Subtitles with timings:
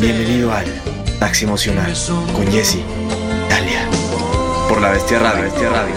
[0.00, 0.66] Bienvenido al
[1.18, 1.92] Taxi Emocional
[2.34, 2.78] con Jesse,
[3.48, 3.88] Dalia.
[4.68, 5.94] Por la Bestia Radio, Bestia Radio.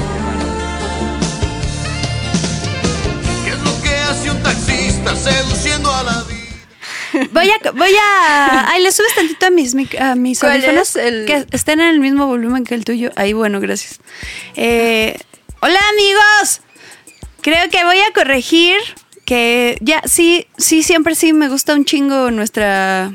[3.44, 7.28] ¿Qué es lo que hace un taxista seduciendo a la vida?
[7.34, 8.70] Voy a, voy a.
[8.72, 11.88] Ay, le subes tantito a mis, a mis ¿Cuál audífonos es el- que estén en
[11.90, 13.12] el mismo volumen que el tuyo.
[13.18, 14.00] Ahí, bueno, gracias.
[14.56, 15.18] Eh,
[15.62, 16.62] hola, amigos.
[17.42, 18.78] Creo que voy a corregir
[19.30, 23.14] que ya, sí, sí, siempre sí me gusta un chingo nuestra.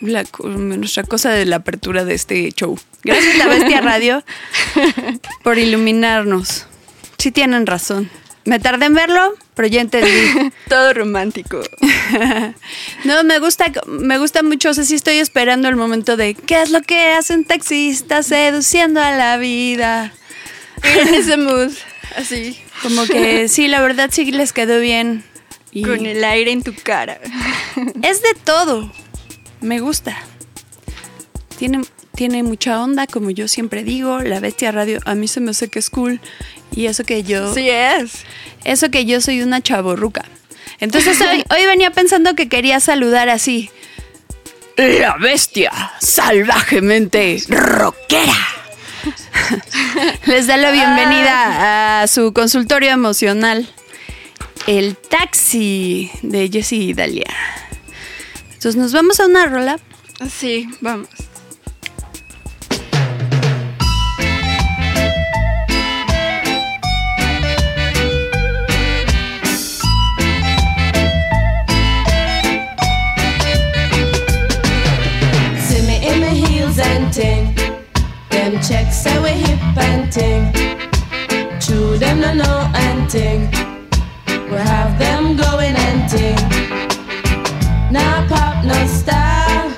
[0.00, 2.78] la nuestra cosa de la apertura de este show.
[3.04, 4.24] Gracias, La Bestia Radio,
[5.44, 6.66] por iluminarnos.
[7.18, 8.08] Sí tienen razón.
[8.46, 10.10] Me tardé en verlo, pero ya entendí.
[10.68, 11.60] Todo romántico.
[13.04, 14.70] No, me gusta, me gusta mucho.
[14.70, 18.22] O sea, sí estoy esperando el momento de qué es lo que hace un taxista
[18.22, 20.12] seduciendo a la vida.
[20.82, 21.72] En ese mood,
[22.16, 25.24] así, Como que sí, la verdad sí les quedó bien.
[25.72, 27.18] Y con el aire en tu cara.
[28.02, 28.92] es de todo.
[29.60, 30.16] Me gusta.
[31.58, 31.80] Tiene,
[32.14, 34.20] tiene mucha onda, como yo siempre digo.
[34.20, 36.20] La bestia radio a mí se me hace que es cool.
[36.76, 37.54] Y eso que yo.
[37.54, 38.24] Sí es.
[38.64, 40.24] Eso que yo soy una chaborruca.
[40.78, 43.70] Entonces hoy, hoy venía pensando que quería saludar así.
[44.76, 45.70] La bestia,
[46.00, 48.36] salvajemente rockera.
[50.26, 53.68] Les da la bienvenida a su consultorio emocional.
[54.66, 57.26] El taxi de Jessie y Dalia.
[58.46, 59.80] Entonces nos vamos a una rola.
[60.30, 61.08] Sí, vamos.
[75.58, 77.52] See me in my heels and ting.
[78.30, 80.52] Them checks say we hip and ting.
[81.58, 83.71] True, them no know and ting.
[84.52, 85.74] We have them going
[86.12, 86.36] ting.
[87.90, 89.72] Now pop no style.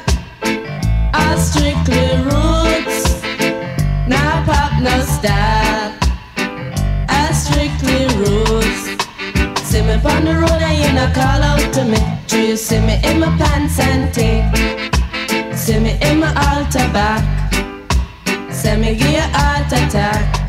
[1.14, 3.22] All strictly roots.
[4.08, 5.94] Now pop no style.
[7.08, 8.82] All strictly roots.
[9.62, 12.00] See me on the road and you not call out to me.
[12.26, 14.44] Do you see me in my pants and ting?
[15.56, 17.22] See me in my altar back.
[18.50, 20.48] Send me give you heart attack.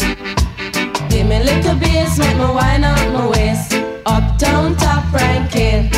[1.11, 3.74] Give me little bass, make me wine out my waist.
[4.07, 5.91] Uptown top ranking.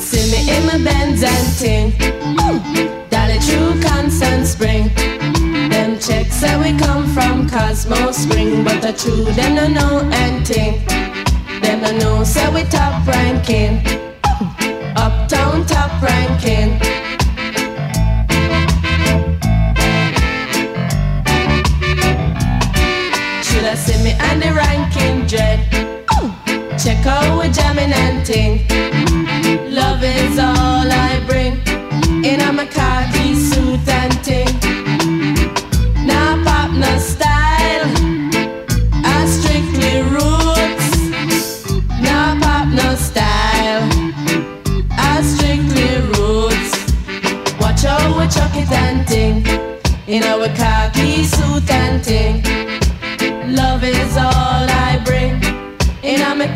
[0.00, 1.92] See me in my Benz and ting.
[3.10, 4.88] Dolly true constant spring.
[5.68, 10.86] Them checks say we come from Cosmo Spring, but the true them no know anything.
[11.60, 13.84] Them no know say we top ranking.
[14.96, 16.99] Uptown top ranking.
[23.80, 25.58] See me on the ranking dread?
[26.78, 28.66] Check out we jamming and ting.
[29.72, 31.54] Love is all I bring.
[32.24, 34.52] In a my khaki suit and ting.
[36.06, 37.86] Now pop no style.
[39.16, 40.88] I strictly roots.
[42.00, 43.84] Now pop no style.
[45.10, 46.72] I strictly roots.
[47.60, 49.36] Watch out we chuck it and ting.
[50.06, 52.79] In our khaki suit and ting.
[53.62, 55.34] Love is all I bring.
[56.02, 56.50] In a my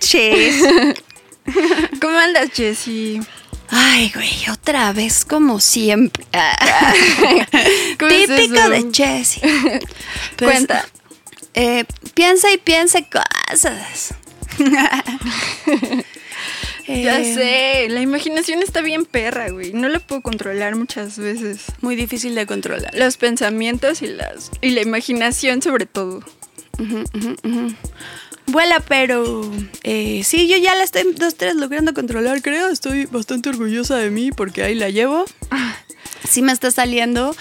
[0.00, 0.94] mutamaches.
[2.00, 3.20] ¿Cómo andas, Jessie?
[3.68, 6.24] Ay, güey, otra vez como siempre.
[7.98, 9.42] ¿Cómo es Típico de Jessie.
[10.36, 10.86] Pues, Cuenta.
[11.54, 14.14] eh, piensa y piensa cosas.
[16.88, 19.72] Ya Eh, sé, la imaginación está bien perra, güey.
[19.72, 21.66] No la puedo controlar muchas veces.
[21.82, 22.92] Muy difícil de controlar.
[22.94, 26.24] Los pensamientos y las y la imaginación sobre todo.
[28.50, 29.50] Vuela, pero
[29.82, 32.68] eh, sí, yo ya la estoy dos, tres logrando controlar, creo.
[32.68, 35.24] Estoy bastante orgullosa de mí porque ahí la llevo.
[36.28, 37.34] Sí me está saliendo.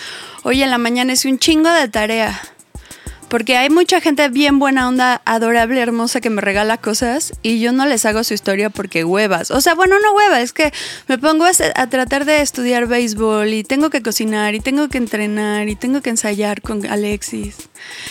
[0.43, 2.41] Hoy en la mañana hice un chingo de tarea.
[3.29, 7.71] Porque hay mucha gente bien buena onda, adorable, hermosa que me regala cosas y yo
[7.71, 9.51] no les hago su historia porque huevas.
[9.51, 10.73] O sea, bueno, no hueva, es que
[11.07, 14.97] me pongo a, a tratar de estudiar béisbol y tengo que cocinar y tengo que
[14.97, 17.55] entrenar y tengo que ensayar con Alexis.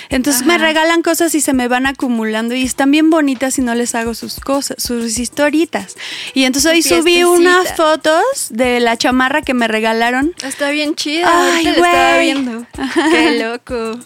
[0.08, 3.74] Entonces me regalan cosas y se me van acumulando y están bien bonitas y no
[3.74, 5.96] les hago sus cosas, sus historitas.
[6.34, 10.34] Y entonces hoy Su subí unas fotos de la chamarra que me regalaron.
[10.42, 11.28] Está bien chida.
[11.28, 12.66] Ay, ahorita la estaba viendo.
[13.10, 14.00] Qué loco.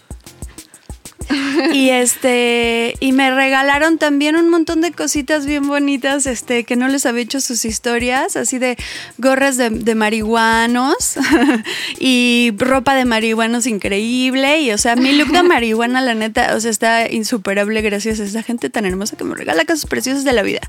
[1.72, 6.88] y este y me regalaron también un montón de cositas bien bonitas este que no
[6.88, 8.76] les había hecho sus historias así de
[9.18, 11.14] gorras de, de marihuanos
[11.98, 14.60] y ropa de marihuanos increíble.
[14.60, 18.24] Y o sea mi look de marihuana la neta o sea está insuperable gracias a
[18.24, 20.60] esa gente tan hermosa que me regala cosas preciosas de la vida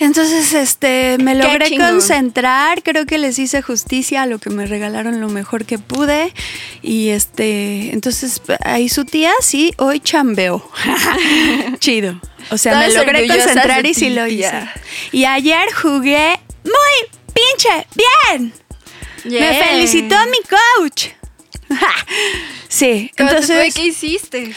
[0.00, 5.20] entonces, este, me logré concentrar, creo que les hice justicia a lo que me regalaron
[5.20, 6.32] lo mejor que pude.
[6.80, 10.66] Y este, entonces ahí su tía sí, hoy chambeó.
[11.80, 12.18] Chido.
[12.50, 14.68] O sea, me logré concentrar y sí lo hice.
[15.12, 17.86] Y ayer jugué muy pinche
[18.34, 18.54] bien.
[19.24, 20.38] Me felicitó mi
[20.78, 21.08] coach.
[22.68, 24.54] sí, entonces, ¿Qué hiciste?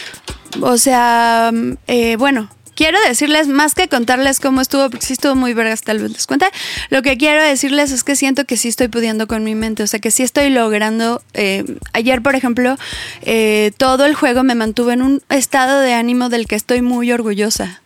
[0.61, 1.51] o sea,
[1.87, 5.99] eh, bueno, quiero decirles más que contarles cómo estuvo, porque sí estuvo muy vergas, tal
[5.99, 6.47] vez les cuente.
[6.89, 9.87] Lo que quiero decirles es que siento que sí estoy pudiendo con mi mente, o
[9.87, 11.21] sea, que sí estoy logrando.
[11.33, 12.77] eh, ayer, por ejemplo,
[13.21, 17.11] eh, todo el juego me mantuvo en un estado de ánimo del que estoy muy
[17.11, 17.81] orgullosa.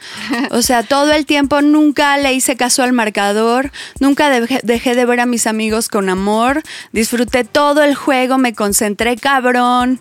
[0.51, 5.05] O sea, todo el tiempo nunca le hice caso al marcador, nunca dejé, dejé de
[5.05, 9.99] ver a mis amigos con amor, disfruté todo el juego, me concentré cabrón,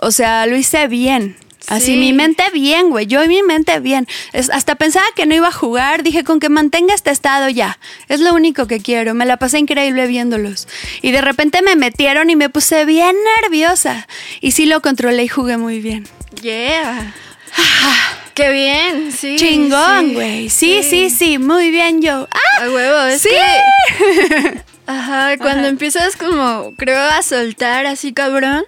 [0.00, 1.36] o sea, lo hice bien.
[1.66, 1.96] Así, Sí.
[1.96, 3.06] mi mente bien, güey.
[3.06, 4.06] Yo y mi mente bien.
[4.32, 6.02] Es- hasta pensaba que no iba a jugar.
[6.02, 7.78] Dije, con que mantenga este estado ya.
[8.08, 9.12] Es lo único que quiero.
[9.14, 10.68] Me la pasé increíble viéndolos.
[11.02, 14.06] Y de repente me metieron y me puse bien nerviosa.
[14.40, 16.06] Y sí lo controlé y jugué muy bien.
[16.40, 17.12] Yeah.
[18.34, 19.34] Qué bien, sí.
[19.36, 20.48] Chingón, güey.
[20.48, 22.28] Sí, sí, sí, Muy bien yo.
[22.30, 22.64] ¡Ah!
[22.64, 23.30] A huevo, es Sí.
[23.30, 24.62] que.
[24.86, 28.64] Ajá, cuando empiezas como, creo, a soltar así cabrón.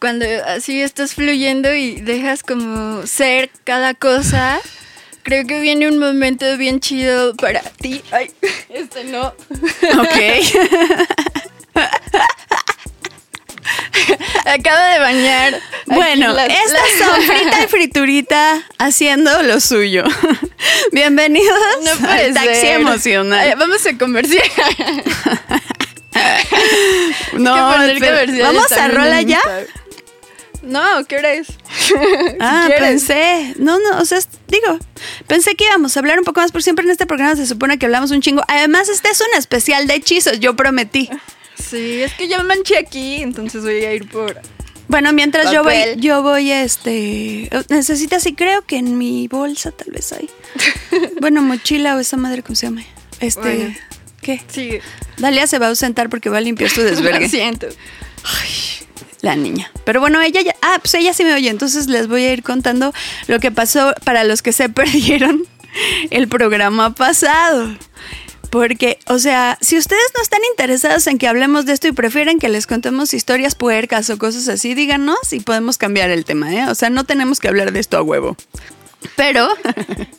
[0.00, 4.60] Cuando así estás fluyendo y dejas como ser cada cosa.
[5.24, 8.02] Creo que viene un momento bien chido para ti.
[8.12, 8.30] Ay,
[8.70, 9.26] este no.
[9.26, 10.18] Ok.
[14.46, 15.60] Acabo de bañar.
[15.86, 20.04] Bueno, las- estas las- son Frita y Friturita haciendo lo suyo.
[20.92, 22.80] Bienvenidos No al taxi ser.
[22.80, 23.54] emocional.
[23.58, 24.42] Vamos a comercial.
[27.34, 29.40] No, comerciales ¿Vamos a rola ya?
[30.62, 31.48] No, ¿qué hora es?
[32.40, 32.88] Ah, quieres.
[32.88, 33.54] pensé.
[33.58, 34.78] No, no, o sea, digo,
[35.26, 37.78] pensé que íbamos a hablar un poco más, porque siempre en este programa se supone
[37.78, 38.42] que hablamos un chingo.
[38.48, 41.08] Además, este es un especial de hechizos, yo prometí.
[41.58, 44.40] Sí, es que ya me manché aquí, entonces voy a ir por...
[44.88, 49.90] Bueno, mientras yo voy, yo voy, este, necesitas, y creo que en mi bolsa tal
[49.90, 50.30] vez hay.
[51.20, 52.84] Bueno, mochila o esa madre, ¿cómo se llama?
[53.20, 53.74] Este, Bueno.
[54.22, 54.40] ¿qué?
[54.48, 54.78] Sí,
[55.18, 57.28] Dalia se va a ausentar porque va a limpiar su lo desvergue.
[57.28, 57.66] siento.
[59.20, 59.70] La niña.
[59.84, 60.54] Pero bueno, ella ya.
[60.62, 61.50] Ah, pues ella sí me oye.
[61.50, 62.92] Entonces les voy a ir contando
[63.26, 65.44] lo que pasó para los que se perdieron
[66.10, 67.76] el programa pasado.
[68.50, 72.38] Porque, o sea, si ustedes no están interesados en que hablemos de esto y prefieren
[72.38, 76.64] que les contemos historias puercas o cosas así, díganos y podemos cambiar el tema, ¿eh?
[76.70, 78.36] O sea, no tenemos que hablar de esto a huevo.
[79.16, 79.48] Pero,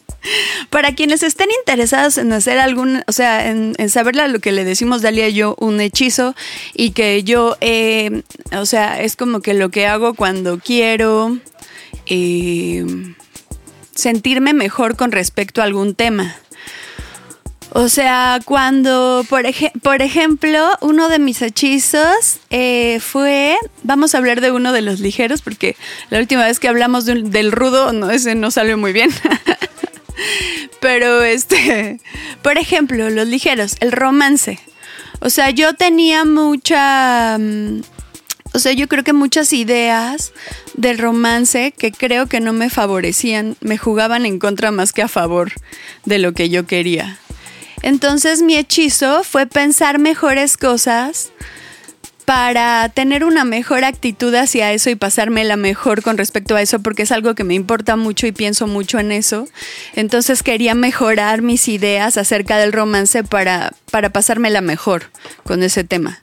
[0.69, 4.63] para quienes estén interesados en hacer algún, o sea, en, en saber lo que le
[4.65, 6.35] decimos Dalia y yo, un hechizo,
[6.73, 8.23] y que yo, eh,
[8.57, 11.37] o sea, es como que lo que hago cuando quiero
[12.07, 12.85] eh,
[13.95, 16.35] sentirme mejor con respecto a algún tema.
[17.71, 24.17] O sea, cuando, por, eje- por ejemplo, uno de mis hechizos eh, fue, vamos a
[24.17, 25.75] hablar de uno de los ligeros, porque
[26.09, 29.11] la última vez que hablamos del rudo, no, ese no salió muy bien.
[30.79, 31.99] Pero este,
[32.41, 34.59] por ejemplo, los ligeros, el romance.
[35.21, 37.81] O sea, yo tenía mucha, mm,
[38.53, 40.31] O sea, yo creo que muchas ideas
[40.73, 45.07] del romance que creo que no me favorecían, me jugaban en contra más que a
[45.07, 45.51] favor
[46.05, 47.19] de lo que yo quería.
[47.81, 51.31] Entonces mi hechizo fue pensar mejores cosas
[52.29, 57.01] para tener una mejor actitud hacia eso y pasármela mejor con respecto a eso, porque
[57.01, 59.47] es algo que me importa mucho y pienso mucho en eso.
[59.95, 65.05] Entonces quería mejorar mis ideas acerca del romance para, para pasármela mejor
[65.43, 66.19] con ese tema.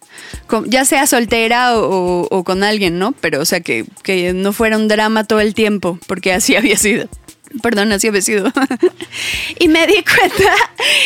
[0.67, 1.81] Ya sea soltera o,
[2.23, 3.11] o- o con alguien, ¿no?
[3.21, 6.77] Pero, o sea, que, que no fuera un drama todo el tiempo, porque así había
[6.77, 7.09] sido.
[7.63, 8.53] Perdón, así había sido.
[9.59, 10.55] y me di cuenta,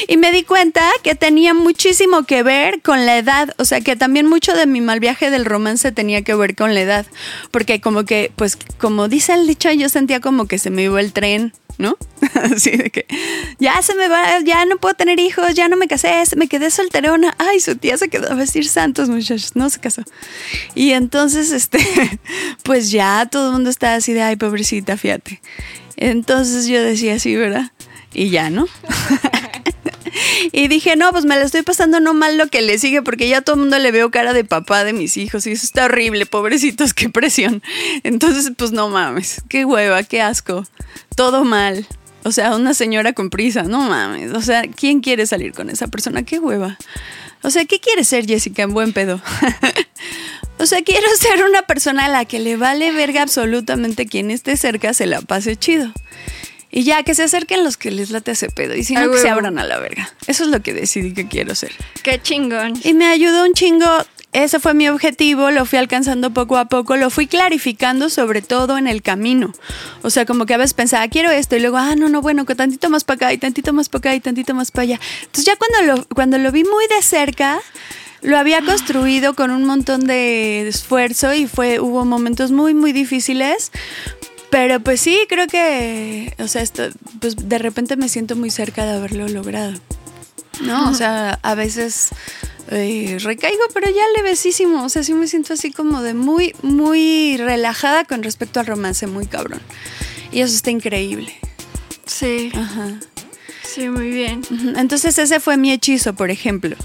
[0.08, 3.54] y me di cuenta que tenía muchísimo que ver con la edad.
[3.58, 6.74] O sea, que también mucho de mi mal viaje del romance tenía que ver con
[6.74, 7.06] la edad.
[7.50, 11.00] Porque como que, pues, como dice el dicho, yo sentía como que se me iba
[11.00, 11.52] el tren.
[11.78, 11.96] ¿No?
[12.34, 13.06] Así de que
[13.58, 16.70] ya se me va, ya no puedo tener hijos, ya no me casé, me quedé
[16.70, 17.34] solterona.
[17.38, 20.02] Ay, su tía se quedó a vestir santos, muchachos, no se casó.
[20.74, 21.78] Y entonces, este,
[22.64, 25.40] pues ya todo el mundo está así de, ay, pobrecita, fíjate.
[26.00, 27.70] Entonces yo decía así, ¿verdad?
[28.12, 28.66] Y ya, ¿no?
[30.52, 33.28] y dije, no, pues me la estoy pasando no mal lo que le sigue, porque
[33.28, 35.64] ya a todo el mundo le veo cara de papá de mis hijos, y eso
[35.64, 37.62] está horrible, pobrecitos, qué presión.
[38.02, 40.66] Entonces, pues no mames, qué hueva, qué asco,
[41.14, 41.86] todo mal.
[42.24, 44.32] O sea, una señora con prisa, no mames.
[44.32, 46.22] O sea, ¿quién quiere salir con esa persona?
[46.22, 46.78] Qué hueva.
[47.42, 49.20] O sea, ¿qué quiere ser Jessica en buen pedo?
[50.58, 54.56] o sea, quiero ser una persona a la que le vale verga absolutamente quien esté
[54.56, 55.92] cerca se la pase chido.
[56.72, 58.76] Y ya, que se acerquen los que les late ese pedo.
[58.76, 60.08] Y si no, que se abran a la verga.
[60.28, 61.72] Eso es lo que decidí que quiero ser.
[62.04, 62.74] Qué chingón.
[62.84, 63.86] Y me ayudó un chingo.
[64.32, 68.78] Ese fue mi objetivo, lo fui alcanzando poco a poco, lo fui clarificando sobre todo
[68.78, 69.52] en el camino.
[70.02, 72.46] O sea, como que a veces pensaba, quiero esto, y luego, ah, no, no, bueno,
[72.46, 75.00] que tantito más para acá, y tantito más para acá, y tantito más para allá.
[75.22, 77.60] Entonces ya cuando lo, cuando lo vi muy de cerca,
[78.22, 83.72] lo había construido con un montón de esfuerzo y fue, hubo momentos muy, muy difíciles.
[84.50, 86.82] Pero pues sí, creo que, o sea, esto,
[87.20, 89.74] pues de repente me siento muy cerca de haberlo logrado.
[90.60, 92.10] No, o sea, a veces
[92.70, 94.84] eh, recaigo, pero ya levesísimo.
[94.84, 99.06] O sea, sí me siento así como de muy, muy relajada con respecto al romance,
[99.06, 99.60] muy cabrón.
[100.32, 101.34] Y eso está increíble.
[102.06, 103.00] Sí, Ajá.
[103.62, 104.42] sí, muy bien.
[104.76, 106.76] Entonces ese fue mi hechizo, por ejemplo.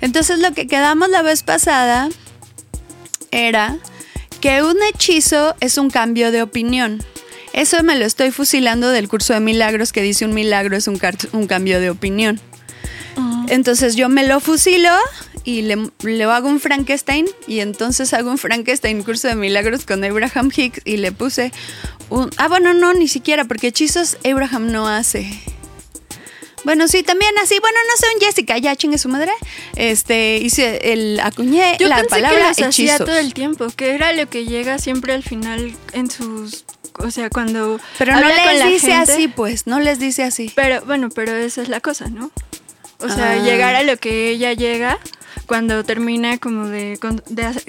[0.00, 2.08] Entonces lo que quedamos la vez pasada
[3.30, 3.78] era
[4.40, 7.02] que un hechizo es un cambio de opinión.
[7.52, 10.98] Eso me lo estoy fusilando del curso de milagros que dice un milagro es un
[11.46, 12.40] cambio de opinión.
[13.52, 14.88] Entonces yo me lo fusilo
[15.44, 20.02] y le, le hago un Frankenstein y entonces hago un Frankenstein curso de milagros con
[20.02, 21.52] Abraham Hicks y le puse
[22.08, 22.30] un...
[22.38, 25.38] Ah, bueno, no, ni siquiera, porque hechizos Abraham no hace.
[26.64, 27.58] Bueno, sí, también así.
[27.60, 29.32] Bueno, no sé, un Jessica, ya chingue su madre.
[29.76, 33.04] Este, hice el acuñé Yo la pensé palabra que los hacía hechizos.
[33.04, 36.64] todo el tiempo, que era lo que llega siempre al final en sus...
[36.94, 39.12] O sea, cuando Pero no les dice gente.
[39.12, 40.50] así, pues, no les dice así.
[40.54, 42.30] Pero bueno, pero esa es la cosa, ¿no?
[43.02, 43.36] O sea, Ah.
[43.42, 44.98] llegar a lo que ella llega
[45.46, 46.98] cuando termina como de,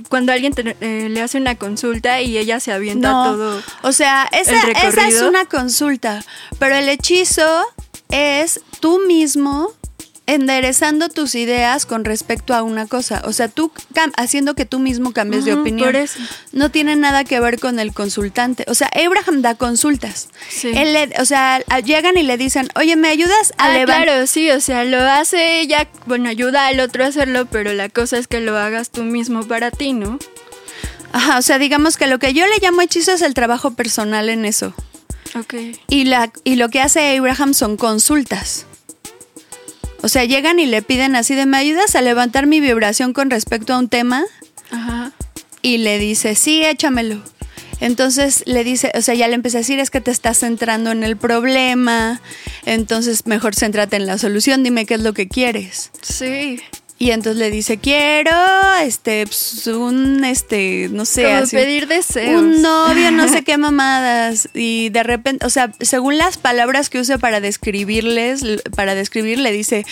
[0.10, 3.62] cuando alguien te- eh, le hace una consulta y ella se avienta No, todo.
[3.82, 6.24] o sea, esa, el esa es una consulta,
[6.60, 7.66] pero el hechizo
[8.10, 9.72] es tú mismo
[10.26, 13.22] enderezando tus ideas con respecto a una cosa.
[13.26, 13.72] O sea, tú
[14.16, 15.88] haciendo que tú mismo cambies de Ujú, opinión.
[15.88, 16.20] por eso.
[16.54, 18.64] No tiene nada que ver con el consultante.
[18.68, 20.30] O sea, Abraham da consultas.
[20.50, 20.72] Sí.
[20.74, 24.04] Él le- o sea, llegan y le dicen, oye, ¿me ayudas a Ah, levantar?
[24.06, 27.90] claro, sí, o sea, lo hace ella, bueno, ayuda al otro a hacerlo, pero la
[27.90, 30.20] cosa es que lo hagas tú mismo para ti, ¿no?
[31.12, 34.30] Ajá, o sea, digamos que lo que yo le llamo hechizo es el trabajo personal
[34.30, 34.74] en eso.
[35.38, 35.54] Ok.
[35.90, 38.66] Y, la, y lo que hace Abraham son consultas.
[40.04, 43.30] O sea, llegan y le piden así de, ¿me ayudas a levantar mi vibración con
[43.30, 44.26] respecto a un tema?
[44.70, 45.14] Ajá.
[45.62, 47.24] Y le dice, sí, échamelo.
[47.80, 50.92] Entonces le dice, o sea, ya le empieza a decir, es que te estás centrando
[50.92, 52.22] en el problema,
[52.66, 55.90] entonces mejor céntrate en la solución, dime qué es lo que quieres.
[56.02, 56.60] Sí.
[57.04, 58.32] Y entonces le dice, quiero,
[58.82, 61.54] este, pues, un, este, no sé, Como así.
[61.54, 62.42] pedir deseos.
[62.42, 64.48] Un novio, no sé qué mamadas.
[64.54, 69.52] Y de repente, o sea, según las palabras que use para describirles, para describir, le
[69.52, 69.86] dice,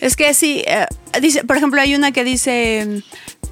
[0.00, 0.84] es que sí, eh,
[1.22, 3.02] dice, por ejemplo, hay una que dice,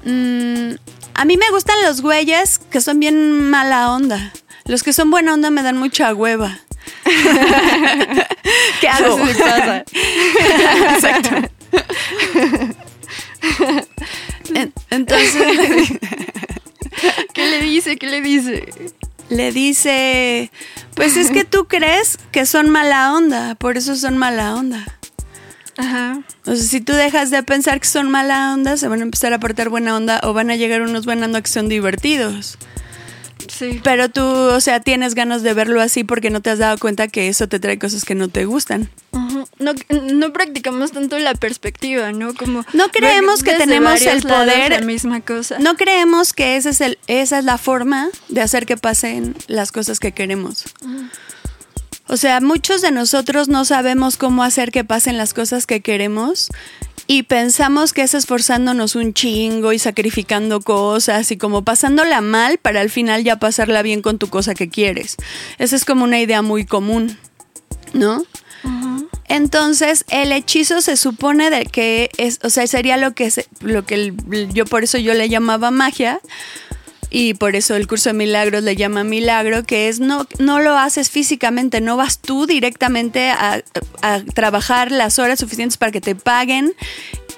[0.05, 0.73] mm,
[1.15, 4.31] a mí me gustan los güeyes que son bien mala onda.
[4.65, 6.59] Los que son buena onda me dan mucha hueva.
[8.79, 9.17] ¿Qué hago?
[9.25, 9.83] Sí pasa.
[10.93, 11.49] Exacto.
[14.53, 15.33] En- Entonces
[17.33, 17.97] ¿Qué le dice?
[17.97, 18.65] ¿Qué le dice?
[19.29, 20.51] le dice,
[20.95, 24.85] pues es que tú crees que son mala onda, por eso son mala onda.
[25.75, 26.21] Ajá.
[26.45, 29.33] O sea, si tú dejas de pensar que son mala onda, se van a empezar
[29.33, 32.57] a portar buena onda o van a llegar unos buena onda que son divertidos.
[33.49, 33.81] Sí.
[33.83, 37.09] Pero tú, o sea, tienes ganas de verlo así porque no te has dado cuenta
[37.09, 38.89] que eso te trae cosas que no te gustan.
[39.11, 39.26] Ujú.
[39.59, 39.73] No,
[40.13, 42.33] no practicamos tanto la perspectiva, ¿no?
[42.33, 45.57] Como No creemos que tenemos el poder- La misma cosa.
[45.59, 49.71] No creemos que ese es el, esa es la forma de hacer que pasen las
[49.71, 50.65] cosas que queremos.
[52.09, 56.47] O sea, muchos de nosotros no sabemos cómo hacer que pasen las cosas que queremos
[57.05, 62.79] y pensamos que es esforzándonos un chingo y sacrificando cosas y como pasándola mal para
[62.81, 65.17] al final ya pasarla bien con tu cosa que quieres.
[65.57, 67.17] Esa es como una idea muy común,
[67.93, 68.23] ¿no?
[69.27, 73.85] Entonces, el hechizo se supone de que es, o sea, sería lo que se- lo
[73.85, 76.19] que el- yo por eso yo le llamaba magia
[77.09, 80.77] y por eso el curso de milagros le llama milagro, que es no no lo
[80.77, 83.61] haces físicamente, no vas tú directamente a,
[84.01, 86.73] a trabajar las horas suficientes para que te paguen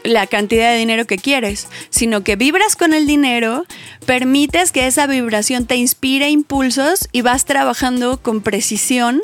[0.04, 3.66] la cantidad de dinero que quieres, sino que vibras con el dinero,
[4.06, 9.22] permites que esa vibración te inspire impulsos y vas trabajando con precisión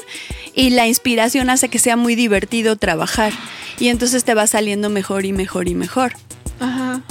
[0.53, 3.33] y la inspiración hace que sea muy divertido trabajar
[3.79, 6.13] y entonces te va saliendo mejor y mejor y mejor.
[6.59, 7.01] Ajá.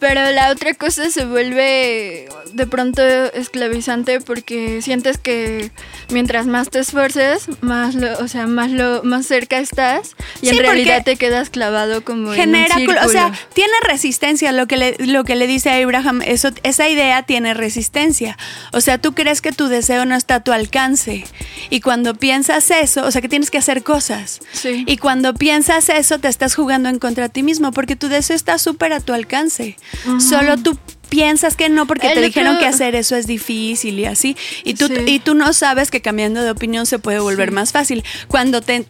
[0.00, 5.70] Pero la otra cosa se vuelve de pronto esclavizante porque sientes que
[6.10, 10.56] mientras más te esfuerces, más lo, o sea, más lo, más cerca estás y Sí,
[10.56, 14.66] en realidad te quedas clavado como genera, en un cul- o sea, tiene resistencia, lo
[14.66, 18.36] que le, lo que le dice a Abraham, eso, esa idea tiene resistencia.
[18.72, 21.24] O sea, tú crees que tu deseo no está a tu alcance.
[21.70, 24.40] Y cuando piensas eso, o sea, que tienes que hacer cosas.
[24.52, 24.84] Sí.
[24.86, 28.36] Y cuando piensas eso, te estás jugando en contra de ti mismo, porque tu deseo
[28.36, 29.76] está súper a tu alcance.
[30.20, 34.06] Solo tú piensas que no porque El te dijeron que hacer eso es difícil y
[34.06, 34.36] así.
[34.64, 34.94] Y tú, Sí.
[35.06, 37.54] y tú no sabes que cambiando de opinión se puede volver Sí.
[37.54, 38.04] más fácil.
[38.28, 38.84] Cuando te,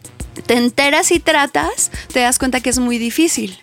[0.45, 3.57] te enteras y tratas, te das cuenta que es muy difícil.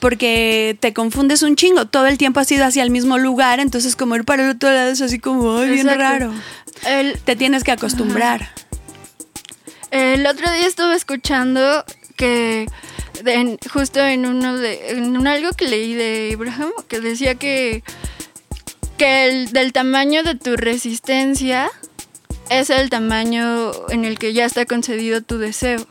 [0.00, 1.86] Porque te confundes un chingo.
[1.86, 3.60] Todo el tiempo has ido hacia el mismo lugar.
[3.60, 6.32] Entonces, como ir para el otro lado es así como, ay, bien raro.
[6.86, 8.50] El, Te tienes que acostumbrar.
[9.90, 11.84] El otro día estuve escuchando
[12.16, 12.66] que
[13.24, 17.82] en- justo en uno de en un algo que leí de Abraham que decía que
[18.98, 21.70] que el del tamaño de tu resistencia
[22.50, 25.86] es el tamaño en el que ya está concedido tu deseo.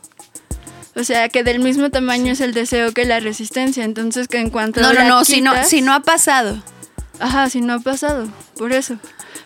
[0.96, 3.84] O sea, que del mismo tamaño es el deseo que la resistencia.
[3.84, 6.62] Entonces, que en cuanto No, no, la no, si no, si no ha pasado.
[7.20, 8.26] Ajá, si no ha pasado.
[8.56, 8.96] Por eso.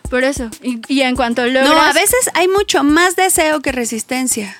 [0.09, 0.49] Por eso.
[0.62, 1.69] Y, y en cuanto logras...
[1.69, 4.57] No, a veces hay mucho más deseo que resistencia.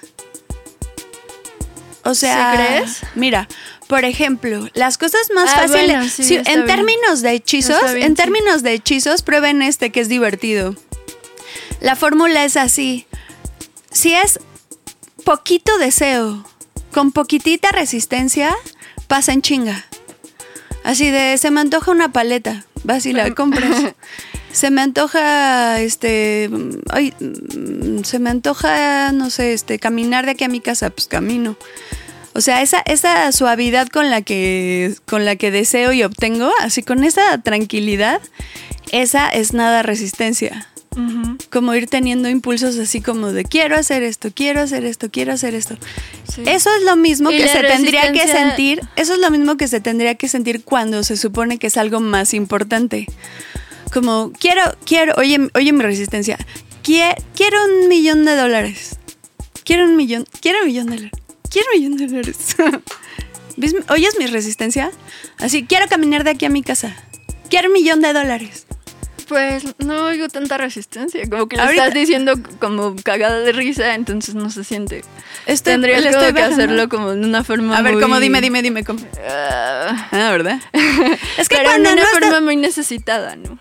[2.05, 3.01] O sea, ¿Sí crees?
[3.15, 3.47] mira,
[3.87, 6.67] por ejemplo, las cosas más Ah, fáciles, bueno, sí, si- en bien.
[6.67, 10.75] términos de hechizos, bien, en términos de hechizos, prueben este que es divertido.
[11.81, 13.07] La fórmula es así.
[13.91, 14.39] Si es
[15.25, 16.45] poquito deseo
[16.93, 18.55] con poquitita resistencia,
[19.07, 19.85] pasa en chinga.
[20.85, 23.95] Así de, se me antoja una paleta, vas y la compras.
[24.53, 26.51] Se me antoja, este,
[26.91, 27.15] ay,
[28.03, 31.57] se me antoja, no sé, este, caminar de aquí a mi casa, pues camino.
[32.33, 36.83] O sea, esa, esa suavidad con la que, con la que deseo y obtengo, así
[36.83, 38.21] con esa tranquilidad,
[38.93, 40.67] esa es nada resistencia.
[41.51, 45.55] Como ir teniendo impulsos así como de quiero hacer esto, quiero hacer esto, quiero hacer
[45.55, 45.77] esto.
[46.29, 46.43] sí.
[46.47, 49.69] Eso es lo mismo Y que se tendría que sentir, eso es lo mismo que
[49.69, 53.07] se tendría que sentir cuando se supone que es algo más importante.
[53.93, 56.39] Como quiero, quiero, oye, oye mi resistencia,
[56.83, 58.97] Quie- quiero un millón de dólares.
[59.65, 61.13] Quiero un millón, quiero un millón de dólares.
[61.51, 62.57] Quiero un millón de dólares.
[63.57, 64.91] ¿Ves ¿Oyes mi resistencia?
[65.39, 66.97] Así, quiero caminar de aquí a mi casa.
[67.51, 68.67] Quiero un millón de dólares.
[69.29, 74.35] Pues no oigo tanta resistencia, como que Ahorita- estás diciendo como cagada de risa, entonces
[74.35, 75.05] no se siente.
[75.47, 76.55] Estoy- como estoy que bajando.
[76.55, 78.83] hacerlo como de una forma A ver, muy- como dime, dime, dime.
[78.83, 78.99] ¿cómo?
[79.29, 80.61] Ah, Ah, ¿verdad?
[81.39, 83.57] Es que pero cuando en una no está- forma muy necesitada, ¿no?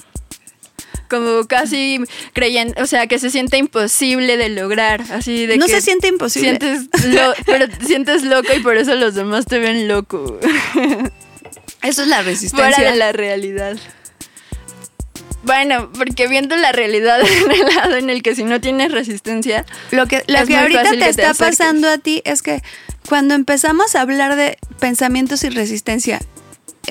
[1.09, 1.99] Como casi
[2.33, 6.07] creyendo, o sea, que se siente imposible de lograr, así de No que se siente
[6.07, 6.57] imposible.
[6.59, 10.39] Sientes lo- pero te sientes loco y por eso los demás te ven loco.
[11.81, 12.75] Eso es la resistencia.
[12.75, 13.77] Fuera de la realidad.
[15.43, 19.65] Bueno, porque viendo la realidad en el lado en el que si no tienes resistencia,
[19.91, 22.61] Lo que, lo Es que ahorita te que está pasando a ti es que
[23.07, 26.19] cuando empezamos a hablar de pensamientos sin resistencia,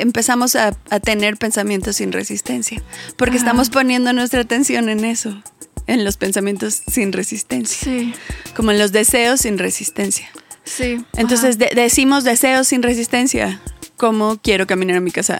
[0.00, 2.82] empezamos a, a tener pensamientos sin resistencia,
[3.16, 3.46] porque Ajá.
[3.46, 5.42] estamos poniendo nuestra atención en eso,
[5.86, 8.14] en los pensamientos sin resistencia, sí,
[8.56, 10.28] como en los deseos sin resistencia.
[10.64, 11.04] sí.
[11.16, 13.60] Entonces de- decimos deseos sin resistencia,
[13.96, 15.38] como quiero caminar a mi casa.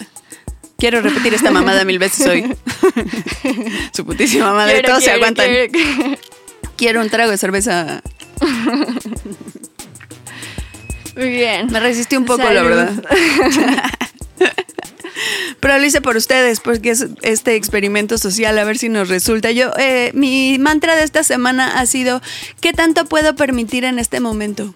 [0.79, 2.55] Quiero repetir esta mamada mil veces hoy.
[3.92, 5.47] Su putísima madre, Quiero, todos se aguantan.
[5.49, 6.16] quiero-
[6.77, 8.01] Quiero un trago de cerveza.
[11.16, 11.66] Muy bien.
[11.73, 12.92] Me resistí un poco, la verdad.
[15.61, 19.51] Pero lo hice por ustedes, porque es este experimento social, a ver si nos resulta.
[19.51, 22.22] Yo, eh, mi mantra de esta semana ha sido,
[22.61, 24.74] ¿qué tanto puedo permitir en este momento?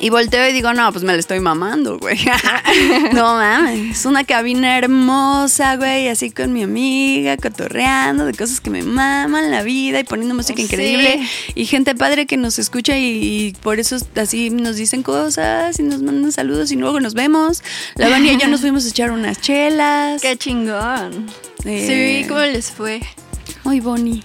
[0.00, 2.18] Y volteo y digo, no, pues me la estoy mamando, güey.
[3.12, 8.70] no mames, es una cabina hermosa, güey, así con mi amiga, cotorreando de cosas que
[8.70, 11.20] me maman la vida y poniendo música increíble.
[11.54, 15.82] Y gente padre que nos escucha y, y por eso así nos dicen cosas y
[15.82, 17.62] nos mandan saludos y luego nos vemos.
[17.96, 20.22] La Vania y yo nos fuimos a echar unas chelas.
[20.22, 21.26] Qué chingón.
[21.64, 22.22] Eh.
[22.22, 23.00] Sí, ¿cómo les fue?
[23.64, 24.24] Muy boni.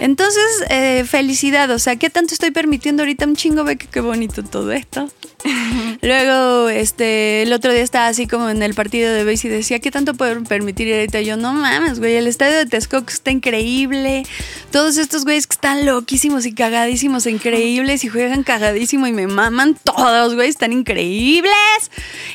[0.00, 1.70] Entonces, eh, felicidad.
[1.70, 3.64] O sea, ¿qué tanto estoy permitiendo ahorita un chingo?
[3.64, 5.08] Ve que qué bonito todo esto.
[6.02, 9.78] Luego, este, el otro día estaba así como en el partido de base y decía,
[9.78, 10.88] ¿qué tanto puedo permitir?
[10.88, 14.24] Y ahorita yo, no mames, güey, el estadio de Texcoco está increíble.
[14.70, 19.76] Todos estos güeyes que están loquísimos y cagadísimos, increíbles y juegan cagadísimo y me maman
[19.82, 21.52] todos, güey, están increíbles.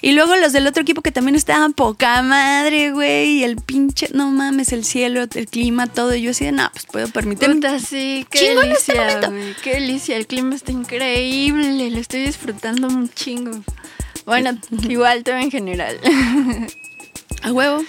[0.01, 4.09] Y luego los del otro equipo que también estaban poca madre, güey, y el pinche,
[4.13, 6.13] no mames, el cielo, el clima, todo.
[6.15, 7.55] Y yo así de, no, pues puedo permitirme.
[7.55, 12.21] Puta, sí, qué Chingo este delicia, güey, Qué delicia, el clima está increíble, lo estoy
[12.21, 13.51] disfrutando un chingo.
[14.25, 15.99] Bueno, igual todo en general.
[17.43, 17.83] A huevo.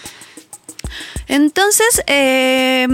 [1.28, 2.86] Entonces, eh,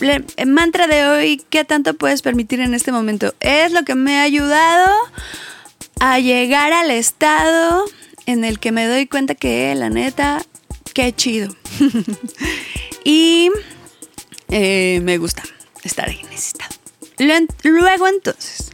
[0.00, 3.34] le- el mantra de hoy, ¿qué tanto puedes permitir en este momento?
[3.40, 4.90] Es lo que me ha ayudado
[6.00, 7.84] a llegar al estado
[8.26, 10.42] en el que me doy cuenta que, la neta,
[10.94, 11.54] qué chido.
[13.04, 13.50] y
[14.48, 15.42] eh, me gusta
[15.84, 16.74] estar en ese estado.
[17.62, 18.72] Luego entonces,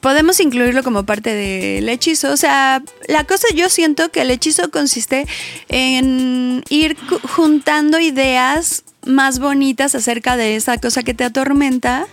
[0.00, 2.32] podemos incluirlo como parte del hechizo.
[2.32, 5.26] O sea, la cosa yo siento que el hechizo consiste
[5.68, 6.96] en ir
[7.34, 12.06] juntando ideas más bonitas acerca de esa cosa que te atormenta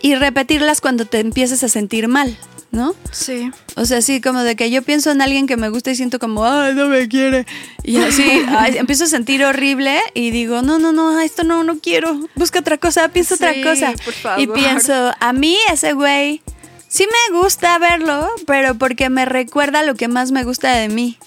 [0.00, 2.36] y repetirlas cuando te empieces a sentir mal,
[2.72, 2.94] ¿no?
[3.10, 3.50] Sí.
[3.76, 6.18] O sea, así como de que yo pienso en alguien que me gusta y siento
[6.18, 7.46] como, ay, no me quiere.
[7.82, 11.78] Y así ay, empiezo a sentir horrible y digo, no, no, no, esto no, no
[11.78, 12.20] quiero.
[12.36, 13.92] Busca otra cosa, piensa Sí, otra cosa.
[14.04, 14.40] por favor.
[14.40, 16.42] Y pienso, a mí ese güey
[16.88, 21.18] sí me gusta verlo, pero porque me recuerda lo que más me gusta de mí.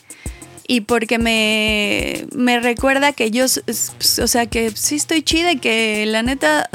[0.66, 6.06] Y porque me, me recuerda que yo, o sea, que sí estoy chida y que
[6.06, 6.70] la neta,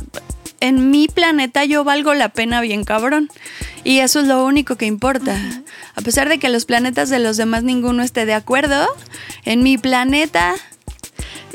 [0.61, 3.31] en mi planeta yo valgo la pena bien cabrón.
[3.89, 5.35] Y eso es lo único que importa.
[5.95, 8.87] A pesar de que los planetas de los demás ninguno esté de acuerdo,
[9.47, 10.57] en mi planeta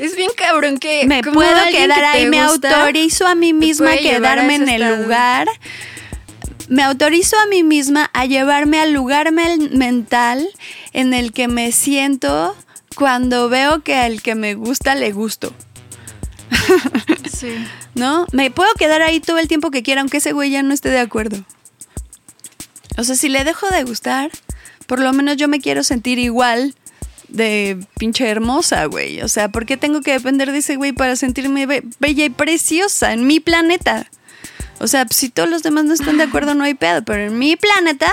[0.00, 3.98] Es bien cabrón que me puedo quedar que ahí, me autorizo a mí misma a
[3.98, 5.02] quedarme en el estado.
[5.04, 5.48] lugar.
[6.68, 10.44] Me autorizo a mí misma a llevarme al lugar mental
[10.92, 12.56] en el que me siento
[12.96, 15.54] cuando veo que al que me gusta le gusto.
[17.32, 17.54] Sí.
[17.94, 18.26] ¿No?
[18.32, 20.88] Me puedo quedar ahí todo el tiempo que quiera, aunque ese güey ya no esté
[20.88, 21.44] de acuerdo.
[22.96, 24.30] O sea, si le dejo de gustar,
[24.86, 26.74] por lo menos yo me quiero sentir igual
[27.28, 29.20] de pinche hermosa, güey.
[29.22, 32.30] O sea, ¿por qué tengo que depender de ese güey para sentirme be- bella y
[32.30, 34.08] preciosa en mi planeta?
[34.78, 37.02] O sea, si todos los demás no están de acuerdo, no hay pedo.
[37.04, 38.12] Pero en mi planeta,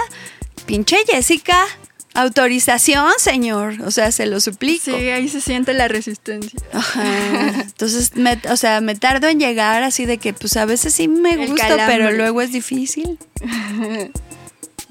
[0.65, 1.65] pinche Jessica,
[2.13, 3.81] autorización, señor.
[3.85, 4.85] O sea, se lo suplico.
[4.85, 6.59] Sí, ahí se siente la resistencia.
[6.73, 7.03] Ajá.
[7.61, 11.07] Entonces, me- o sea, me tardo en llegar así de que, pues a veces sí
[11.07, 13.19] me gusta, pero luego es difícil.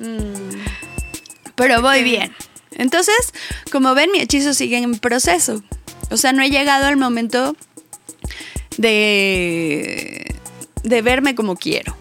[0.01, 0.59] Mm.
[1.55, 2.35] Pero voy bien.
[2.73, 3.35] Entonces,
[3.71, 5.63] como ven, mi hechizo sigue en proceso.
[6.11, 7.55] O sea, no he llegado al momento
[8.79, 10.35] de,
[10.83, 11.97] de verme como quiero.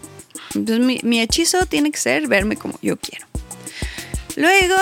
[0.54, 3.26] Entonces, mi, hechizo tiene que ser verme como yo quiero.
[4.36, 4.76] Luego,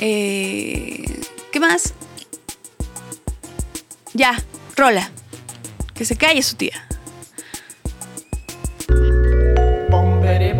[0.00, 1.20] eh,
[1.52, 1.94] ¿qué más?
[4.14, 4.42] Ya,
[4.76, 5.10] rola.
[5.94, 6.86] Que se calle su tía.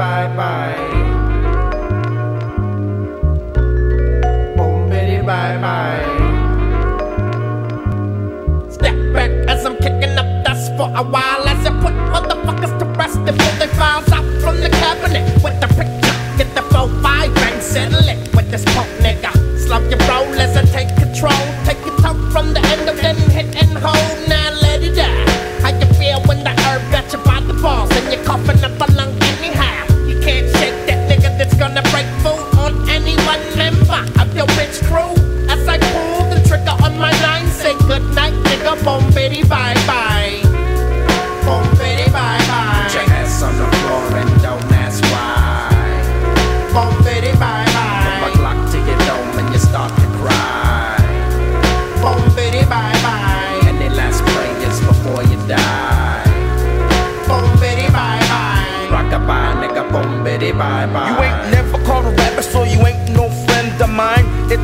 [0.00, 0.99] Bye bye.
[5.22, 6.00] Bye bye.
[8.70, 12.84] Step back as I'm kicking up dust for a while as I put motherfuckers to
[12.98, 16.14] rest and pull their files out from the cabinet with the picture.
[16.38, 19.32] Get the 4-5 and settle it with this punk nigga.
[19.58, 21.42] Slow your roll as I take control.
[21.64, 24.28] Take your toe from the end of then hit and hold.
[24.28, 25.30] Now let it die.
[25.60, 28.59] How you feel when the herb got you by the balls and you're coughing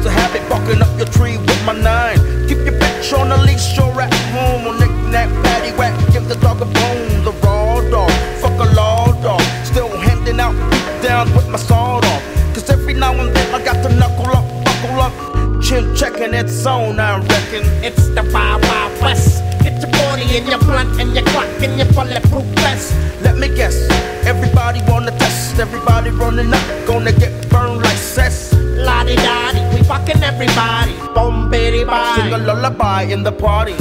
[0.06, 2.18] a habit barking up your tree with my nine.
[2.48, 4.66] Keep your bitch on the leash, you're at home.
[4.66, 7.24] On knick-knack, patty whack, give the dog a bone.
[7.24, 9.42] The raw dog, fuck a law dog.
[9.64, 10.54] Still handing out
[11.02, 12.22] down with my sword off.
[12.54, 15.62] Cause every now and then I got to knuckle up, buckle up.
[15.62, 17.64] Chin checking its own, I reckon.
[17.82, 19.42] It's the Wild Wild West.
[19.62, 22.94] Get your 40 and your blunt and your clock and your bulletproof vest.
[23.22, 23.76] Let me guess,
[24.24, 28.54] everybody wanna test, everybody running up, gonna get burned like cess.
[28.86, 30.94] Lottie dottie, we fucking everybody.
[31.14, 31.84] Boom, bitty
[32.16, 33.76] Sing a lullaby in the party.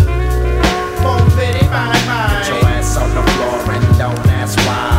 [1.03, 4.94] Boom, bitty bye Put your ass on the floor and don't ask why.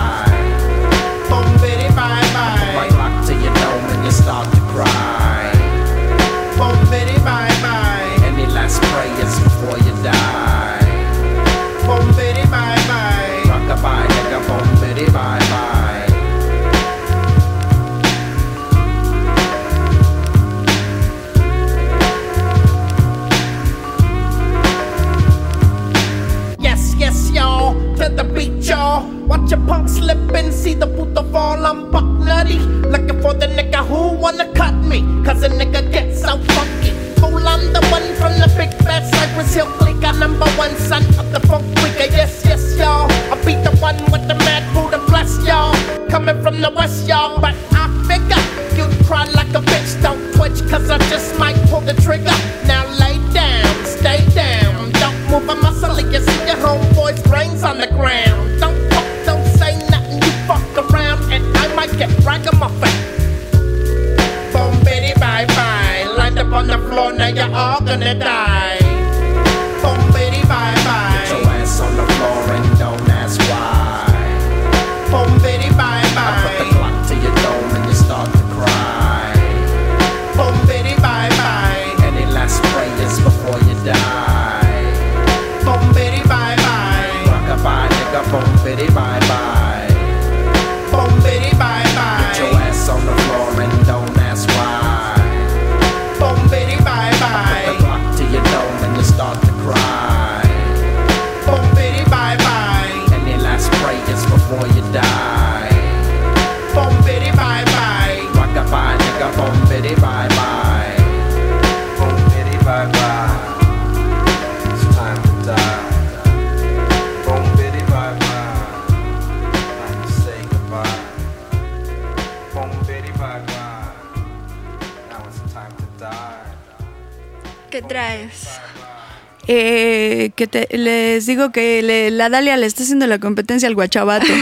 [131.37, 134.27] Digo que le- la Dalia le está haciendo la competencia al guachabato.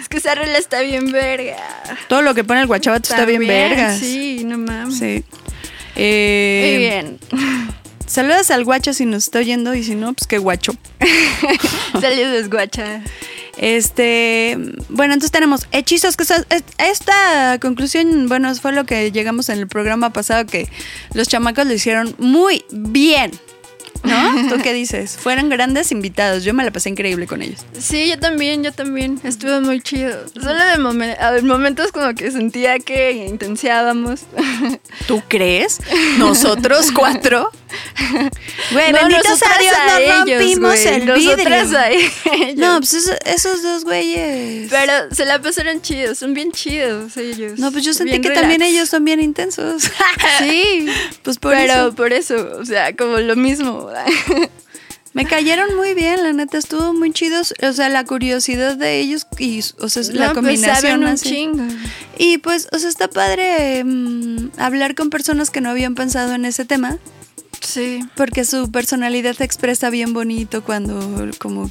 [0.00, 1.56] Es que esa rola está bien verga.
[2.08, 3.98] Todo lo que pone el guachabato está bien vergas.
[3.98, 4.98] Sí, no mames.
[4.98, 5.24] Sí.
[5.96, 7.18] Eh, Muy bien.
[8.06, 10.72] Saludas al guacho si nos está oyendo y si no, pues qué guacho.
[12.00, 13.02] Saludos, guacha.
[13.58, 14.56] Este,
[14.88, 19.58] bueno, entonces tenemos hechizos que son- es- esta conclusión, bueno, fue lo que llegamos en
[19.58, 20.68] el programa pasado que
[21.12, 23.32] los chamacos lo hicieron muy bien.
[24.48, 25.16] ¿Tú qué dices?
[25.16, 26.44] Fueron grandes invitados.
[26.44, 27.64] Yo me la pasé increíble con ellos.
[27.78, 29.20] Sí, yo también, yo también.
[29.24, 30.16] Estuvo muy chido.
[30.34, 34.20] Solo de momen- momentos como que sentía que intensiábamos.
[35.06, 35.78] ¿Tú crees?
[36.18, 37.50] Nosotros cuatro.
[38.72, 41.78] Güey, No, benditos a Dios, a no ellos, rompimos el Nosotras vidrio.
[41.78, 42.56] a ellos.
[42.56, 44.68] No, pues eso- esos dos güeyes.
[44.70, 47.58] Pero se la pasaron chidos, son bien chidos ellos.
[47.58, 48.42] no, pues yo sentí Bien que relax.
[48.42, 49.84] también ellos son bien intensos.
[50.38, 50.86] Sí,
[51.22, 51.94] Pues por pero eso.
[51.94, 53.88] por eso, o sea, como lo mismo.
[55.14, 57.54] Me cayeron muy bien, la neta, estuvo muy chidos.
[57.62, 61.28] O sea, la curiosidad de ellos y, o sea, la pues combinación saben un así.
[61.28, 61.64] chingo.
[62.18, 66.44] Y pues, o sea, está padre mm, hablar con personas que no habían pensado en
[66.44, 66.98] ese tema,
[67.60, 68.00] Sí.
[68.16, 71.70] porque su personalidad se expresa bien bonito cuando, como,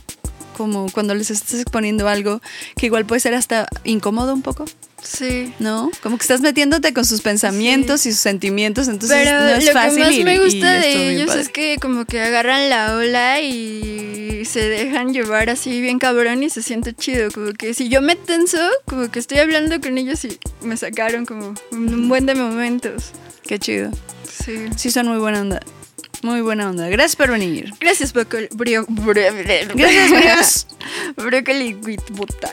[0.56, 2.42] como cuando les estás exponiendo algo
[2.76, 4.66] que igual puede ser hasta incómodo un poco,
[5.04, 5.54] Sí.
[5.60, 5.90] ¿no?
[6.02, 9.72] Como que estás metiéndote con sus pensamientos y sus sentimientos, entonces Pero no es lo
[9.72, 9.98] fácil.
[9.98, 14.44] que más y- me gusta de ellos es que como que agarran la ola y
[14.46, 17.30] se dejan llevar así bien cabrón y se siente chido.
[17.32, 21.26] Como que si yo me tenso, como que estoy hablando con ellos y me sacaron
[21.26, 23.12] como un buen de momentos.
[23.48, 23.92] Qué chido.
[24.44, 24.66] Sí.
[24.76, 25.60] Sí, son muy buena onda.
[26.24, 26.88] Muy buena onda.
[26.90, 27.72] Gracias por venir.
[27.80, 28.50] Gracias, Bocol.
[28.54, 29.32] Brio, brio-
[29.76, 30.68] Gracias, brios.
[31.16, 32.50] Brócoli with butter.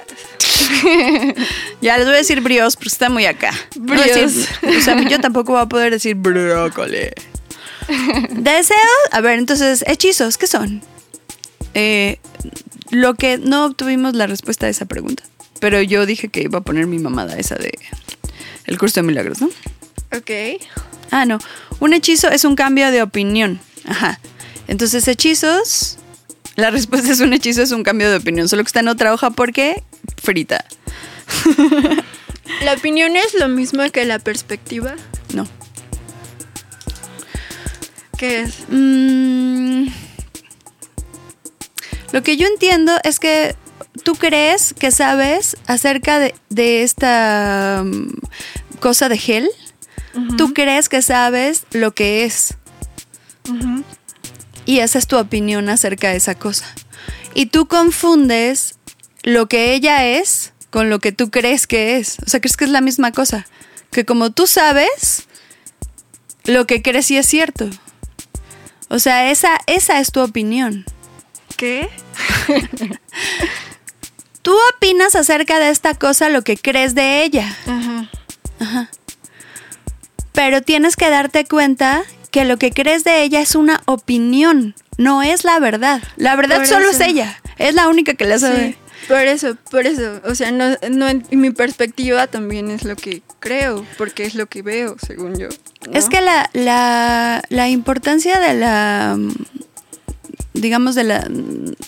[1.80, 3.50] Ya les voy a decir brios porque está muy acá.
[3.78, 4.34] No Brios.
[4.34, 4.48] decir-
[4.78, 7.10] o sea, yo tampoco voy a poder decir brócoli.
[8.30, 8.78] Deseos.
[9.12, 10.82] A ver, entonces, hechizos, ¿qué son?
[11.74, 12.18] Eh,
[12.90, 15.24] lo que no obtuvimos la respuesta a esa pregunta.
[15.60, 17.72] Pero yo dije que iba a poner mi mamada esa de
[18.66, 19.48] el curso de milagros, ¿no?
[20.16, 20.30] Ok.
[21.14, 21.38] Ah, no.
[21.78, 23.60] Un hechizo es un cambio de opinión.
[23.86, 24.18] Ajá.
[24.66, 25.96] Entonces, hechizos.
[26.56, 28.48] La respuesta es un hechizo, es un cambio de opinión.
[28.48, 29.84] Solo que está en otra hoja porque
[30.20, 30.64] frita.
[32.64, 34.96] ¿La opinión es lo mismo que la perspectiva?
[35.34, 35.46] No.
[38.18, 38.64] ¿Qué es?
[38.68, 39.86] Mm,
[42.10, 43.54] lo que yo entiendo es que
[44.02, 48.08] tú crees que sabes acerca de, de esta mm,
[48.80, 49.48] cosa de gel.
[50.36, 52.54] Tú crees que sabes lo que es.
[54.66, 56.66] Y esa es tu opinión acerca de esa cosa.
[57.34, 58.76] Y tú confundes
[59.22, 62.18] lo que ella es con lo que tú crees que es.
[62.24, 63.46] O sea, crees que es la misma cosa.
[63.90, 65.26] Que como tú sabes,
[66.44, 67.68] lo que crees sí es cierto.
[68.88, 70.84] O sea, esa, esa es tu opinión.
[71.56, 71.88] ¿Qué?
[74.42, 77.56] Tú opinas acerca de esta cosa lo que crees de ella.
[78.60, 78.90] Ajá.
[80.34, 85.22] Pero tienes que darte cuenta que lo que crees de ella es una opinión, no
[85.22, 86.02] es la verdad.
[86.16, 87.00] La verdad Por solo eso.
[87.02, 87.40] es ella.
[87.56, 88.72] Es la única que la sabe.
[88.72, 88.76] Sí.
[89.06, 90.20] Por eso, por eso.
[90.24, 94.46] O sea, no, no en- mi perspectiva también es lo que creo, porque es lo
[94.46, 95.48] que veo, según yo.
[95.86, 95.92] ¿no?
[95.96, 99.16] Es que la, la, la importancia de la,
[100.54, 101.28] digamos, de la,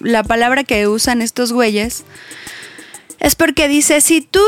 [0.00, 2.04] la palabra que usan estos güeyes,
[3.18, 4.42] es porque dice, si tú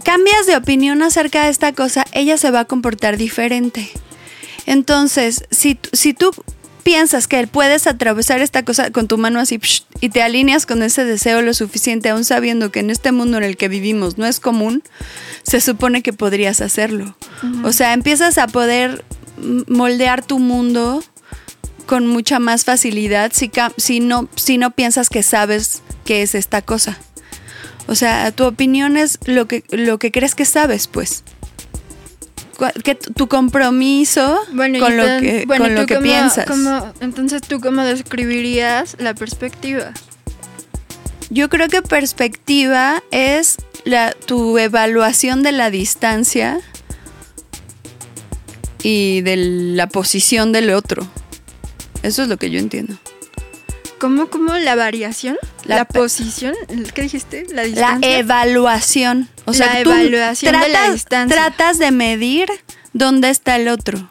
[0.00, 3.90] cambias de opinión acerca de esta cosa, ella se va a comportar diferente.
[4.66, 6.32] Entonces, si, si tú
[6.82, 10.82] piensas que puedes atravesar esta cosa con tu mano así psh, y te alineas con
[10.82, 14.26] ese deseo lo suficiente, aún sabiendo que en este mundo en el que vivimos no
[14.26, 14.82] es común,
[15.42, 17.16] se supone que podrías hacerlo.
[17.64, 19.04] O sea, empiezas a poder
[19.68, 21.02] moldear tu mundo
[21.86, 26.62] con mucha más facilidad si, si, no, si no piensas que sabes qué es esta
[26.62, 26.98] cosa.
[27.90, 31.24] O sea, tu opinión es lo que, lo que crees que sabes, pues.
[32.84, 36.46] Que tu compromiso Bueno, con lo entonces- que, bueno, con lo ¿tú que cómo- piensas.
[36.46, 39.92] cómo- entonces, ¿tú cómo describirías la perspectiva?
[41.30, 46.60] Yo creo que perspectiva es la, tu evaluación de la distancia
[48.82, 51.06] y de la posición del otro.
[52.02, 52.94] Eso es lo que yo entiendo.
[54.00, 55.36] ¿Cómo, cómo la variación?
[55.64, 56.54] La ¿La, posición?
[56.94, 57.44] ¿Qué dijiste?
[57.50, 58.18] ¿La La distancia?
[58.18, 59.28] evaluación.
[59.44, 61.36] O sea, La tú evaluación de la distancia.
[61.36, 62.48] Tratas de medir
[62.94, 64.08] dónde está el otro.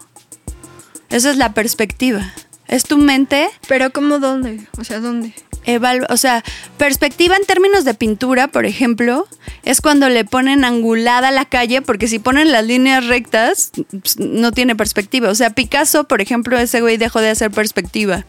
[1.10, 2.34] Esa es la perspectiva.
[2.68, 4.68] Es tu mente ¿Pero cómo dónde?
[4.78, 5.34] O sea, ¿dónde?
[5.66, 6.44] evalu- o sea,
[6.78, 9.28] perspectiva en términos de pintura, por ejemplo,
[9.64, 14.52] es cuando le ponen angulada la calle, porque si ponen las líneas rectas, pues, no
[14.52, 15.30] tiene perspectiva.
[15.30, 18.26] O sea, Picasso, por ejemplo, ese güey dejó de hacer perspectiva.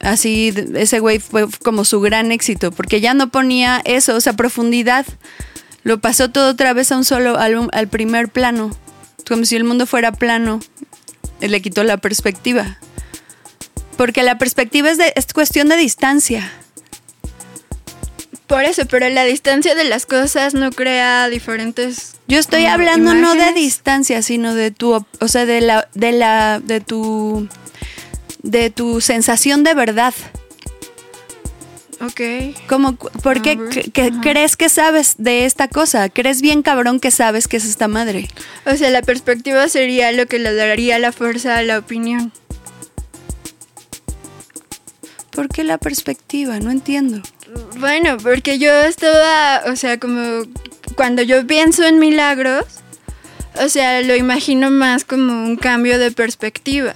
[0.00, 4.34] Así, ese güey fue como su gran éxito, porque ya no ponía eso, o sea,
[4.34, 5.06] profundidad.
[5.82, 8.76] Lo pasó todo otra vez a un solo, al, al primer plano.
[9.26, 10.60] Como si el mundo fuera plano.
[11.40, 12.78] Y le quitó la perspectiva.
[13.96, 16.50] Porque la perspectiva es, de, es cuestión de distancia.
[18.46, 22.16] Por eso, pero la distancia de las cosas no crea diferentes.
[22.28, 26.60] Yo estoy hablando no de distancia, sino de tu, o sea, de la, de la,
[26.60, 27.48] de tu,
[28.44, 30.14] de tu sensación de verdad.
[32.00, 32.20] Ok.
[32.68, 36.08] Como, ¿por qué A ver, cre- que crees que sabes de esta cosa?
[36.10, 38.28] ¿Crees bien cabrón que sabes que es esta madre?
[38.66, 42.30] O sea, la perspectiva sería lo que le daría la fuerza a la opinión.
[45.30, 46.60] ¿Por qué la perspectiva?
[46.60, 47.22] No entiendo.
[47.78, 50.42] Bueno, porque yo estaba, o sea, como
[50.96, 52.64] cuando yo pienso en milagros,
[53.60, 56.94] o sea, lo imagino más como un cambio de perspectiva.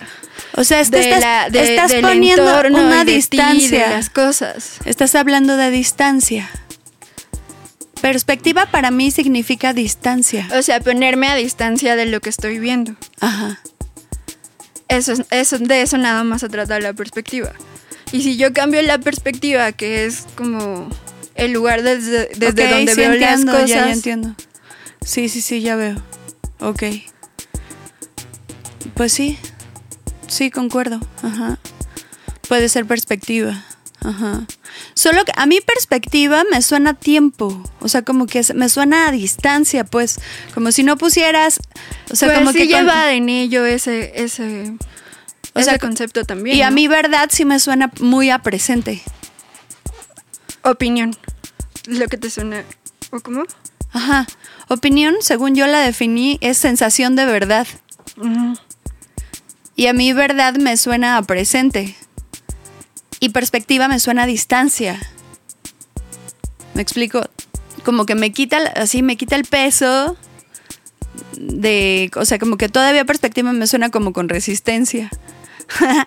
[0.55, 3.89] O sea, es que de estás, la- de- estás del poniendo entorno una ti, distancia.
[3.89, 4.79] de las cosas.
[4.85, 6.51] Estás hablando de distancia.
[8.01, 10.49] Perspectiva para mí significa distancia.
[10.57, 12.95] O sea, ponerme a distancia de lo que estoy viendo.
[13.21, 13.61] Ajá.
[14.89, 17.53] Eso, es- eso, de eso nada más se trata la perspectiva.
[18.13, 20.89] Y si yo cambio la perspectiva, que es como
[21.35, 24.35] el lugar desde, donde sí veo las cosas, Ya, ya entiendo.
[25.05, 25.97] Sí, sí, sí, ya veo.
[26.61, 26.83] Ok.
[28.95, 29.39] Pues sí.
[30.29, 31.01] Sí, concuerdo.
[31.23, 31.59] Ajá.
[32.49, 33.65] Puede ser perspectiva.
[34.05, 34.47] Ajá.
[34.95, 37.63] Solo que a mi perspectiva me suena a tiempo.
[37.81, 40.21] O sea, como que me suena a distancia, pues.
[40.55, 41.59] Como si no pusieras.
[42.11, 42.71] O sea, pues como sí que.
[42.71, 44.75] con- lleva en ello ese, ese,
[45.55, 46.57] O ese sea, concepto también.
[46.57, 49.03] y a mi verdad sí me suena muy a presente.
[50.63, 51.17] Opinión.
[51.87, 52.65] Lo que te suena.
[53.11, 53.45] ¿O cómo?
[53.93, 54.27] Ajá.
[54.69, 57.67] Opinión, según yo la definí, es sensación de verdad.
[59.79, 61.95] Y a mí verdad me suena a presente.
[63.21, 64.99] Y perspectiva me suena a distancia.
[66.75, 67.23] ¿Me explico?
[67.85, 70.17] Como que me quita, así me quita el peso
[71.37, 75.11] de, o sea, como que todavía perspectiva me suena como con resistencia.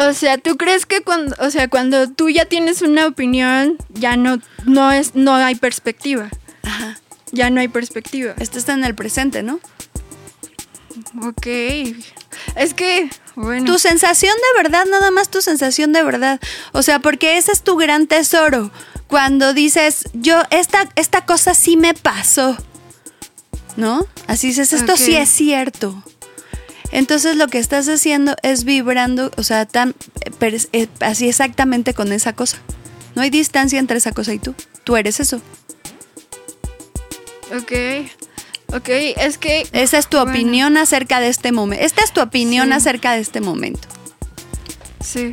[0.00, 4.16] O sea, ¿tú crees que cuando, o sea, cuando tú ya tienes una opinión, ya
[4.16, 6.30] no, no es, no hay perspectiva?
[6.62, 7.00] Ajá.
[7.32, 8.34] Ya no hay perspectiva.
[8.38, 9.58] Esto está en el presente, ¿no?
[11.22, 11.46] Ok.
[12.56, 13.66] Es que, bueno.
[13.66, 16.40] Tu sensación de verdad, nada más tu sensación de verdad.
[16.72, 18.70] O sea, porque ese es tu gran tesoro.
[19.06, 22.56] Cuando dices, yo, esta, esta cosa sí me pasó.
[23.76, 24.06] ¿No?
[24.26, 26.02] Así dices, esto sí es cierto.
[26.90, 29.94] Entonces lo que estás haciendo es vibrando, o sea, tan,
[30.40, 32.58] eh, eh, así exactamente con esa cosa.
[33.14, 34.54] No hay distancia entre esa cosa y tú.
[34.84, 35.40] Tú eres eso.
[37.56, 37.72] Ok.
[38.72, 39.66] Ok, es que.
[39.72, 40.32] Esa es tu Bueno.
[40.32, 41.84] opinión acerca de este momento.
[41.84, 42.72] Esta es tu opinión Sí.
[42.74, 43.88] acerca de este momento.
[45.02, 45.30] Sí.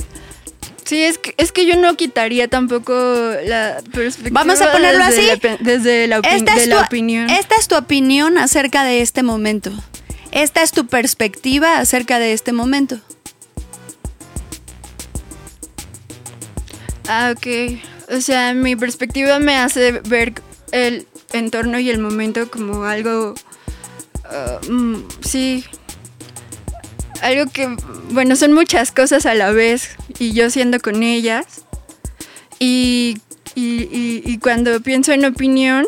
[0.85, 2.93] Sí, es que, es que yo no quitaría tampoco
[3.45, 4.39] la perspectiva.
[4.43, 5.39] Vamos a ponerlo desde así.
[5.43, 7.29] la desde la, opi- Esta de la tu, opinión.
[7.29, 9.71] esta es tu opinión acerca de este momento.
[10.31, 12.99] Esta es tu perspectiva acerca de este momento.
[17.07, 17.79] Ah, ok.
[18.15, 20.33] O sea, mi perspectiva me hace ver
[20.71, 23.35] el entorno y el momento como algo...
[24.25, 25.63] ah, mm, sí.
[27.21, 27.75] Algo que,
[28.11, 31.45] bueno, son muchas cosas a la vez y yo siendo con ellas.
[32.59, 33.17] Y,
[33.55, 35.85] y- y cuando pienso en opinión,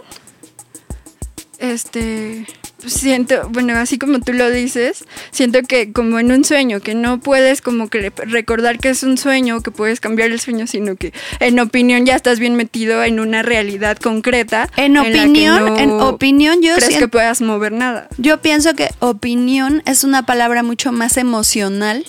[1.60, 2.46] este,
[2.86, 7.20] siento, bueno, así como tú lo dices, siento que como en un sueño, que no
[7.20, 11.14] puedes como que recordar que es un sueño, que puedes cambiar el sueño, sino que
[11.40, 14.70] en opinión ya estás bien metido en una realidad concreta.
[14.78, 18.08] En opinión, no en opinión yo crees que puedas mover nada.
[18.18, 22.06] Yo pienso que opinión es una palabra mucho más emocional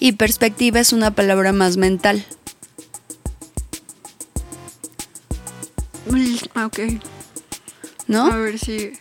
[0.00, 2.24] y perspectiva es una palabra más mental.
[6.10, 6.78] Mm, ah, Ok,
[8.06, 8.26] ¿no?
[8.26, 8.92] a ver si...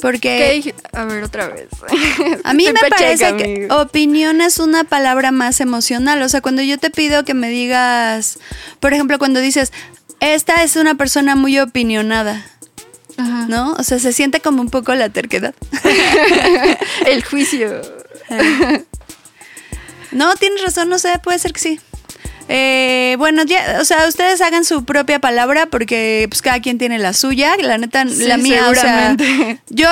[0.00, 0.74] Porque ¿Qué?
[0.92, 1.68] A ver, otra vez.
[2.44, 3.80] A mí me parece que amigo.
[3.80, 6.22] opinión es una palabra más emocional.
[6.22, 8.38] O sea, cuando yo te pido que me digas,
[8.80, 9.72] por ejemplo, cuando dices,
[10.20, 12.44] esta es una persona muy opinionada,
[13.16, 13.46] Ajá.
[13.48, 13.72] ¿no?
[13.72, 15.54] O sea, se siente como un poco la terquedad.
[17.06, 17.80] El juicio.
[20.12, 21.80] No, tienes razón, no sé, puede ser que sí.
[22.48, 26.98] Eh, bueno, ya, o sea, ustedes hagan su propia palabra porque pues cada quien tiene
[26.98, 29.16] la suya, la neta, Sí, la mía, o sea,
[29.68, 29.88] yo,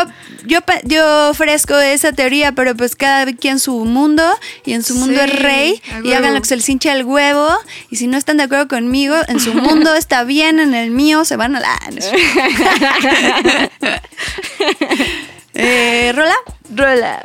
[0.46, 4.22] yo, yo ofrezco esa teoría, pero pues cada quien su mundo
[4.64, 7.05] y en su mundo Sí, es rey y hagan lo que se les hinche el
[7.05, 7.48] huevo
[7.90, 11.24] y si no están de acuerdo conmigo, en su mundo está bien, en el mío
[11.24, 11.78] se van a la...
[15.55, 16.36] eh, ¿Rola?
[16.72, 17.24] Rola.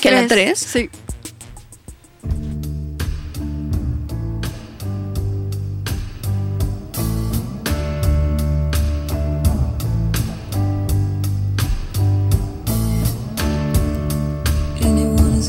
[0.00, 0.58] ¿Que la tres?
[0.58, 0.88] Sí.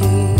[0.00, 0.33] energy.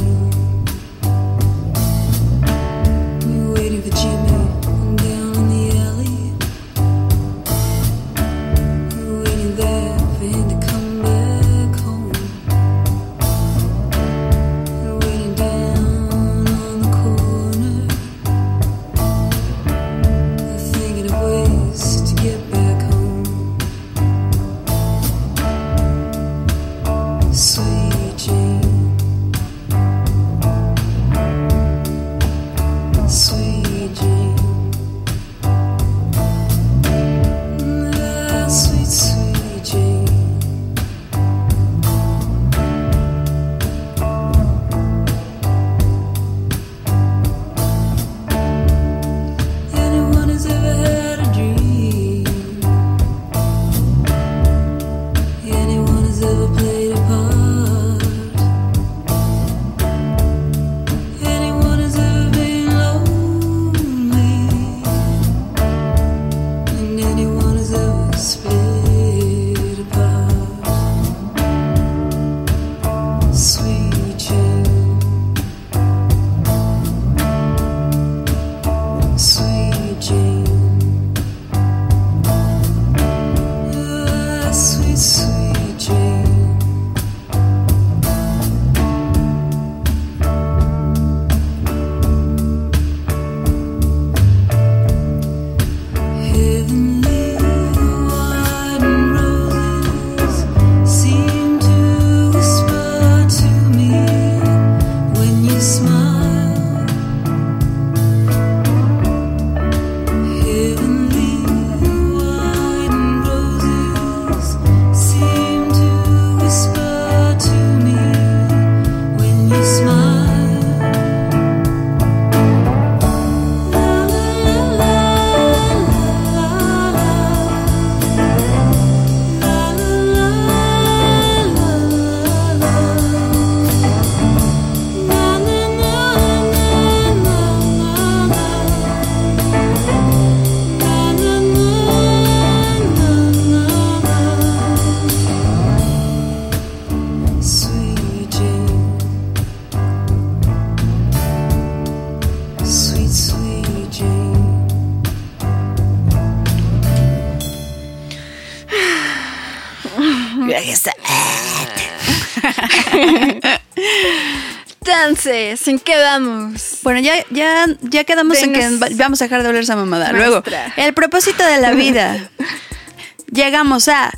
[167.04, 170.12] Ya, ya, ya quedamos en que vamos a dejar de oler esa mamada.
[170.12, 170.72] Maestra.
[170.72, 172.30] Luego, el propósito de la vida.
[173.30, 174.12] Llegamos a.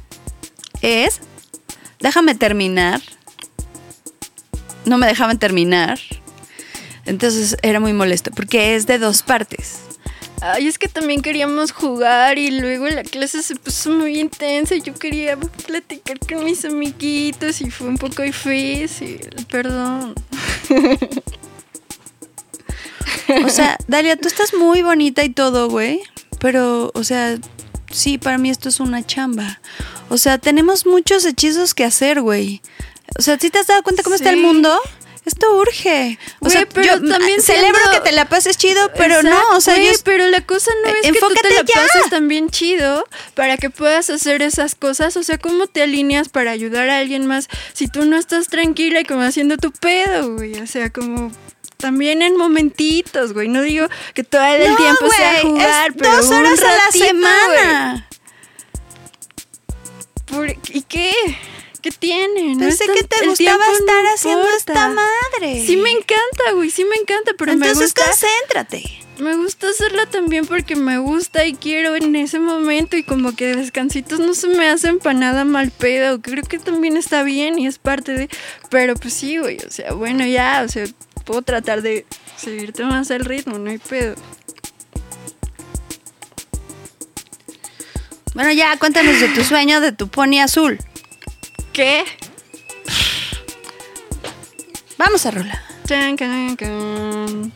[0.82, 1.20] Es.
[1.98, 3.00] Déjame terminar.
[4.84, 5.98] No me dejaban terminar.
[7.06, 8.30] Entonces era muy molesto.
[8.30, 9.80] Porque es de dos partes.
[10.40, 14.82] Ay, es que también queríamos jugar y luego la clase se puso muy intensa y
[14.82, 19.28] yo quería platicar con mis amiguitos y fue un poco difícil.
[19.50, 20.14] Perdón.
[23.44, 26.00] O sea, Dalia, tú estás muy bonita y todo, güey.
[26.38, 27.36] Pero, o sea,
[27.90, 29.60] sí, para mí esto es una chamba.
[30.08, 32.62] O sea, tenemos muchos hechizos que hacer, güey.
[33.18, 34.78] O sea, ¿sí te has dado cuenta cómo está el mundo?
[35.24, 36.20] Esto urge.
[36.38, 39.60] O sea, pero yo también celebro siendo- que te la pases chido, pero no, o
[39.60, 41.74] sea, Güey, yo pero la cosa no Eh, es que tú te la ya.
[41.74, 43.04] pases también chido
[43.34, 45.16] para que puedas hacer esas cosas.
[45.16, 49.00] O sea, ¿cómo te alineas para ayudar a alguien más si tú no estás tranquila
[49.00, 50.60] y como haciendo tu pedo, güey?
[50.60, 51.32] O sea, como
[51.76, 53.48] también en momentitos, güey.
[53.48, 56.72] No digo que todo el No, tiempo sea jugar, es pero dos un horas a
[56.72, 58.08] la semana.
[60.26, 61.12] Por- ¿Y qué?
[61.82, 62.54] ¿Qué tiene?
[62.56, 65.64] No Pensé tan- que te gustaba estar no haciendo esta madre.
[65.64, 68.82] Sí me encanta, güey, sí me encanta, pero me Entonces gusta concéntrate.
[69.18, 73.54] Me gusta hacerla también porque me gusta y quiero en ese momento y como que
[73.54, 76.20] descansitos no se me hacen para nada mal pedo.
[76.20, 78.28] Creo que también está bien y es parte de...
[78.68, 80.84] Pero pues sí, güey, o sea, bueno, ya, o sea,
[81.26, 82.06] puedo tratar de
[82.36, 84.14] seguirte más el ritmo, no hay pedo.
[88.34, 90.78] Bueno, ya, cuéntanos de tu sueño de tu pony azul.
[91.72, 92.04] ¿Qué?
[94.96, 95.62] Vamos a rola.
[95.86, 97.52] Chan, can, can.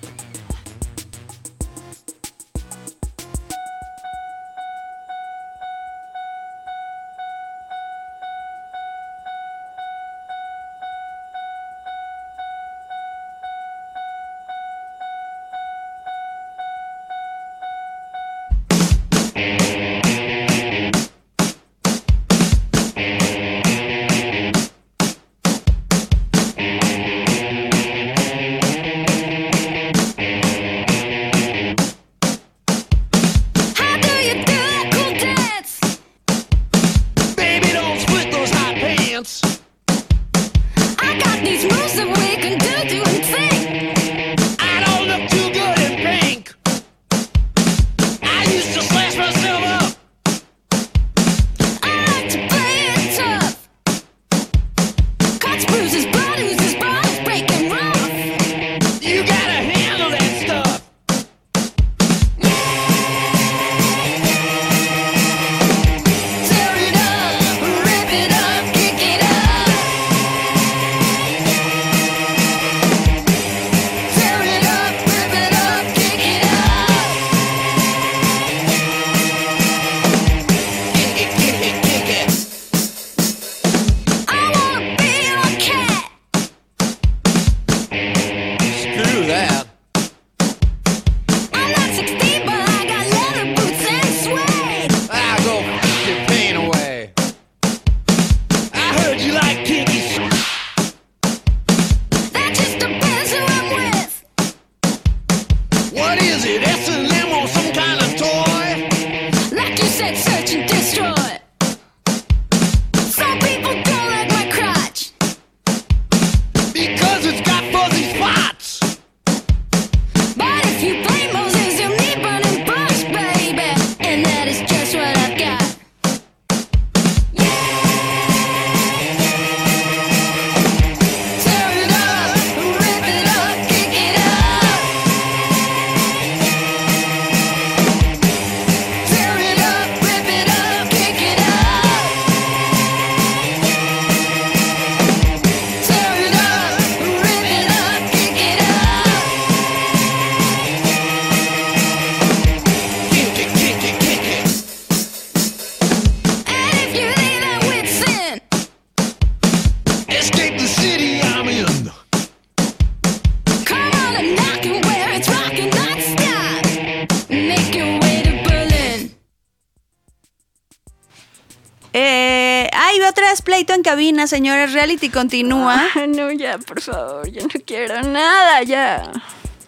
[174.30, 174.72] Señores.
[174.72, 175.88] Reality continúa.
[175.94, 179.12] Ah, no, ya, por favor, ya no quiero nada, ya.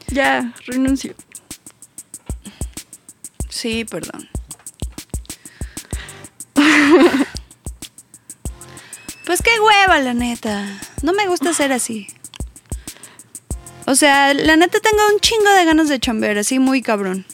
[0.09, 1.15] Ya, renuncio.
[3.49, 4.29] Sí, perdón.
[9.25, 10.67] Pues qué hueva, la neta.
[11.03, 12.09] No me gusta ser así.
[13.87, 17.25] O sea, la neta tengo un chingo de ganas de chambear, así muy cabrón.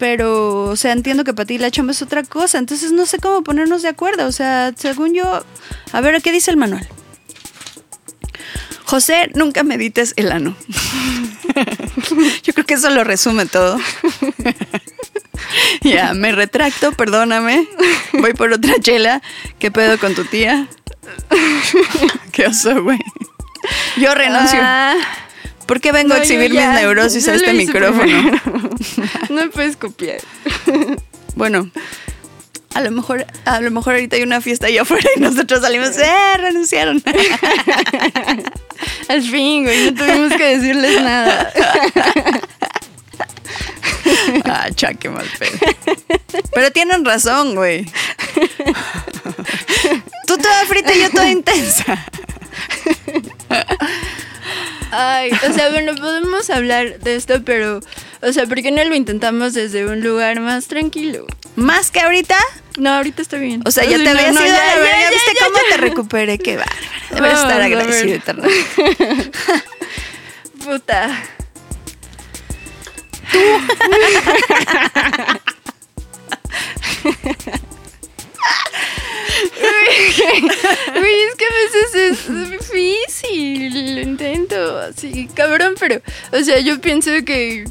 [0.00, 3.18] Pero, o sea, entiendo que para ti la chamba es otra cosa, entonces no sé
[3.18, 4.26] cómo ponernos de acuerdo.
[4.26, 5.44] O sea, según yo,
[5.92, 6.88] a ver, ¿qué dice el manual?
[8.84, 10.56] José, nunca medites el ano.
[12.42, 13.78] Yo creo que eso lo resume todo.
[15.82, 17.68] ya, me retracto, perdóname.
[18.14, 19.22] Voy por otra chela.
[19.58, 20.66] ¿Qué pedo con tu tía?
[22.32, 22.98] Qué oso, güey.
[23.98, 24.58] Yo renuncio.
[24.60, 24.96] Ah,
[25.70, 28.40] ¿Por qué vengo no, a exhibir ya- mis neurosis a este micrófono?
[29.28, 30.18] no puedes copiar.
[31.36, 31.70] Bueno,
[32.74, 35.96] a lo mejor, a lo mejor ahorita hay una fiesta allá afuera y nosotros salimos,
[35.96, 36.36] ¡eh!
[36.38, 37.00] Renunciaron.
[39.08, 41.52] Al fin, güey, no tuvimos que decirles nada.
[44.44, 45.56] ah, cha, qué mal pedo.
[46.52, 47.86] Pero tienen razón, güey.
[50.26, 52.06] Tú toda frita y yo toda intensa.
[54.92, 57.80] Ay, o sea, bueno, podemos hablar de esto, pero,
[58.22, 61.26] o sea, ¿por qué no lo intentamos desde un lugar más tranquilo?
[61.56, 62.36] Más que ahorita.
[62.78, 63.62] No, ahorita está bien.
[63.66, 65.00] O sea, ya te no, habías no, ido a ya, la ya, verga.
[65.00, 66.38] ya, ¿Viste ya, cómo te recuperé?
[66.38, 66.80] Qué bárbaro.
[67.10, 68.48] Deberías Vamos estar agradecido, eterno.
[70.64, 71.22] Puta.
[80.92, 86.00] Güey, es que a veces es difícil, lo intento así, cabrón, pero,
[86.32, 87.64] o sea, yo pienso que,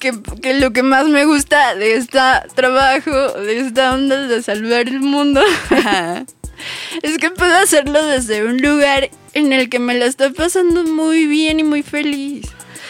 [0.00, 2.18] que, lo que más me gusta de este
[2.54, 5.42] trabajo, de esta onda de salvar el mundo,
[7.02, 11.26] es que puedo hacerlo desde un lugar en el que me la estoy pasando muy
[11.26, 12.46] bien y muy feliz.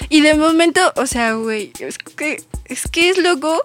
[0.09, 3.61] Y de momento, o sea, güey, es que es que es loco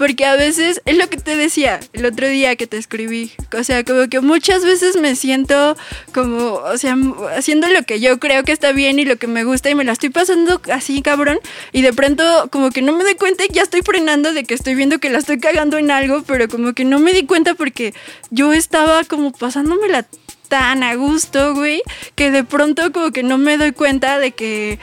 [0.00, 3.62] porque a veces es lo que te decía el otro día que te escribí, o
[3.62, 5.76] sea, como que muchas veces me siento
[6.14, 6.96] como, o sea,
[7.36, 9.84] haciendo lo que yo creo que está bien y lo que me gusta y me
[9.84, 11.38] la estoy pasando así, cabrón,
[11.72, 14.54] y de pronto como que no me doy cuenta y ya estoy frenando de que
[14.54, 17.52] estoy viendo que la estoy cagando en algo, pero como que no me di cuenta
[17.52, 17.92] porque
[18.30, 20.06] yo estaba como pasándomela
[20.48, 21.82] tan a gusto, güey,
[22.16, 24.78] que de pronto como que no me doy cuenta de que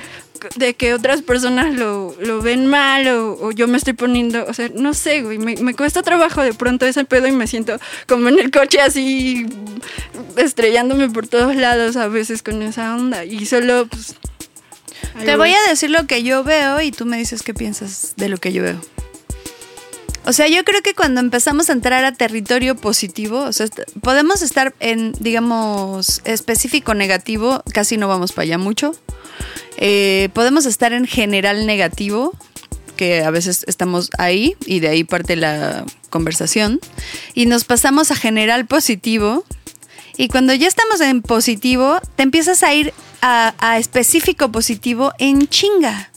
[0.56, 4.54] de que otras personas lo, lo ven mal o, o yo me estoy poniendo, o
[4.54, 7.80] sea, no sé, güey, me, me cuesta trabajo de pronto ese pedo y me siento
[8.08, 9.46] como en el coche así
[10.36, 14.16] estrellándome por todos lados a veces con esa onda y solo pues...
[15.24, 18.30] Te voy a decir lo que yo veo y tú me dices qué piensas de
[18.30, 18.80] lo que yo veo.
[20.28, 23.68] O sea, yo creo que cuando empezamos a entrar a territorio positivo, o sea,
[24.02, 28.94] podemos estar en, digamos, específico negativo, casi no vamos para allá mucho.
[29.78, 32.34] Eh, podemos estar en general negativo,
[32.98, 36.82] que a veces estamos ahí y de ahí parte la conversación.
[37.34, 39.46] Y nos pasamos a general positivo.
[40.18, 46.12] Y cuando ya estamos en positivo, te empiezas a ir a específico positivo en chinga.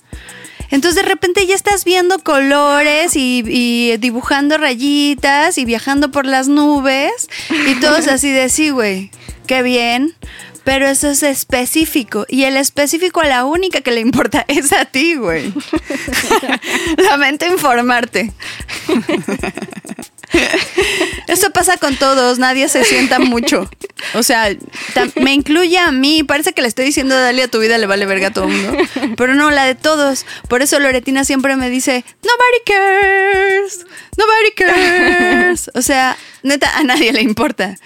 [0.71, 6.49] Entonces de repente ya estás viendo colores y, y dibujando rayitas y viajando por las
[6.49, 7.29] nubes
[7.67, 9.11] y todo es así de sí, güey,
[9.47, 10.15] qué bien.
[10.65, 12.27] Pero eso es específico.
[12.29, 15.53] Y el específico a la única que le importa es a ti, güey.
[16.99, 18.33] Lamento informarte.
[21.27, 23.69] Eso pasa con todos, nadie se sienta mucho.
[24.15, 24.49] O sea,
[25.17, 26.23] me incluye a mí.
[26.23, 28.51] Parece que le estoy diciendo, dale a tu vida, le vale verga a todo el
[28.51, 28.79] mundo.
[29.17, 30.25] Pero no, la de todos.
[30.49, 35.71] Por eso Loretina siempre me dice, nobody cares, nobody cares.
[35.75, 37.77] O sea, neta, a nadie le importa.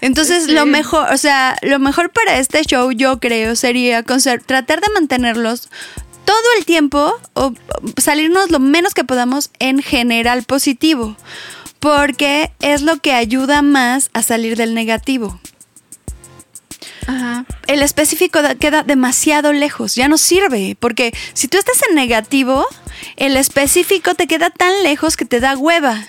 [0.00, 4.92] Entonces, lo mejor, o sea, lo mejor para este show, yo creo, sería tratar de
[4.94, 5.68] mantenerlos
[6.24, 7.52] todo el tiempo o
[7.98, 11.16] salirnos lo menos que podamos en general positivo,
[11.84, 15.38] porque es lo que ayuda más a salir del negativo.
[17.06, 17.44] Ajá.
[17.66, 22.66] El específico da- queda demasiado lejos, ya no sirve, porque si tú estás en negativo,
[23.16, 26.02] el específico te queda tan lejos que te da hueva.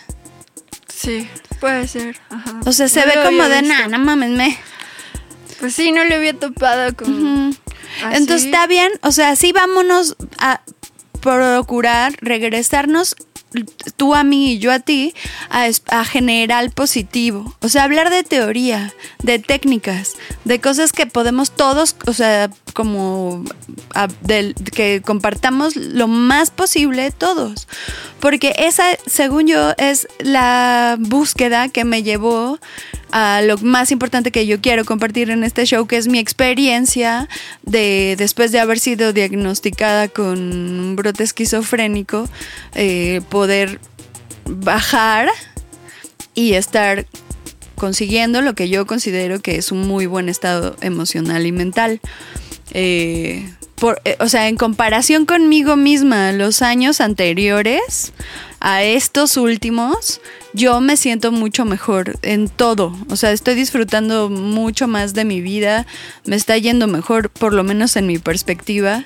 [0.87, 1.27] Sí,
[1.59, 2.17] puede ser.
[2.29, 2.61] Ajá.
[2.65, 4.57] O sea, se No ve como de, nah, no mames, me.
[5.59, 7.49] Pues sí, no lo había topado como...
[7.49, 8.15] así.
[8.15, 10.61] Entonces está bien, o sea, sí vámonos a
[11.19, 13.17] procurar regresarnos
[13.97, 15.13] tú a mí y yo a ti,
[15.49, 17.55] a, a general positivo.
[17.61, 18.93] O sea, hablar de teoría,
[19.23, 23.43] de técnicas, de cosas que podemos todos, o sea, como
[24.73, 27.67] que compartamos lo más posible todos.
[28.19, 32.59] Porque esa, según yo, es la búsqueda que me llevó
[33.17, 37.29] a lo más importante que yo quiero compartir en este show, que es mi experiencia
[37.63, 42.27] de después de haber sido diagnosticada con un brote esquizofrénico,
[42.73, 43.79] eh, poder
[44.45, 45.29] bajar
[46.33, 47.05] y estar
[47.77, 52.01] consiguiendo lo que yo considero que es un muy buen estado emocional y mental.
[52.73, 58.11] Eh, por- eh, o sea, en comparación conmigo misma, los años anteriores
[58.65, 60.21] a estos últimos,
[60.53, 62.97] yo me siento mucho mejor en todo.
[63.11, 65.85] O sea, estoy disfrutando mucho más de mi vida,
[66.23, 69.05] me está yendo mejor, por lo menos en mi perspectiva.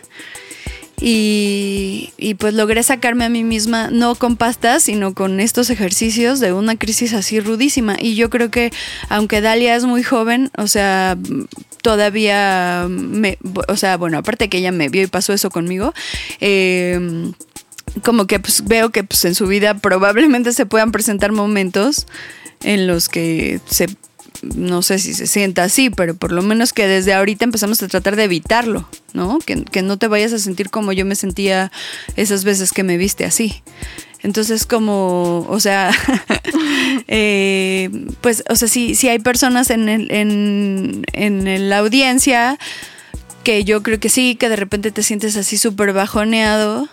[1.01, 6.53] Y, pues logré sacarme a mí misma, no con pastas, sino con estos ejercicios de
[6.53, 7.97] una crisis así rudísima.
[7.99, 8.72] Y yo creo que,
[9.10, 11.18] aunque Dalia es muy joven, o sea,
[11.82, 13.38] todavía me.
[13.68, 15.93] O sea, bueno, aparte que ella me vio y pasó eso conmigo,
[16.39, 17.32] eh,
[18.04, 22.06] como que pues, veo que pues, en su vida probablemente se puedan presentar momentos
[22.64, 23.88] en los que se
[24.42, 27.90] no sé si se sienta así, pero por lo menos que desde ahorita empezamos a
[27.90, 29.40] tratar de evitarlo, ¿no?
[29.40, 31.74] Que, que no te vayas a sentir como yo me sentía
[32.16, 33.62] esas veces que me viste así.
[34.22, 35.92] Entonces, como, o sea,
[37.08, 37.90] eh,
[38.22, 42.58] pues, o sea, si, si hay personas en, el- en, en la audiencia
[43.44, 46.88] que yo creo que sí, que de repente te sientes así súper bajoneado,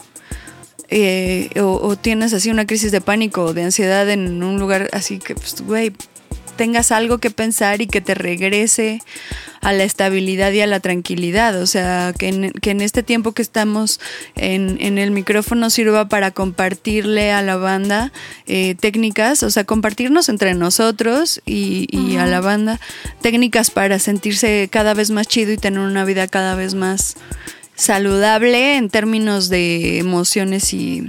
[0.89, 4.89] eh, o, o tienes así una crisis de pánico o de ansiedad en un lugar
[4.93, 5.93] así que, pues, güey,
[6.57, 9.01] tengas algo que pensar y que te regrese
[9.61, 11.61] a la estabilidad y a la tranquilidad.
[11.61, 14.01] O sea, que en, que en este tiempo que estamos
[14.35, 18.13] en, en el micrófono sirva para compartirle a la banda
[18.47, 22.81] eh, técnicas, o sea, compartirnos entre nosotros y, y a la banda
[23.21, 27.17] técnicas para sentirse cada vez más chido y tener una vida cada vez más
[27.77, 31.09] saludable en términos de emociones y,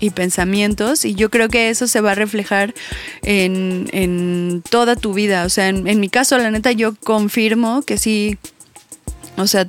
[0.00, 2.74] y pensamientos y yo creo que eso se va a reflejar
[3.22, 5.44] en, en toda tu vida.
[5.44, 8.38] O sea, en, mi caso, la neta, yo confirmo que sí,
[9.36, 9.66] o sea,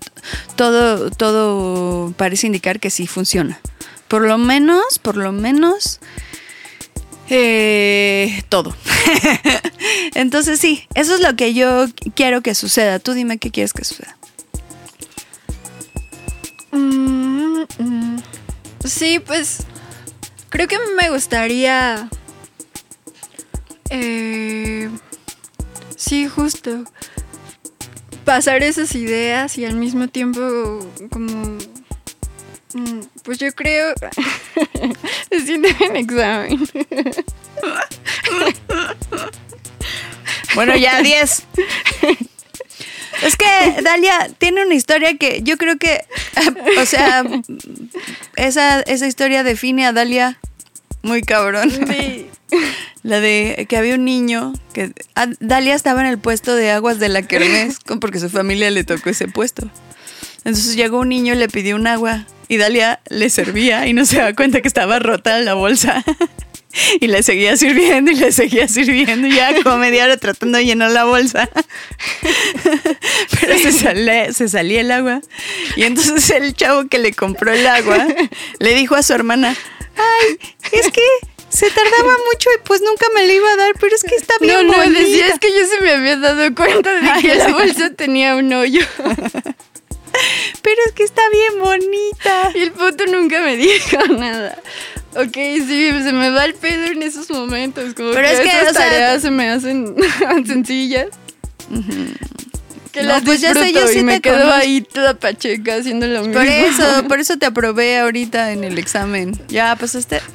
[0.56, 3.60] todo, todo parece indicar que sí funciona.
[4.08, 6.00] Por lo menos, por lo menos,
[7.30, 8.76] eh, todo.
[10.16, 11.86] Entonces sí, eso es lo que yo
[12.16, 13.00] quiero que suceda.
[13.00, 14.18] Tú dime qué quieres que suceda.
[16.72, 18.18] Mm, mm.
[18.86, 19.60] Sí, pues
[20.50, 22.10] creo que me gustaría...
[23.90, 24.90] eh,
[25.96, 26.84] sí, justo.
[28.26, 30.40] Pasar esas ideas y al mismo tiempo
[31.12, 31.58] como...
[32.74, 33.94] mm, Pues yo creo...
[35.30, 36.68] Se siente en examen.
[40.56, 41.44] Bueno, ya 10.
[43.24, 46.06] Es que Dalia tiene una historia que yo creo que,
[46.82, 47.24] o sea,
[48.36, 50.40] esa, esa historia define a Dalia
[51.04, 51.72] muy cabrón.
[51.72, 52.28] Sí.
[53.04, 57.00] La de que había un niño que ah, Dalia estaba en el puesto de aguas
[57.00, 59.70] de la Kermés porque su familia le tocó ese puesto.
[60.44, 64.06] Entonces llegó un niño y le pidió un agua y Dalia le servía y no
[64.06, 66.04] se daba cuenta que estaba rota la bolsa.
[67.00, 70.66] Y le seguía sirviendo y le seguía sirviendo y ya como media hora tratando de
[70.66, 71.50] llenar la bolsa.
[73.42, 75.22] Pero se, sale- se salía el agua.
[75.76, 78.06] Y entonces el chavo que le compró el agua
[78.60, 79.56] le dijo a su hermana,
[79.98, 80.38] ay,
[80.72, 81.02] es que
[81.50, 84.34] se tardaba mucho y pues nunca me lo iba a dar, pero es que está
[84.40, 85.00] bien No, no, bonita".
[85.02, 88.36] decía es que yo se me había dado cuenta de Ay, que la bolsa tenía
[88.36, 88.82] un hoyo.
[90.62, 92.52] Pero es que está bien bonita.
[92.54, 94.58] Y el puto nunca me dijo nada.
[95.16, 97.94] Ok, sí, se me va el pedo en esos momentos.
[97.94, 99.96] Como Pero que es que, esas o sea, tareas se me hacen
[100.46, 101.08] sencillas.
[102.92, 104.54] Que No, las pues ya sé, yo sí y me quedo conozco.
[104.56, 106.34] ahí toda pacheca haciendo lo mismo.
[106.34, 109.38] Por eso, por eso te aprobé ahorita en el examen.
[109.48, 110.22] Ya pasaste.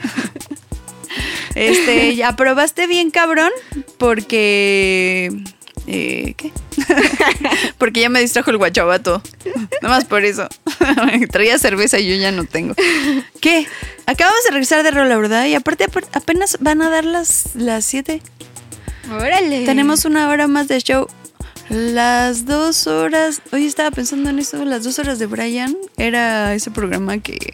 [1.55, 3.51] Este, ya aprobaste bien cabrón
[3.97, 5.33] porque
[5.87, 6.53] eh, ¿qué?
[7.78, 9.22] porque ya me distrajo el guachabato.
[9.82, 10.49] Nada más por eso.
[11.30, 12.74] Traía cerveza y yo ya no tengo.
[13.41, 13.66] ¿Qué?
[14.07, 15.47] Acabamos de regresar de rola, ¿verdad?
[15.47, 18.20] Y aparte ap- apenas van a dar las las 7.
[19.11, 19.64] Órale.
[19.64, 21.07] Tenemos una hora más de show.
[21.68, 23.41] Las dos horas.
[23.53, 24.64] Hoy estaba pensando en eso.
[24.64, 25.76] Las dos horas de Brian.
[25.97, 27.53] Era ese programa que.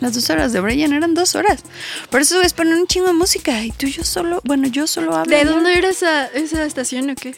[0.00, 1.62] Las dos horas de Brian eran dos horas.
[2.10, 3.62] Por eso es poner un chingo de música.
[3.64, 4.40] Y tú y yo solo.
[4.44, 5.30] Bueno, yo solo hablo.
[5.30, 5.50] ¿De ya.
[5.50, 7.34] dónde era esa, esa estación o qué?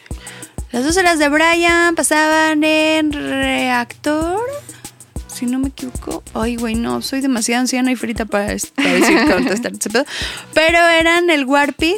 [0.72, 4.40] Las dos horas de Brian pasaban en Reactor.
[5.32, 6.22] si no me equivoco.
[6.34, 10.04] Ay, güey, no, soy demasiado anciana y frita para, para decir contestar ese pedo.
[10.52, 11.96] Pero eran el Warpig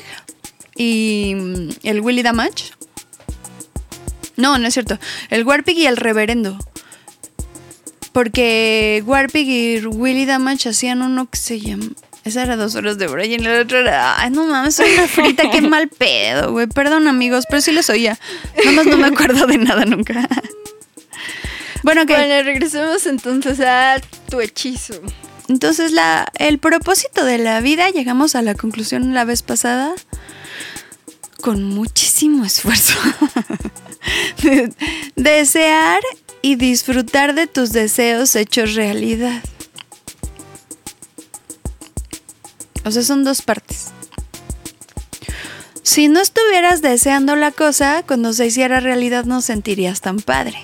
[0.76, 2.72] y mm, el Willy Damage.
[4.36, 4.98] No, no es cierto.
[5.30, 6.58] El Warpig y el Reverendo.
[8.12, 11.86] Porque Warpig y Willy Damage hacían uno que se llama.
[12.24, 14.20] Esa era dos horas de Brian y el otro era.
[14.20, 16.66] Ay, no mames, soy una frita, qué mal pedo, güey.
[16.66, 18.18] Perdón, amigos, pero sí los oía.
[18.64, 20.28] Nomás no me acuerdo de nada nunca.
[21.82, 23.96] Bueno, que Bueno, regresemos entonces a
[24.28, 25.00] tu hechizo.
[25.48, 29.94] entonces la, el propósito de la vida, llegamos a la conclusión la vez pasada,
[31.40, 32.98] con muchísimo esfuerzo.
[34.42, 34.72] De-
[35.16, 36.02] Desear
[36.43, 39.43] y disfrutar de tus deseos hechos realidad.
[42.84, 43.88] O sea, son dos partes.
[45.82, 50.57] Si no estuvieras deseando la cosa, cuando se hiciera realidad no sentirías tan padre.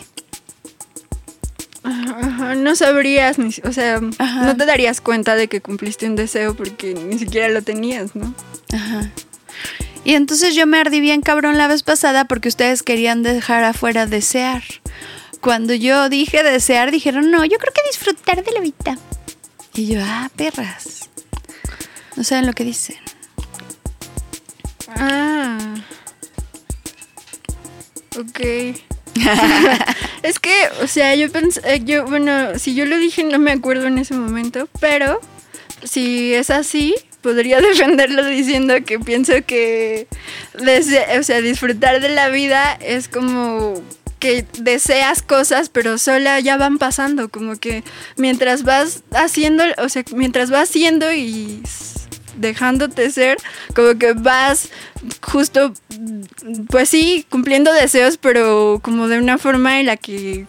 [1.83, 4.45] Ajá, no sabrías, ni, o sea, Ajá.
[4.45, 8.35] no te darías cuenta de que cumpliste un deseo porque ni siquiera lo tenías, ¿no?
[8.73, 9.11] Ajá.
[10.05, 14.07] Y entonces yo me ardí bien cabrón la vez pasada porque ustedes querían dejar afuera
[14.07, 14.63] desear.
[15.41, 18.99] Cuando yo dije desear, dijeron, no, yo creo que disfrutar de la vida.
[19.75, 21.11] Y yo, ah, perras.
[22.17, 22.97] No saben lo que dicen.
[24.89, 25.77] Ah.
[28.19, 28.41] Ok.
[30.23, 33.53] es que, o sea, yo pensé, eh, yo, bueno, si yo lo dije no me
[33.53, 35.21] acuerdo en ese momento, pero
[35.83, 40.07] si es así, podría defenderlo diciendo que pienso que,
[40.55, 43.83] o sea, disfrutar de la vida es como
[44.19, 47.85] que deseas cosas, pero sola ya van pasando, como que
[48.17, 51.63] mientras vas haciendo, o sea, mientras vas haciendo y
[52.37, 53.39] dejándote ser,
[53.75, 54.71] como que vas
[55.23, 55.73] justo,
[56.69, 60.47] pues sí, cumpliendo deseos, pero como de una forma en la que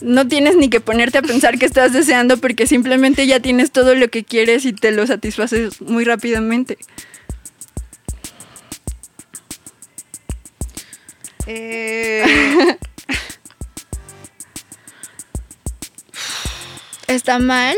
[0.00, 3.94] no tienes ni que ponerte a pensar que estás deseando porque simplemente ya tienes todo
[3.94, 6.78] lo que quieres y te lo satisfaces muy rápidamente.
[17.12, 17.76] ¿Está mal?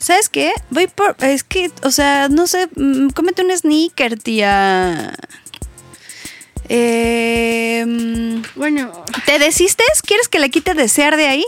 [0.00, 0.52] ¿Sabes qué?
[0.70, 1.16] Voy por...
[1.20, 5.12] Es que, o sea, no sé, mm, cómete un sneaker, tía.
[6.68, 7.84] Eh,
[8.56, 10.02] Bueno, ¿Te desistes?
[10.04, 11.44] ¿Quieres que le quite desear de ahí?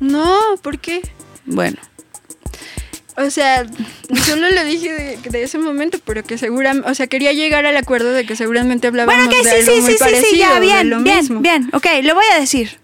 [0.00, 1.00] no, ¿por qué?
[1.44, 1.78] Bueno.
[3.16, 3.66] O sea,
[4.24, 7.76] solo lo dije de, de ese momento, pero que seguramente, o sea, quería llegar al
[7.76, 10.30] acuerdo de que seguramente hablábamos Bueno, ok, de sí, algo sí, muy sí, sí, parecido,
[10.30, 11.40] sí, ya, de bien, lo bien, mismo.
[11.40, 11.70] bien.
[11.74, 12.80] Ok, lo voy a decir.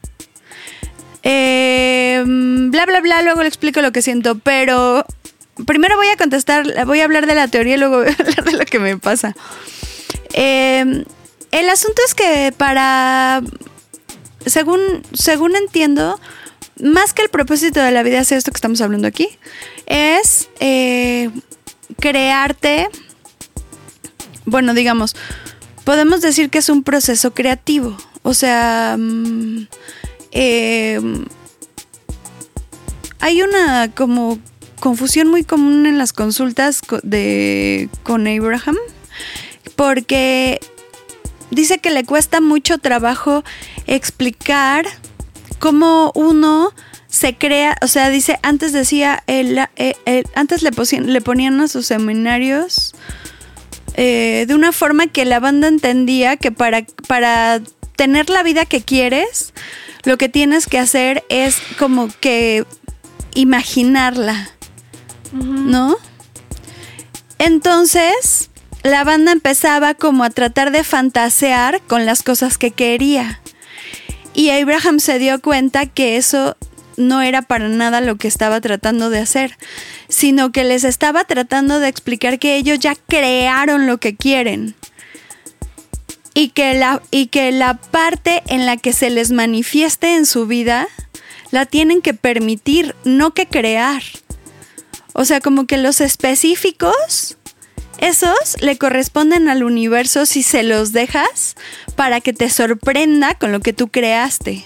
[1.23, 5.05] Eh, bla, bla, bla, luego le explico lo que siento, pero
[5.67, 8.45] primero voy a contestar, voy a hablar de la teoría y luego voy a hablar
[8.45, 9.35] de lo que me pasa.
[10.35, 11.05] Eh,
[11.51, 13.43] el asunto es que para,
[14.47, 14.81] según,
[15.13, 16.21] según entiendo,
[16.81, 19.29] más que el propósito de la vida sea esto que estamos hablando aquí,
[19.87, 21.31] es eh,
[21.99, 22.89] crearte,
[24.45, 25.17] bueno, digamos,
[25.85, 27.97] podemos decir que es un proceso creativo.
[28.23, 29.69] O sea, mm,
[30.41, 31.01] eh,
[33.21, 34.39] hay una como
[34.79, 38.77] confusión muy común en las consultas co- de, con Abraham,
[39.75, 40.61] porque
[41.51, 43.43] dice que le cuesta mucho trabajo
[43.87, 44.87] explicar
[45.59, 46.73] cómo uno
[47.09, 52.95] se crea, o sea, dice, antes decía, el, eh, antes le ponían a sus seminarios
[53.95, 57.61] eh, de una forma que la banda entendía que para, para
[57.97, 59.55] tener la vida que quieres,
[60.05, 62.65] lo que tienes que hacer es como que
[63.35, 64.51] imaginarla,
[65.33, 65.97] ¿no?
[67.39, 68.51] Entonces,
[68.83, 73.41] la banda empezaba como a tratar de fantasear con las cosas que quería.
[74.35, 76.57] Y Abraham se dio cuenta que eso
[76.97, 79.57] no era para nada lo que estaba tratando de hacer,
[80.09, 84.75] sino que les estaba tratando de explicar que ellos ya crearon lo que quieren.
[86.39, 90.47] Y que la, y que la parte en la que se les manifieste en su
[90.47, 90.87] vida
[91.51, 94.05] la tienen que permitir, no que crear.
[95.15, 97.37] O sea, como que los específicos,
[97.99, 101.57] esos le corresponden al universo si se los dejas
[101.97, 104.63] para que te sorprenda con lo que tú creaste.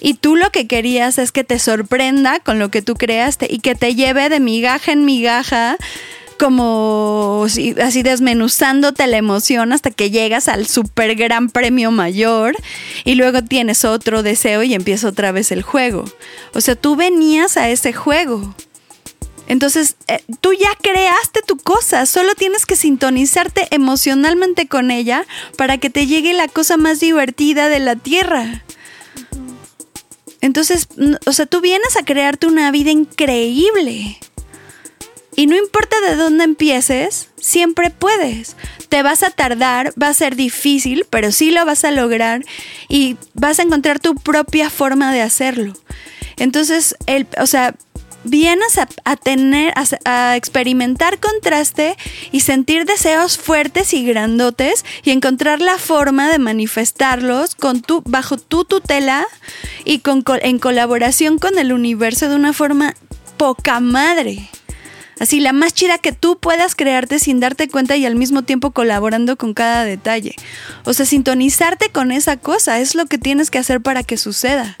[0.00, 3.60] Y tú lo que querías es que te sorprenda con lo que tú creaste y
[3.60, 5.76] que te lleve de migaja en migaja,
[6.38, 7.46] como
[7.82, 12.56] así desmenuzándote la emoción hasta que llegas al super gran premio mayor
[13.04, 16.04] y luego tienes otro deseo y empieza otra vez el juego.
[16.54, 18.54] O sea, tú venías a ese juego.
[19.48, 25.24] Entonces, eh, tú ya creaste tu cosa, solo tienes que sintonizarte emocionalmente con ella
[25.56, 28.62] para que te llegue la cosa más divertida de la tierra.
[30.42, 30.88] Entonces,
[31.26, 34.18] o sea, tú vienes a crearte una vida increíble.
[35.38, 38.56] Y no importa de dónde empieces, siempre puedes.
[38.88, 42.44] Te vas a tardar, va a ser difícil, pero sí lo vas a lograr
[42.88, 45.74] y vas a encontrar tu propia forma de hacerlo.
[46.38, 47.76] Entonces, el, o sea,
[48.24, 51.96] vienes a, a tener, a, experimentar contraste
[52.32, 58.38] y sentir deseos fuertes y grandotes y encontrar la forma de manifestarlos con tu, bajo
[58.38, 59.24] tu tutela
[59.84, 62.96] y con, en colaboración con el universo de una forma
[63.36, 64.50] poca madre.
[65.20, 68.70] Así, la más chida que tú puedas crearte sin darte cuenta y al mismo tiempo
[68.70, 70.36] colaborando con cada detalle.
[70.84, 74.76] O sea, sintonizarte con esa cosa es lo que tienes que hacer para que suceda.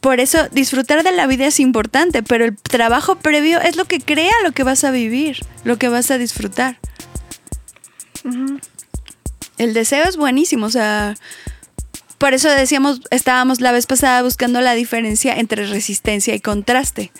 [0.00, 4.00] Por eso disfrutar de la vida es importante, pero el trabajo previo es lo que
[4.00, 6.78] crea lo que vas a vivir, lo que vas a disfrutar.
[9.58, 11.14] El deseo es buenísimo, o sea,
[12.22, 17.10] por eso decíamos, estábamos la vez pasada buscando la diferencia entre resistencia y contraste.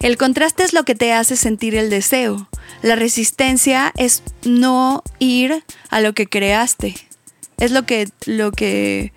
[0.00, 2.46] El contraste es lo que te hace sentir el deseo.
[2.82, 6.94] La resistencia es no ir a lo que creaste.
[7.56, 9.14] Es lo que, lo que,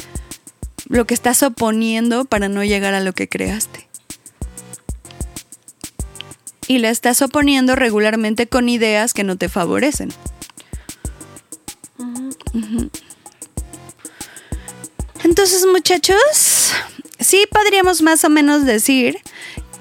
[0.87, 3.89] lo que estás oponiendo para no llegar a lo que creaste.
[6.69, 10.13] Y la estás oponiendo regularmente con ideas que no te favorecen.
[15.23, 16.73] Entonces, muchachos,
[17.19, 19.17] sí podríamos más o menos decir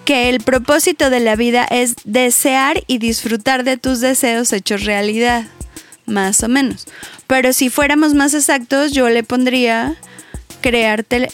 [0.05, 5.47] que el propósito de la vida es desear y disfrutar de tus deseos hechos realidad,
[6.07, 6.87] más o menos.
[7.27, 9.97] Pero si fuéramos más exactos, yo le pondría
[10.61, 11.31] crearte,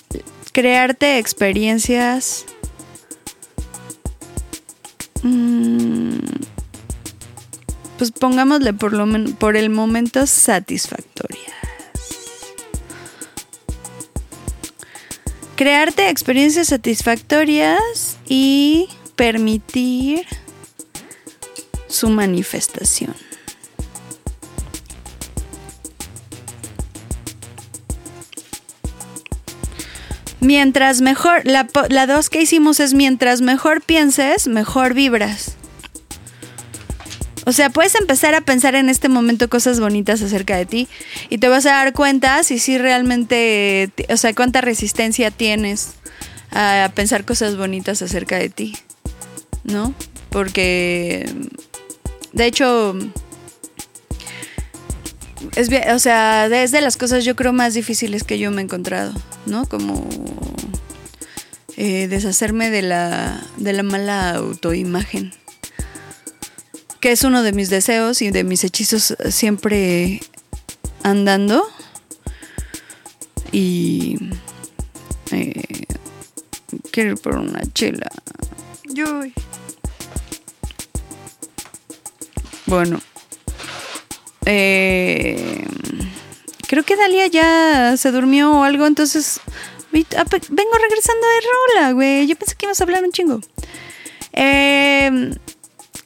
[0.52, 2.44] crearte experiencias.
[5.22, 6.18] mm,
[7.98, 8.94] pues pongámosle por,
[9.34, 11.67] por el momento satisfactorias.
[15.58, 20.24] Crearte experiencias satisfactorias y permitir
[21.88, 23.12] su manifestación.
[30.38, 35.57] Mientras mejor, la, la dos que hicimos es mientras mejor pienses, mejor vibras.
[37.48, 40.86] O sea, puedes empezar a pensar en este momento cosas bonitas acerca de ti
[41.30, 45.94] y te vas a dar cuenta si sí realmente, o sea, cuánta resistencia tienes
[46.50, 48.76] a pensar cosas bonitas acerca de ti,
[49.64, 49.94] ¿no?
[50.28, 51.24] Porque,
[52.34, 52.94] de hecho,
[55.56, 58.64] es o sea, es de las cosas yo creo más difíciles que yo me he
[58.64, 59.14] encontrado,
[59.46, 59.64] ¿no?
[59.64, 60.06] Como
[61.78, 65.32] eh, deshacerme de la, de la mala autoimagen
[67.00, 70.20] que es uno de mis deseos y de mis hechizos siempre
[71.02, 71.64] andando.
[73.52, 74.18] Y
[75.30, 75.86] eh,
[76.90, 78.10] quiero ir por una chela.
[78.84, 79.22] Yo.
[82.66, 83.00] Bueno.
[84.44, 85.66] Eh,
[86.66, 89.40] creo que Dalia ya se durmió o algo, entonces
[90.16, 91.40] ah, vengo regresando de
[91.74, 92.26] rola, güey.
[92.26, 93.40] Yo pensé que ibas a hablar un chingo.
[94.32, 95.30] Eh,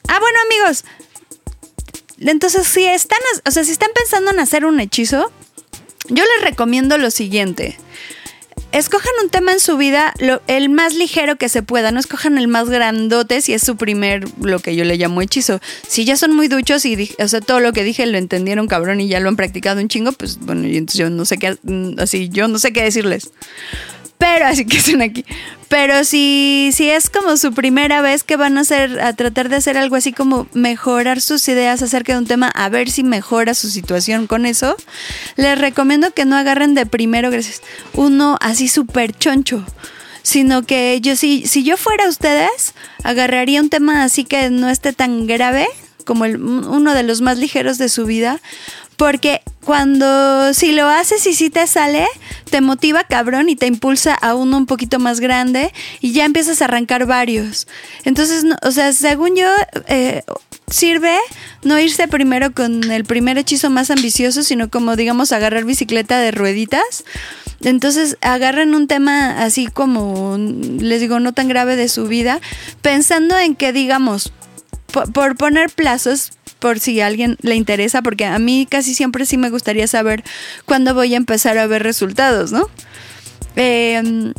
[0.09, 0.85] Ah, bueno, amigos.
[2.19, 5.33] Entonces, si están, o sea, si están pensando en hacer un hechizo,
[6.09, 7.77] yo les recomiendo lo siguiente.
[8.73, 10.15] Escojan un tema en su vida,
[10.47, 14.25] el más ligero que se pueda, no escojan el más grandote si es su primer,
[14.41, 15.61] lo que yo le llamo hechizo.
[15.87, 19.01] Si ya son muy duchos y, o sea, todo lo que dije lo entendieron cabrón
[19.01, 22.31] y ya lo han practicado un chingo, pues bueno, yo no sé qué, mm, así,
[22.31, 23.31] yo no sé qué decirles.
[24.23, 25.25] Pero así que estén aquí.
[25.69, 29.57] Pero si, si es como su primera vez que van a hacer, a tratar de
[29.57, 33.55] hacer algo así como mejorar sus ideas acerca de un tema, a ver si mejora
[33.55, 34.77] su situación con eso,
[35.37, 37.63] les recomiendo que no agarren de primero, gracias,
[37.95, 39.65] uno así súper choncho.
[40.25, 44.93] Sino que yo si, si yo fuera ustedes, agarraría un tema así que no esté
[44.93, 45.67] tan grave
[46.05, 48.41] como el- uno de los más ligeros de su vida.
[48.97, 52.07] Porque cuando si lo haces y si te sale,
[52.51, 56.61] te motiva cabrón y te impulsa a uno un poquito más grande y ya empiezas
[56.61, 57.67] a arrancar varios.
[58.05, 59.49] Entonces, no- o sea, según yo,
[59.89, 60.23] eh,
[60.69, 61.17] sirve
[61.63, 66.31] no irse primero con el primer hechizo más ambicioso, sino como digamos agarrar bicicleta de
[66.33, 67.05] rueditas.
[67.63, 72.41] Entonces agarren un tema así como, les digo, no tan grave de su vida,
[72.81, 74.33] pensando en que digamos,
[75.15, 76.33] por poner plazos,
[76.63, 80.23] por si a alguien le interesa, porque a mí casi siempre sí me gustaría saber
[80.65, 82.71] cuándo voy a empezar a ver resultados, ¿no?
[83.57, 84.33] Eh,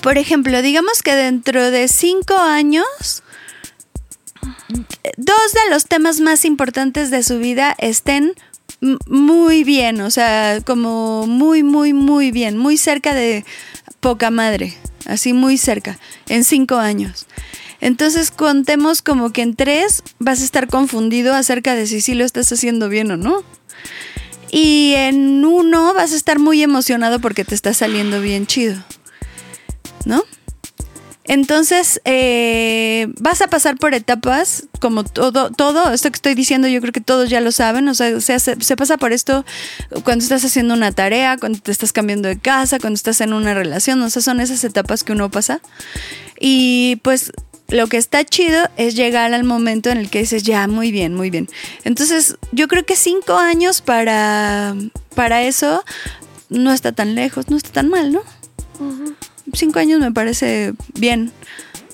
[0.00, 3.24] por ejemplo, digamos que dentro de cinco años,
[5.16, 8.34] dos de los temas más importantes de su vida estén
[9.08, 13.44] muy bien, o sea, como muy, muy, muy bien, muy cerca de
[13.98, 15.98] poca madre, así muy cerca,
[16.28, 17.26] en cinco años.
[17.80, 22.24] Entonces contemos como que en tres vas a estar confundido acerca de si sí lo
[22.24, 23.44] estás haciendo bien o no.
[24.50, 28.82] Y en uno vas a estar muy emocionado porque te está saliendo bien chido.
[30.04, 30.24] ¿No?
[31.28, 36.80] Entonces, eh, vas a pasar por etapas, como todo, todo, esto que estoy diciendo, yo
[36.80, 39.44] creo que todos ya lo saben, o sea, se, se pasa por esto
[40.04, 43.52] cuando estás haciendo una tarea, cuando te estás cambiando de casa, cuando estás en una
[43.52, 45.60] relación, o sea, son esas etapas que uno pasa.
[46.40, 47.32] Y pues
[47.68, 51.14] lo que está chido es llegar al momento en el que dices, ya, muy bien,
[51.14, 51.48] muy bien.
[51.84, 54.74] Entonces, yo creo que cinco años para,
[55.14, 55.84] para eso
[56.48, 58.22] no está tan lejos, no está tan mal, ¿no?
[59.52, 61.30] Cinco años me parece bien.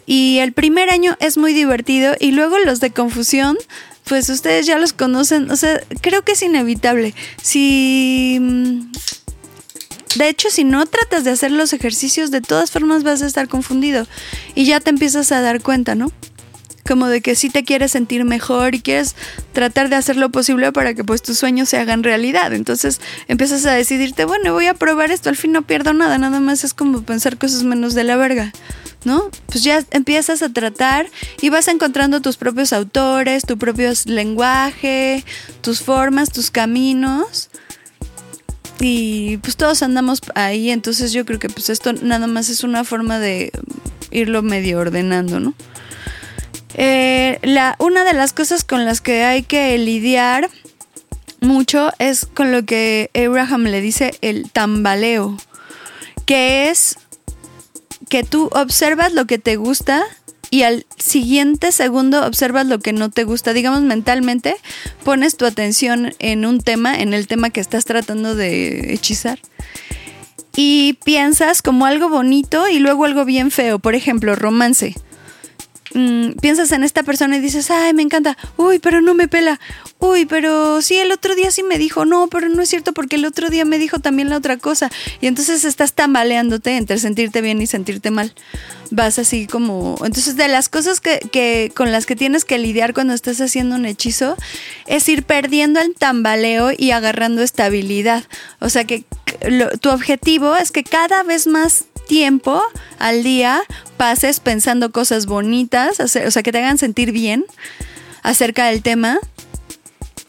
[0.06, 3.56] Y el primer año es muy divertido y luego los de confusión,
[4.04, 7.14] pues ustedes ya los conocen, o sea, creo que es inevitable.
[7.42, 8.40] Si...
[10.16, 13.48] De hecho, si no tratas de hacer los ejercicios, de todas formas vas a estar
[13.48, 14.06] confundido
[14.54, 16.12] y ya te empiezas a dar cuenta, ¿no?
[16.86, 19.16] Como de que sí te quieres sentir mejor y quieres
[19.52, 22.52] tratar de hacer lo posible para que pues tus sueños se hagan realidad.
[22.52, 26.40] Entonces empiezas a decidirte, bueno, voy a probar esto, al fin no pierdo nada, nada
[26.40, 28.52] más es como pensar cosas menos de la verga.
[29.04, 29.30] ¿No?
[29.48, 31.10] Pues ya empiezas a tratar
[31.42, 35.24] y vas encontrando tus propios autores, tu propio lenguaje,
[35.60, 37.50] tus formas, tus caminos.
[38.86, 42.84] Y pues todos andamos ahí, entonces yo creo que pues esto nada más es una
[42.84, 43.50] forma de
[44.10, 45.54] irlo medio ordenando, ¿no?
[46.74, 50.50] Eh, la, una de las cosas con las que hay que lidiar
[51.40, 55.34] mucho es con lo que Abraham le dice el tambaleo,
[56.26, 56.98] que es
[58.10, 60.04] que tú observas lo que te gusta
[60.54, 63.52] y al siguiente segundo observas lo que no te gusta.
[63.52, 64.54] Digamos, mentalmente
[65.02, 69.40] pones tu atención en un tema, en el tema que estás tratando de hechizar.
[70.54, 73.80] Y piensas como algo bonito y luego algo bien feo.
[73.80, 74.94] Por ejemplo, romance.
[75.94, 78.36] Mm, piensas en esta persona y dices, ay, me encanta.
[78.56, 79.60] Uy, pero no me pela.
[80.00, 83.14] Uy, pero sí, el otro día sí me dijo, no, pero no es cierto porque
[83.16, 84.90] el otro día me dijo también la otra cosa.
[85.20, 88.34] Y entonces estás tambaleándote entre sentirte bien y sentirte mal.
[88.90, 89.94] Vas así como...
[90.04, 93.86] Entonces de las cosas que, con las que tienes que lidiar cuando estás haciendo un
[93.86, 94.36] hechizo
[94.86, 98.24] es ir perdiendo el tambaleo y agarrando estabilidad.
[98.60, 99.04] O sea que
[99.48, 102.62] lo- tu objetivo es que cada vez más tiempo
[102.98, 103.62] al día
[103.96, 107.44] pases pensando cosas bonitas, o sea, que te hagan sentir bien
[108.22, 109.18] acerca del tema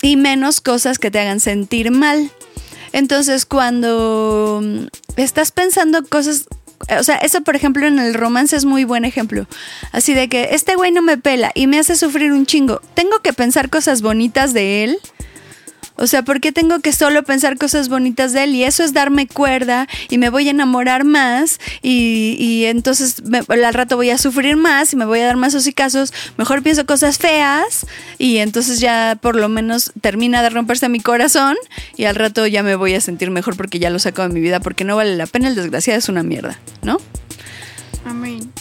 [0.02, 2.32] y menos cosas que te hagan sentir mal.
[2.92, 4.86] Entonces, cuando mm,
[5.18, 6.46] estás pensando cosas,
[6.98, 9.48] o sea, eso por ejemplo en el romance es muy buen ejemplo.
[9.92, 12.82] Así de que este güey no me pela y me hace sufrir un chingo.
[12.94, 15.00] Tengo que pensar cosas bonitas de él.
[15.98, 18.56] O sea, ¿por qué tengo que solo pensar cosas bonitas de él?
[18.56, 23.44] Y eso es darme cuerda y me voy a enamorar más y, y entonces me-
[23.48, 26.14] al rato voy a sufrir más y me voy a dar más casos.
[26.38, 27.86] Mejor pienso cosas feas
[28.18, 31.56] y entonces ya por lo menos termina de romperse mi corazón
[31.96, 34.42] y al rato ya me voy a sentir mejor porque ya lo saco de mi
[34.42, 36.98] vida porque no vale la pena, el desgraciado es una mierda, ¿no?
[38.06, 38.52] Amén.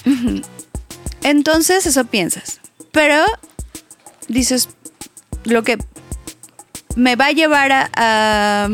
[1.23, 2.61] Entonces eso piensas.
[2.93, 3.25] Pero
[4.29, 4.69] dices,
[5.45, 5.79] lo que
[6.97, 8.69] me va a llevar a, a,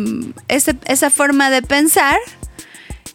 [0.48, 2.16] ese- esa forma de pensar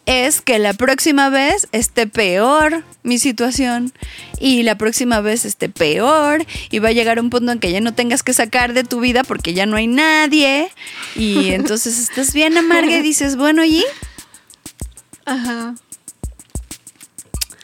[0.06, 3.92] es que la próxima vez esté peor mi situación
[4.38, 7.80] y la próxima vez esté peor y va a llegar un punto en que ya
[7.80, 10.70] no tengas que sacar de tu vida porque ya no hay nadie
[11.16, 13.84] y entonces estás bien amarga y dices, bueno, ¿y?
[15.24, 15.74] Ajá.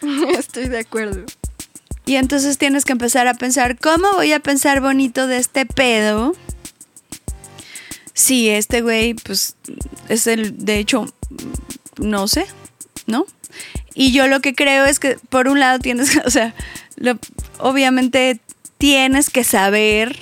[0.38, 1.24] Estoy de acuerdo.
[2.04, 6.34] Y entonces tienes que empezar a pensar, ¿cómo voy a pensar bonito de este pedo?
[8.14, 9.56] Si este güey, pues,
[10.08, 11.06] es el, de hecho,
[11.98, 12.46] no sé,
[13.06, 13.26] ¿no?
[13.94, 16.54] Y yo lo que creo es que, por un lado, tienes o sea,
[16.96, 17.18] lo-
[17.58, 18.40] obviamente
[18.78, 20.16] tienes que saber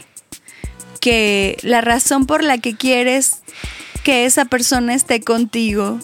[1.00, 3.38] que la razón por la que quieres
[4.04, 5.98] que esa persona esté contigo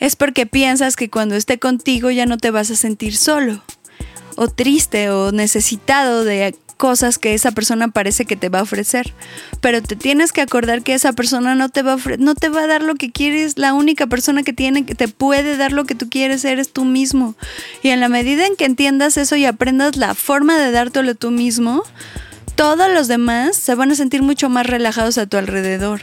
[0.00, 3.62] es porque piensas que cuando esté contigo ya no te vas a sentir solo
[4.36, 9.12] o triste o necesitado de cosas que esa persona parece que te va a ofrecer.
[9.60, 12.62] Pero te tienes que acordar que esa persona no te va a no te va
[12.62, 13.58] a dar lo que quieres.
[13.58, 16.84] La única persona que tiene que te puede dar lo que tú quieres eres tú
[16.84, 17.34] mismo.
[17.82, 21.30] Y en la medida en que entiendas eso y aprendas la forma de dártelo tú
[21.30, 21.82] mismo,
[22.54, 26.02] todos los demás se van a sentir mucho más relajados a tu alrededor.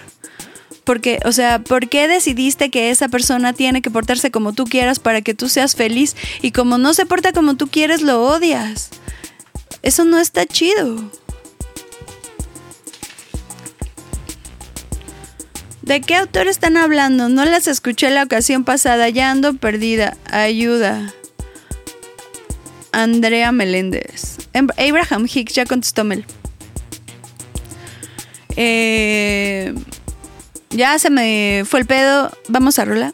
[0.84, 5.00] Porque, o sea, ¿por qué decidiste que esa persona tiene que portarse como tú quieras
[5.00, 6.16] para que tú seas feliz?
[6.42, 8.90] Y como no se porta como tú quieres, lo odias.
[9.82, 11.12] Eso no está chido.
[15.82, 17.28] ¿De qué autor están hablando?
[17.28, 20.16] No las escuché la ocasión pasada, ya ando perdida.
[20.32, 21.14] Ayuda.
[22.94, 24.38] Andrea Meléndez.
[24.54, 26.26] Em- Abraham Hicks, ya contestó Mel.
[28.56, 29.74] Eh,
[30.70, 32.32] ya se me fue el pedo.
[32.48, 33.14] Vamos a rola.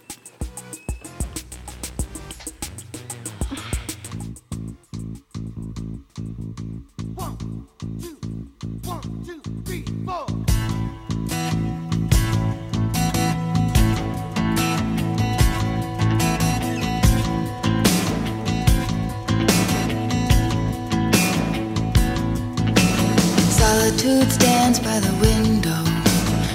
[24.09, 25.83] Stands by the window.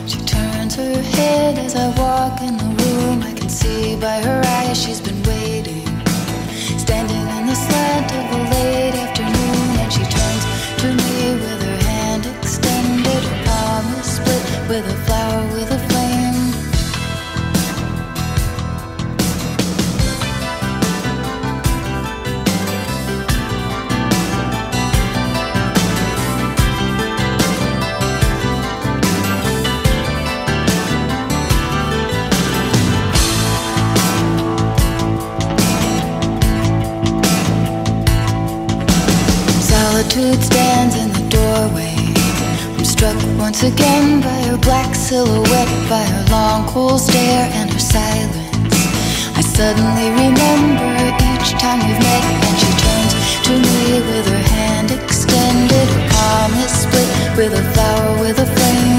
[0.09, 3.22] She turns her head as I walk in the room.
[3.22, 5.86] I can see by her eyes she's been waiting.
[6.76, 10.44] Standing in the slant of a late afternoon, and she turns
[10.82, 13.22] to me with her hand extended.
[13.22, 15.03] Her palm is split with a
[40.14, 41.96] Solitude stands in the doorway.
[42.78, 47.80] I'm struck once again by her black silhouette, by her long, cool stare and her
[47.80, 48.38] silence.
[49.36, 50.86] I suddenly remember
[51.34, 53.12] each time we've met, and she turns
[53.46, 55.88] to me with her hand extended.
[55.88, 58.93] Her palm is split with a flower with a flame.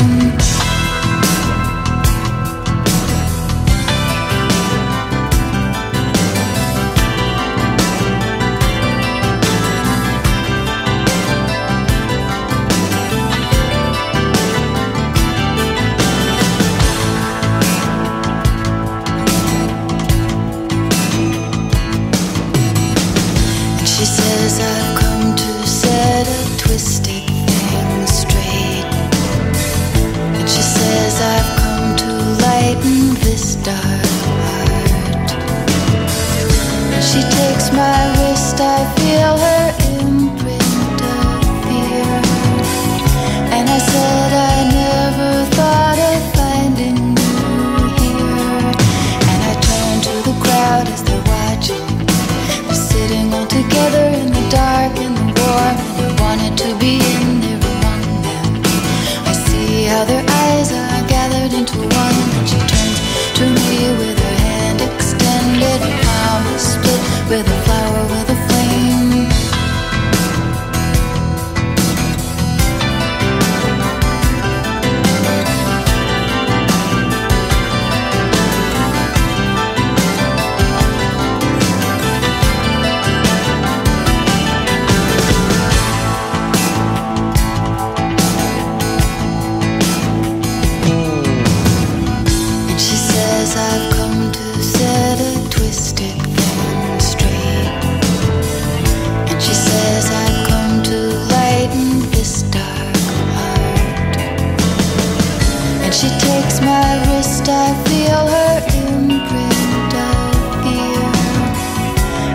[107.47, 111.09] I feel her imprint of fear.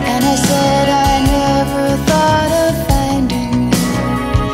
[0.07, 3.91] And I said I never thought of finding you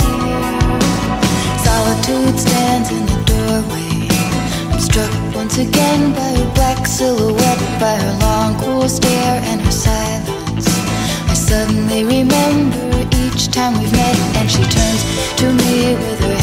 [0.06, 0.80] here.
[1.60, 4.08] Solitude stands in the doorway.
[4.72, 9.70] I'm struck once again by her black silhouette, by her long, cool stare and her
[9.70, 10.68] silence.
[11.28, 15.02] I suddenly remember each time we've met, and she turns
[15.36, 16.35] to me with her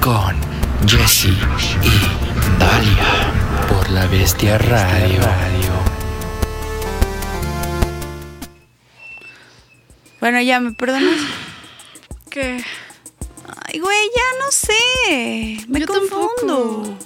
[0.00, 0.34] Con
[0.84, 3.32] Jesse y Dalia
[3.68, 5.22] por la Bestia Radio.
[10.18, 11.20] Bueno, ya, ¿me perdonas?
[12.30, 12.64] ¿Qué?
[13.66, 15.64] Ay, güey, ya no sé.
[15.68, 16.82] Me Yo confundo.
[16.82, 16.98] tampoco.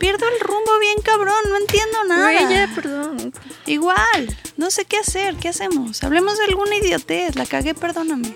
[0.00, 2.24] Pierdo el rumbo bien cabrón, no entiendo nada.
[2.24, 3.32] Güey, ya, perdón.
[3.66, 6.02] Igual, no sé qué hacer, ¿qué hacemos?
[6.02, 8.34] Hablemos de alguna idiotez, la cagué, perdóname.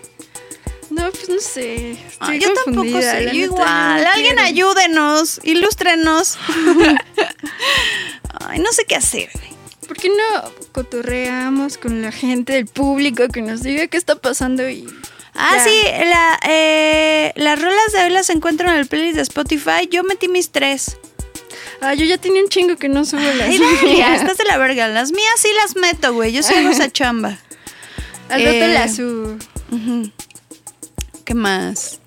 [0.91, 1.93] No, pues no sé.
[1.93, 4.05] Estoy Ay, yo tampoco sé, yo igual.
[4.05, 4.43] no Alguien quiero.
[4.43, 6.39] ayúdenos, ilústrenos.
[8.47, 9.31] Ay, no sé qué hacer.
[9.87, 14.69] ¿Por qué no cotorreamos con la gente del público que nos diga qué está pasando
[14.69, 14.87] y...
[15.35, 15.65] Ah, Ya.
[15.65, 19.87] sí, la, eh, las rolas de hoy las encuentro en el playlist de Spotify.
[19.91, 20.97] Yo metí mis tres.
[21.83, 24.21] Ah, yo ya tenía un chingo que no subo las Ay, mías.
[24.23, 24.89] estás de la verga.
[24.89, 26.33] Las mías sí las meto, güey.
[26.33, 27.39] Yo hago esa chamba.
[28.31, 29.37] Al rato Eh, las subo.
[31.27, 31.99] ¿Qué más?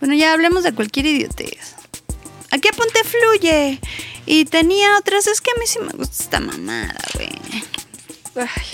[0.00, 1.76] Bueno, ya hablemos de cualquier idiotez.
[2.50, 3.80] Aquí apunté fluye.
[4.26, 5.28] Y tenía otras.
[5.28, 7.30] Es que a mí sí me gusta esta mamada, güey.
[8.34, 8.66] Ay,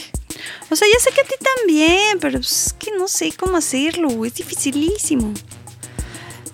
[0.70, 4.08] O sea, ya sé que a ti también, pero es que no sé cómo hacerlo,
[4.08, 4.30] güey.
[4.30, 5.34] Es dificilísimo.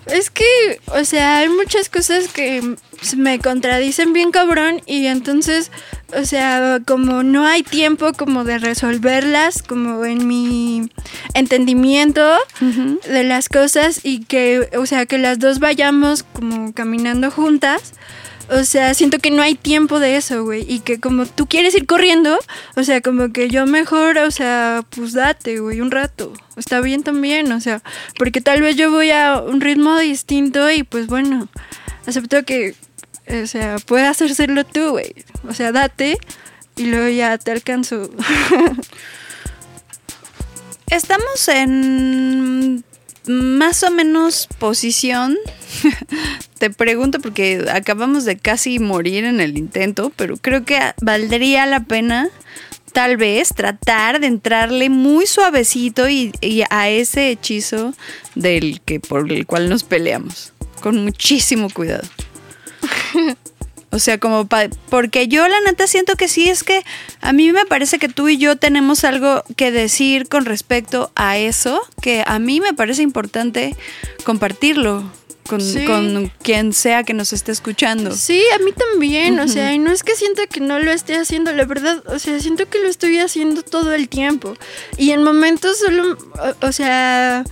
[0.07, 2.75] Es que, o sea, hay muchas cosas que
[3.15, 5.71] me contradicen bien cabrón y entonces,
[6.15, 10.89] o sea, como no hay tiempo como de resolverlas, como en mi
[11.33, 17.93] entendimiento de las cosas y que, o sea, que las dos vayamos como caminando juntas.
[18.49, 20.65] O sea, siento que no hay tiempo de eso, güey.
[20.71, 22.39] Y que como tú quieres ir corriendo,
[22.77, 26.31] o sea, como que yo mejor, o sea, pues date, güey, un rato.
[26.55, 27.81] Está bien también, o sea,
[28.17, 31.49] porque tal vez yo voy a un ritmo distinto y pues bueno,
[32.05, 32.75] acepto que,
[33.29, 35.13] o sea, puedes hacerlo tú, güey.
[35.47, 36.17] O sea, date
[36.75, 38.09] y luego ya te alcanzo.
[40.89, 42.83] Estamos en
[43.27, 45.37] más o menos posición.
[46.59, 51.81] Te pregunto porque acabamos de casi morir en el intento, pero creo que valdría la
[51.81, 52.29] pena
[52.93, 56.31] tal vez tratar de entrarle muy suavecito y
[56.69, 57.93] a ese hechizo
[58.33, 60.53] del que por el cual nos peleamos.
[60.81, 62.07] Con muchísimo cuidado.
[63.89, 66.83] O sea, como pa- porque yo la neta siento que sí es que
[67.21, 71.37] a mí me parece que tú y yo tenemos algo que decir con respecto a
[71.37, 73.77] eso, que a mí me parece importante
[74.25, 75.09] compartirlo
[75.47, 75.85] con, Sí.
[75.85, 78.13] con quien sea que nos esté escuchando.
[78.13, 81.15] Sí, a mí también, o sea, y no es que sienta que no lo esté
[81.15, 84.55] haciendo, la verdad, o sea, siento que lo estoy haciendo todo el tiempo.
[84.97, 86.17] Y en momentos solo,
[86.61, 87.45] o, o sea,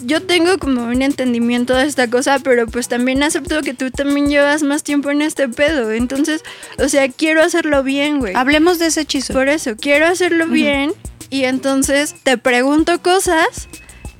[0.00, 4.28] yo tengo como un entendimiento de esta cosa, pero pues también acepto que tú también
[4.28, 5.90] llevas más tiempo en este pedo.
[5.92, 6.42] Entonces,
[6.78, 8.34] o sea, quiero hacerlo bien, güey.
[8.34, 9.32] Hablemos de ese hechizo.
[9.32, 10.92] Por eso, quiero hacerlo bien
[11.30, 13.68] y entonces te pregunto cosas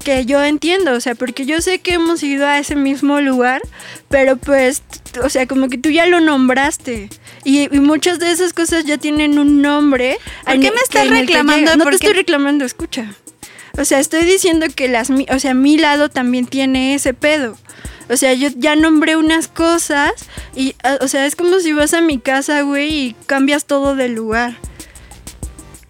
[0.02, 3.62] que yo entiendo, o sea, porque yo sé que hemos ido a ese mismo lugar,
[4.08, 4.82] pero pues,
[5.22, 7.08] o sea, como que tú ya lo nombraste.
[7.44, 10.18] Y, y muchas de esas cosas ya tienen un nombre.
[10.44, 11.76] ¿Por en qué me estás reclamando?
[11.76, 13.14] No ¿Por te estoy reclamando, escucha.
[13.78, 17.56] O sea, estoy diciendo que las, mi- o sea, mi lado también tiene ese pedo.
[18.10, 20.12] O sea, yo ya nombré unas cosas
[20.54, 23.96] y, ah, o sea, es como si vas a mi casa, güey, y cambias todo
[23.96, 24.56] del lugar.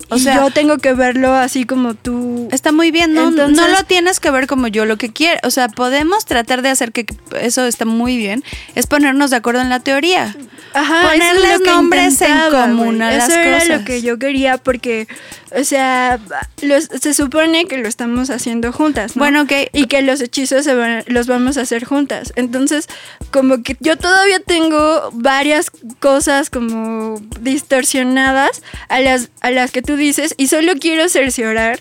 [0.08, 2.48] O sea- yo tengo que verlo así como tú.
[2.52, 5.40] Está muy bien, no, Entonces- no lo tienes que ver como yo lo que quiero.
[5.42, 7.06] O sea, podemos tratar de hacer que
[7.40, 8.44] eso está muy bien,
[8.74, 10.36] es ponernos de acuerdo en la teoría.
[10.74, 13.78] Ajá, ponerles eso es lo que nombres en común a las Eso era cosas.
[13.80, 15.08] lo que yo quería porque,
[15.56, 16.18] o sea,
[16.62, 19.20] los- se supone que lo estamos haciendo juntas, ¿no?
[19.20, 19.52] Bueno, ok.
[19.72, 22.32] Y que los hechizos se van- los vamos a hacer juntas.
[22.36, 22.88] Entonces,
[23.30, 25.70] como que yo todavía tengo varias
[26.00, 31.80] cosas como distorsionadas a las, a las que tú dices y solo quiero cerciorar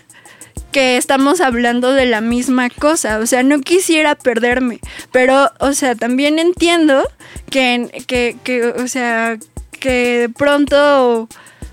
[0.70, 4.80] que estamos hablando de la misma cosa, o sea, no quisiera perderme,
[5.10, 7.06] pero, o sea, también entiendo
[7.50, 9.36] que, que, que, o sea,
[9.80, 11.28] que de pronto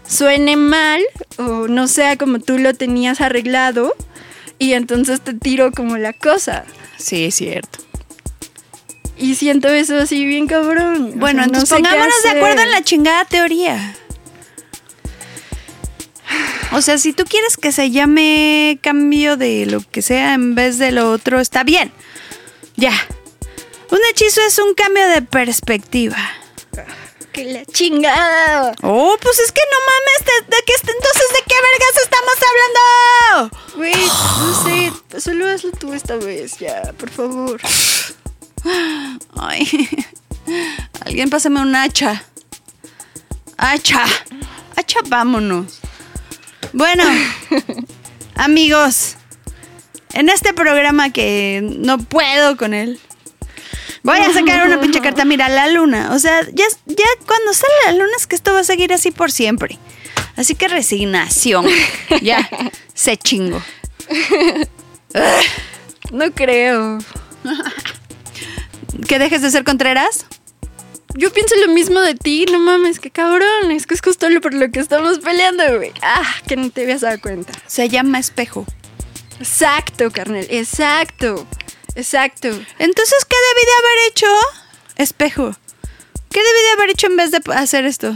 [0.09, 1.01] suene mal
[1.37, 3.93] o no sea como tú lo tenías arreglado
[4.57, 6.65] y entonces te tiro como la cosa.
[6.97, 7.79] Sí, es cierto.
[9.17, 11.13] Y siento eso así bien cabrón.
[11.15, 13.95] O Bueno, no entonces sé qué pongámonos de acuerdo en la chingada teoría.
[16.71, 20.77] O sea, si tú quieres que se llame cambio de lo que sea en vez
[20.77, 21.91] de lo otro, está bien.
[22.75, 22.93] Ya.
[23.91, 26.17] Un hechizo es un cambio de perspectiva.
[27.33, 28.73] Que la chingada.
[28.81, 33.57] Oh, pues es que no mames, ¿de, de qué entonces de qué vergas estamos hablando?
[33.75, 33.93] Güey,
[34.39, 37.61] no sé, solo hazlo tú esta vez, ya, por favor.
[39.37, 39.67] Ay.
[41.05, 42.23] Alguien pásame un hacha.
[43.57, 44.05] Hacha.
[44.75, 45.79] Hacha, vámonos.
[46.73, 47.03] Bueno,
[48.35, 49.15] amigos,
[50.13, 52.99] en este programa que no puedo con él,
[54.03, 55.25] voy a sacar una pinche carta.
[55.25, 56.11] Mira, la luna.
[56.13, 59.11] O sea, ya, ya cuando sale la luna es que esto va a seguir así
[59.11, 59.77] por siempre.
[60.35, 61.65] Así que resignación.
[62.21, 62.49] Ya,
[62.93, 63.61] se chingo.
[66.11, 66.97] No creo.
[69.07, 70.25] ¿Que dejes de ser Contreras?
[71.15, 73.71] Yo pienso lo mismo de ti, no mames, qué cabrón.
[73.71, 75.91] Es que es justo lo por lo que estamos peleando, güey.
[76.01, 77.51] Ah, que no te habías dado cuenta.
[77.65, 78.65] Se llama espejo.
[79.39, 81.47] Exacto, carnal, exacto.
[81.95, 82.47] Exacto.
[82.79, 84.27] Entonces, ¿qué debí de haber hecho?
[84.95, 85.55] Espejo.
[86.31, 88.15] ¿Qué debí de haber hecho en vez de hacer esto?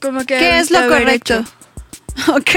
[0.00, 1.34] Como que ¿Qué es lo correcto?
[1.34, 1.52] hecho.
[2.34, 2.50] Ok.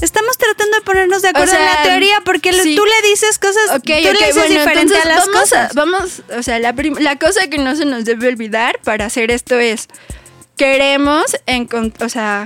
[0.00, 2.76] Estamos tratando de ponernos de acuerdo O sea, en la teoría porque sí.
[2.76, 5.70] tú le dices cosas, Ok, tú ok, le dices bueno, diferente a las vamos cosas.
[5.70, 9.30] A, vamos, o sea, la, la cosa que no se nos debe olvidar para hacer
[9.30, 9.88] esto es,
[10.58, 11.34] queremos,
[12.00, 12.44] o sea,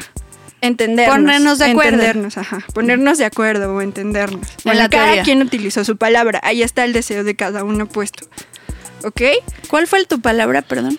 [0.60, 1.16] entendernos.
[1.16, 1.90] Ponernos de acuerdo.
[1.98, 2.64] Entendernos, ajá.
[2.74, 4.46] Ponernos de acuerdo o entendernos.
[4.64, 5.22] En la cada teoría.
[5.22, 6.40] quien utilizó su palabra.
[6.42, 8.26] Ahí está el deseo de cada uno puesto.
[9.04, 9.22] ¿Ok?
[9.68, 10.98] ¿Cuál fue tu palabra, perdón?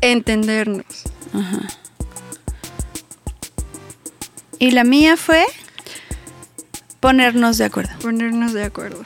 [0.00, 0.86] Entendernos.
[4.58, 5.44] Y la mía fue
[7.00, 7.98] ponernos de acuerdo.
[8.00, 9.04] Ponernos de acuerdo.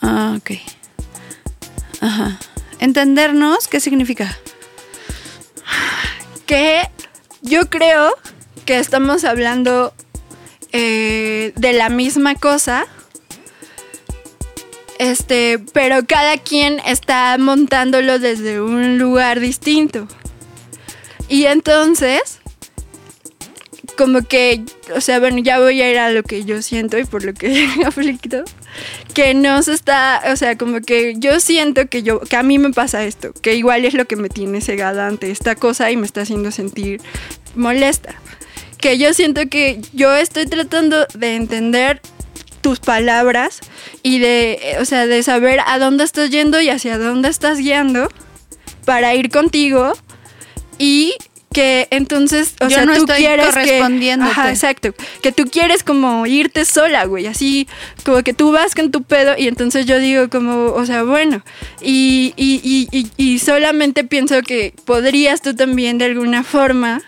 [0.00, 0.52] Ah, ok.
[2.00, 2.38] Ajá.
[2.78, 4.36] Entendernos, ¿qué significa?
[6.46, 6.82] que
[7.44, 8.14] yo creo
[8.64, 9.94] que estamos hablando
[10.72, 12.86] eh, de la misma cosa.
[14.98, 20.08] Este, pero cada quien está montándolo desde un lugar distinto.
[21.28, 22.40] Y entonces,
[23.96, 24.64] como que,
[24.94, 27.34] o sea, bueno, ya voy a ir a lo que yo siento y por lo
[27.34, 28.44] que aflicto,
[29.14, 32.58] que no se está, o sea, como que yo siento que yo, que a mí
[32.58, 35.96] me pasa esto, que igual es lo que me tiene cegada ante esta cosa y
[35.96, 37.00] me está haciendo sentir
[37.54, 38.14] molesta.
[38.78, 42.02] Que yo siento que yo estoy tratando de entender
[42.60, 43.60] tus palabras
[44.02, 47.58] y de, eh, o sea, de saber a dónde estás yendo y hacia dónde estás
[47.58, 48.08] guiando
[48.84, 49.92] para ir contigo
[50.78, 51.14] y
[51.54, 54.30] que entonces, o Yo sea, no tú estoy quieres que, correspondiéndote.
[54.32, 57.66] Ajá, exacto, que tú quieres como irte sola, güey, así
[58.04, 61.42] como que tú vas con tu pedo y entonces yo digo como, o sea, bueno,
[61.80, 67.00] y, y, y, solamente pienso que podrías tú también de alguna forma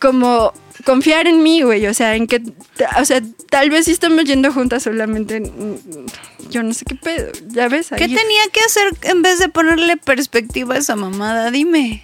[0.00, 0.52] como
[0.84, 2.42] confiar en mí, güey, o sea, en que,
[2.98, 3.20] o sea,
[3.50, 5.42] tal vez sí estamos yendo juntas solamente,
[6.50, 7.90] yo no sé qué pedo, ya ves.
[7.90, 11.50] ¿Qué tenía que hacer en vez de ponerle perspectiva a esa mamada?
[11.50, 12.02] Dime.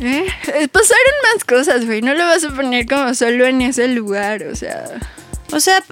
[0.00, 0.26] ¿Eh?
[0.54, 4.44] Eh, Pasaron más cosas, güey, no lo vas a poner como solo en ese lugar,
[4.44, 4.84] o sea...
[5.52, 5.82] O sea,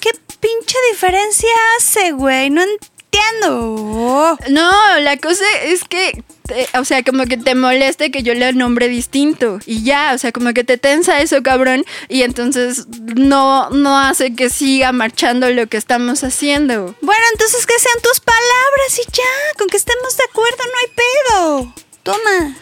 [0.00, 0.10] ¿qué
[0.40, 1.48] pinche diferencia
[1.78, 2.48] hace, güey?
[2.50, 4.38] No entiendo.
[4.50, 8.52] No, la cosa es que, te- o sea, como que te moleste que yo le
[8.54, 13.70] nombre distinto y ya, o sea, como que te tensa eso, cabrón, y entonces no,
[13.70, 16.94] no hace que siga marchando lo que estamos haciendo.
[17.02, 20.92] Bueno, entonces que sean tus palabras y ya, con que estemos de acuerdo no hay
[20.96, 21.74] pedo.
[22.02, 22.56] Toma.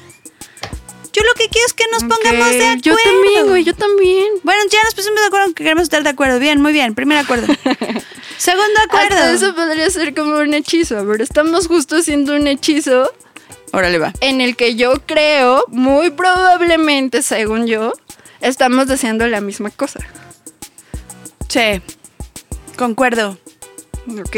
[1.12, 2.82] Yo lo que quiero es que nos pongamos de acuerdo.
[2.82, 4.28] Yo también, güey, yo también.
[4.42, 6.38] Bueno, ya nos pusimos de acuerdo que queremos estar de acuerdo.
[6.38, 6.94] Bien, muy bien.
[6.94, 7.46] Primer acuerdo.
[8.38, 9.16] Segundo acuerdo.
[9.16, 13.12] Hasta eso podría ser como un hechizo, a ver, estamos justo haciendo un hechizo
[13.72, 14.12] Órale, va.
[14.20, 17.92] en el que yo creo, muy probablemente, según yo,
[18.40, 20.00] estamos deseando la misma cosa.
[21.48, 21.80] Sí.
[22.76, 23.38] Concuerdo.
[24.08, 24.36] Ok,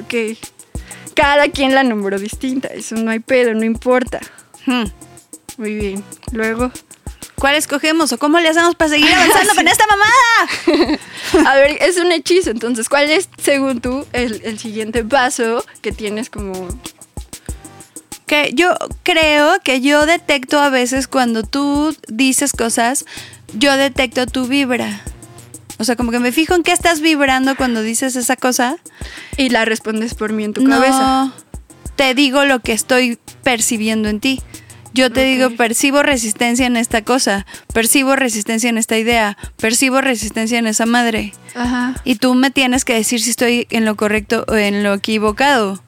[0.00, 0.38] ok.
[1.14, 4.20] Cada quien la nombró distinta, eso no hay pedo, no importa.
[4.66, 4.84] Hmm.
[5.58, 6.04] Muy bien.
[6.32, 6.72] Luego,
[7.38, 10.98] ¿Cuál escogemos o cómo le hacemos para seguir avanzando con esta mamada?
[11.50, 15.92] a ver, es un hechizo, entonces, ¿cuál es, según tú, el, el siguiente paso que
[15.92, 16.68] tienes como...
[18.26, 18.74] Que yo
[19.04, 23.06] creo que yo detecto a veces cuando tú dices cosas,
[23.54, 25.00] yo detecto tu vibra.
[25.78, 28.76] O sea, como que me fijo en qué estás vibrando cuando dices esa cosa.
[29.38, 31.32] Y la respondes por mí en tu no cabeza.
[31.96, 34.42] te digo lo que estoy percibiendo en ti.
[34.98, 35.26] Yo te Ok.
[35.26, 40.86] digo, percibo resistencia en esta cosa, percibo resistencia en esta idea, percibo resistencia en esa
[40.86, 41.32] madre.
[41.54, 41.94] Ajá.
[42.02, 45.80] Y tú me tienes que decir si estoy en lo correcto o en lo equivocado.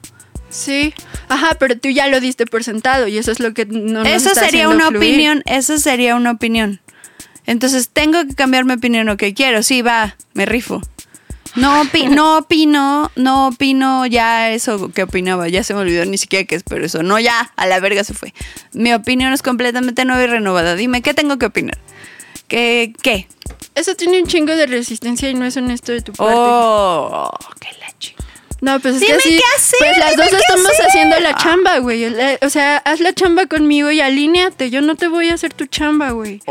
[0.49, 0.93] Sí.
[1.27, 4.07] Ajá, pero tú ya lo diste por sentado y eso es lo que no nos
[4.07, 4.97] Eso está sería una fluir.
[5.11, 6.79] opinión, eso sería una opinión.
[7.45, 10.81] Entonces tengo que cambiar mi opinión, o que quiero, sí, va, me rifo.
[11.55, 16.17] No, opi- no opino, no opino ya eso que opinaba, ya se me olvidó ni
[16.17, 18.33] siquiera qué es, pero eso, no ya, a la verga se fue.
[18.73, 20.75] Mi opinión es completamente nueva y renovada.
[20.75, 21.77] Dime, ¿qué tengo que opinar?
[22.47, 22.93] ¿Qué?
[23.01, 23.27] ¿Qué?
[23.75, 26.33] Eso tiene un chingo de resistencia y no es honesto de tu parte.
[26.35, 27.29] Oh,
[27.59, 28.27] qué la chingada.
[28.61, 29.29] No, pues es Dime que sí.
[29.37, 30.85] qué hacer, pues las dos estamos hacer.
[30.87, 32.05] haciendo la chamba, güey.
[32.43, 34.69] O sea, haz la chamba conmigo y alíneate.
[34.69, 36.41] Yo no te voy a hacer tu chamba, güey.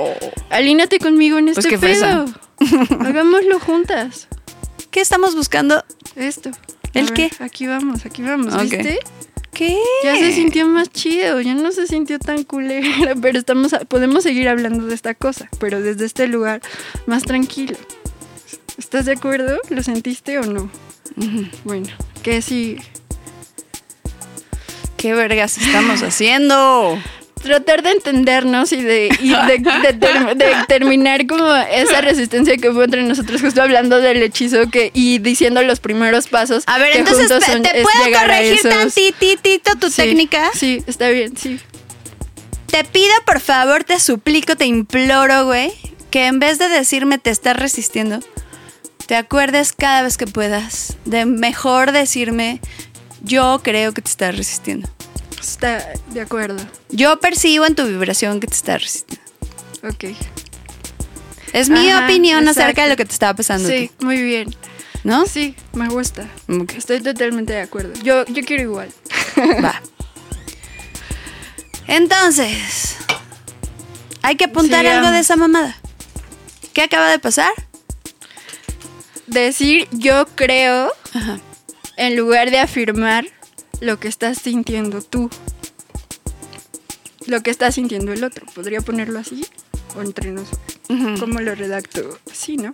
[0.50, 2.26] Alíneate conmigo en este Pues qué pedo.
[3.00, 4.26] Hagámoslo juntas.
[4.90, 5.84] ¿Qué estamos buscando?
[6.16, 6.50] Esto.
[6.94, 7.30] ¿El ver, qué?
[7.38, 8.52] Aquí vamos, aquí vamos.
[8.54, 8.62] Ok.
[8.62, 8.98] ¿Viste?
[9.52, 9.76] ¿Qué?
[10.04, 14.48] Ya se sintió más chido, ya no se sintió tan culera, pero estamos, podemos seguir
[14.48, 16.60] hablando de esta cosa, pero desde este lugar
[17.06, 17.76] más tranquilo.
[18.78, 19.58] ¿Estás de acuerdo?
[19.68, 20.70] ¿Lo sentiste o no?
[21.64, 21.88] Bueno,
[22.22, 22.78] que sí.
[24.96, 26.98] ¿Qué vergas estamos haciendo?
[27.42, 32.70] Tratar de entendernos y de, y de, de ter- de terminar como esa resistencia que
[32.72, 36.64] fue entre nosotros, justo hablando del hechizo que, y diciendo los primeros pasos.
[36.66, 40.50] A ver, que entonces, juntos ¿te, son- te es puedo corregir tantitito tu Sí, técnica?
[40.54, 41.58] Sí, está bien, sí.
[42.66, 45.72] Te pido, por favor, te suplico, te imploro, güey,
[46.10, 48.20] que en vez de decirme te estás resistiendo,
[49.06, 52.60] te acuerdes cada vez que puedas de mejor decirme
[53.24, 54.88] yo creo que te estás resistiendo.
[55.40, 56.64] Está de acuerdo.
[56.90, 59.24] Yo percibo en tu vibración que te estás resistiendo.
[59.88, 60.04] Ok.
[61.52, 63.68] Es mi opinión acerca de lo que te estaba pasando.
[63.68, 64.54] Sí, muy bien.
[65.02, 65.26] ¿No?
[65.26, 66.28] Sí, me gusta.
[66.76, 67.92] Estoy totalmente de acuerdo.
[68.02, 68.90] Yo, yo quiero igual.
[69.64, 69.80] Va.
[71.86, 72.96] Entonces,
[74.22, 75.76] hay que apuntar algo de esa mamada.
[76.72, 77.50] ¿Qué acaba de pasar?
[79.26, 81.40] Decir yo creo Ajá.
[81.96, 83.26] en lugar de afirmar
[83.80, 85.30] lo que estás sintiendo tú.
[87.26, 88.46] Lo que está sintiendo el otro.
[88.54, 89.46] ¿Podría ponerlo así?
[89.96, 90.78] O entre nosotros.
[91.18, 92.18] ¿Cómo lo redacto?
[92.30, 92.72] Así, ¿no?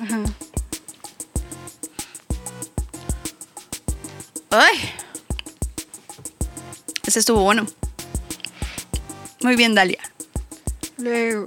[0.00, 0.22] Ajá.
[4.50, 4.76] Ay.
[7.06, 7.66] Ese estuvo bueno.
[9.42, 10.00] Muy bien, Dalia.
[10.98, 11.44] Luego.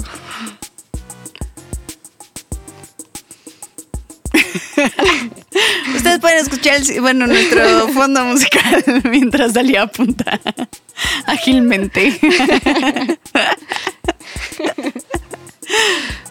[5.95, 10.39] Ustedes pueden escuchar el, bueno, nuestro fondo musical mientras Dalia apunta
[11.25, 12.19] ágilmente.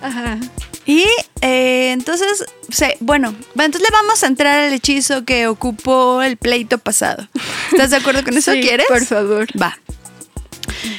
[0.03, 0.39] Ajá.
[0.87, 1.05] Y
[1.43, 2.47] eh, entonces,
[3.01, 7.29] bueno, entonces le vamos a entrar al hechizo que ocupó el pleito pasado.
[7.71, 8.53] ¿Estás de acuerdo con eso?
[8.53, 8.87] Sí, ¿Quieres?
[8.89, 9.47] Por favor.
[9.61, 9.79] Va.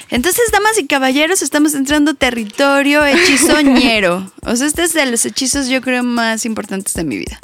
[0.10, 4.31] Entonces, damas y caballeros, estamos entrando territorio hechizoñero.
[4.43, 7.39] O sea, este es de los hechizos, yo creo, más importantes de mi vida.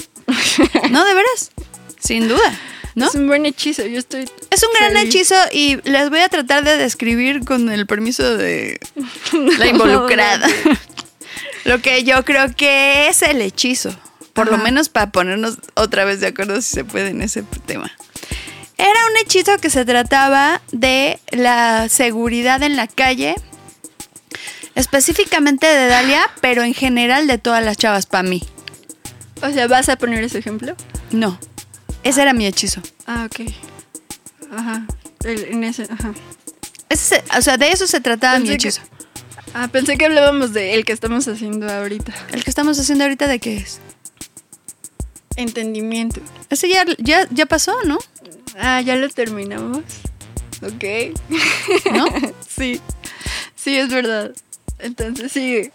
[0.90, 1.04] ¿No?
[1.04, 1.50] ¿De veras?
[1.98, 2.60] Sin duda.
[2.94, 3.08] ¿No?
[3.08, 3.84] Es un buen hechizo.
[3.86, 4.24] Yo estoy.
[4.50, 5.14] Es un gran feliz.
[5.14, 8.80] hechizo y les voy a tratar de describir con el permiso de
[9.58, 10.48] la involucrada.
[11.64, 13.94] Lo que yo creo que es el hechizo.
[14.32, 17.90] Por lo menos para ponernos otra vez de acuerdo si se puede en ese tema.
[18.78, 23.34] Era un hechizo que se trataba de la seguridad en la calle,
[24.74, 28.42] específicamente de Dalia, pero en general de todas las chavas para mí.
[29.42, 30.74] O sea, ¿vas a poner ese ejemplo?
[31.10, 31.38] No,
[32.02, 32.82] ese era mi hechizo.
[33.06, 33.50] Ah, ok.
[34.54, 34.86] Ajá.
[35.24, 35.84] El- en ese.
[35.84, 36.12] Ajá.
[36.88, 38.82] Ese- o sea, de eso se trataba mi que- hechizo.
[39.54, 42.12] Ah, pensé que hablábamos de el que estamos haciendo ahorita.
[42.32, 43.80] El que estamos haciendo ahorita, ¿de qué es?
[45.36, 46.20] Entendimiento.
[46.50, 47.98] Ese ya, ya, ya pasó, ¿no?
[48.58, 49.78] Ah, ya lo terminamos.
[50.62, 50.84] Ok.
[51.92, 52.06] ¿No?
[52.48, 52.80] sí.
[53.54, 54.32] Sí, es verdad.
[54.78, 55.72] Entonces sigue.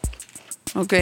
[0.76, 0.94] Ok.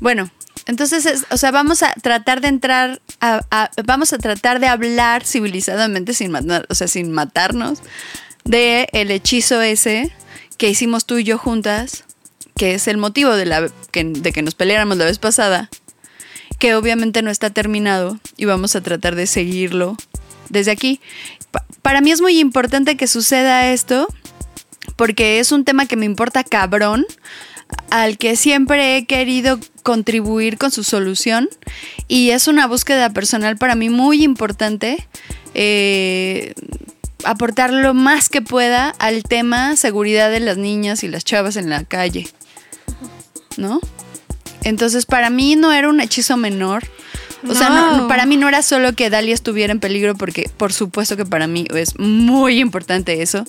[0.00, 0.30] Bueno,
[0.66, 4.68] entonces, es- o sea, vamos a tratar de entrar, a, a- vamos a tratar de
[4.68, 7.80] hablar civilizadamente, sin matar, o sea, sin matarnos,
[8.44, 10.12] de el hechizo ese
[10.56, 12.04] que hicimos tú y yo juntas,
[12.56, 15.68] que es el motivo de, la, que, de que nos peleáramos la vez pasada,
[16.58, 19.96] que obviamente no está terminado y vamos a tratar de seguirlo
[20.48, 21.00] desde aquí.
[21.50, 24.08] Pa- para mí es muy importante que suceda esto
[24.96, 27.06] porque es un tema que me importa cabrón,
[27.90, 31.48] al que siempre he querido contribuir con su solución
[32.08, 35.06] y es una búsqueda personal para mí muy importante.
[35.54, 36.54] eh,
[37.24, 41.68] aportar lo más que pueda al tema seguridad de las niñas y las chavas en
[41.68, 42.28] la calle.
[43.56, 43.80] ¿No?
[44.64, 46.84] Entonces, para mí no era un hechizo menor.
[47.48, 50.72] O sea, no- para mí no era solo que Dalia estuviera en peligro, porque por
[50.72, 53.44] supuesto que para mí es muy importante eso.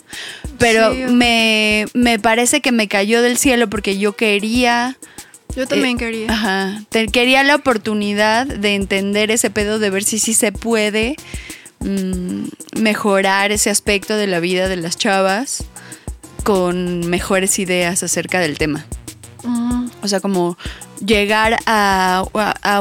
[0.60, 1.00] Pero Sí.
[1.12, 4.96] me, me parece que me cayó del cielo porque yo quería.
[5.56, 6.32] Yo también eh, quería.
[6.32, 6.84] Ajá.
[6.90, 11.16] te- quería la oportunidad de entender ese pedo, de ver si sí se puede
[11.80, 12.44] mm,
[12.80, 15.64] mejorar ese aspecto de la vida de las chavas
[16.44, 18.86] con mejores ideas acerca del tema.
[20.02, 20.58] O sea, como
[21.06, 22.24] llegar a,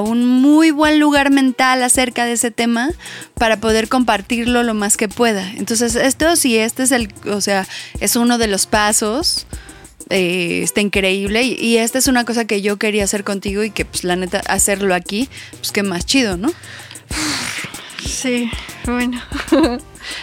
[0.03, 2.91] un muy buen lugar mental acerca de ese tema
[3.35, 5.51] para poder compartirlo lo más que pueda.
[5.53, 7.67] Entonces, esto sí, este es el, o sea,
[8.01, 9.47] es uno de los pasos.
[10.11, 13.71] eh, está increíble y, y esta es una cosa que yo quería hacer contigo y
[13.71, 15.29] que pues la neta hacerlo aquí
[15.59, 16.51] pues qué más chido no
[18.07, 18.51] sí,
[18.87, 19.21] bueno.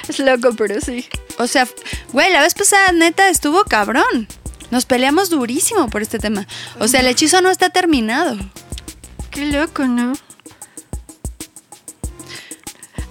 [0.10, 1.06] es loco, pero sí.
[1.38, 1.68] o sea
[2.14, 4.28] güey la vez pasada neta estuvo cabrón
[4.72, 6.48] nos peleamos durísimo por este tema
[6.80, 8.38] o sea el hechizo no está terminado
[9.32, 10.14] Qué loco, ¿no?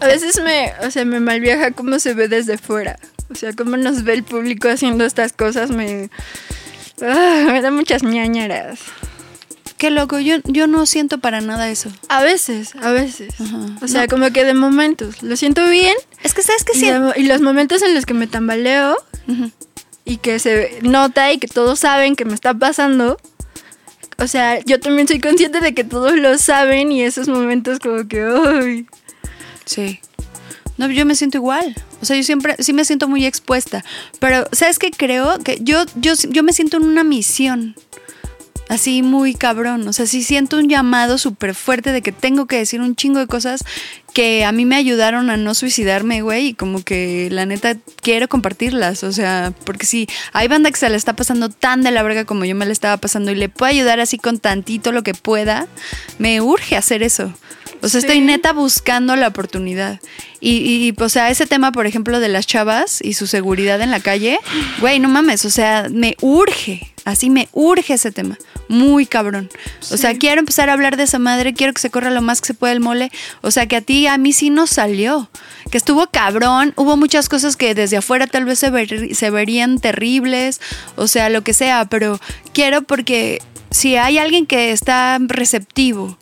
[0.00, 2.98] A veces me, o sea, me malviaja cómo se ve desde fuera.
[3.30, 6.10] O sea, cómo nos ve el público haciendo estas cosas me...
[7.02, 8.80] Ah, me da muchas ñañaras.
[9.78, 11.90] Qué loco, yo, yo no siento para nada eso.
[12.08, 13.34] A veces, a veces.
[13.82, 15.22] O sea, como que de momentos.
[15.22, 15.94] Lo siento bien.
[16.22, 16.86] Es que sabes que y, sí.
[16.90, 18.96] de- y los momentos en los que me tambaleo
[20.04, 23.16] y que se nota y que todos saben que me está pasando.
[24.18, 28.06] O sea, yo también soy consciente de que todos lo saben y esos momentos como
[28.06, 28.84] que.
[29.64, 30.00] Sí.
[30.76, 31.74] No, yo me siento igual.
[32.02, 33.84] O sea, yo siempre, sí me siento muy expuesta.
[34.18, 35.38] Pero, ¿sabes qué creo?
[35.38, 37.74] Que yo, yo, yo me siento en una misión.
[38.68, 39.86] Así muy cabrón.
[39.86, 43.20] O sea, sí siento un llamado súper fuerte de que tengo que decir un chingo
[43.20, 43.64] de cosas
[44.14, 46.48] que a mí me ayudaron a no suicidarme, güey.
[46.48, 49.04] Y como que la neta quiero compartirlas.
[49.04, 52.24] O sea, porque si hay banda que se la está pasando tan de la verga
[52.24, 55.12] como yo me la estaba pasando y le puedo ayudar así con tantito lo que
[55.12, 55.66] pueda,
[56.18, 57.34] me urge hacer eso.
[57.82, 60.00] O sea, estoy neta buscando la oportunidad.
[60.40, 60.52] Y,
[60.88, 64.00] y, o sea, ese tema, por ejemplo, de las chavas y su seguridad en la
[64.00, 64.38] calle,
[64.80, 69.50] güey, no mames, o sea, me urge, así me urge ese tema, muy cabrón.
[69.90, 72.40] O sea, quiero empezar a hablar de esa madre, quiero que se corra lo más
[72.40, 73.10] que se pueda el mole.
[73.42, 75.30] O sea, que a ti, a mí sí nos salió,
[75.70, 79.78] que estuvo cabrón, hubo muchas cosas que desde afuera tal vez se, ver- se verían
[79.78, 80.60] terribles,
[80.96, 82.18] o sea, lo que sea, pero
[82.52, 83.40] quiero porque
[83.70, 86.16] si hay alguien que está receptivo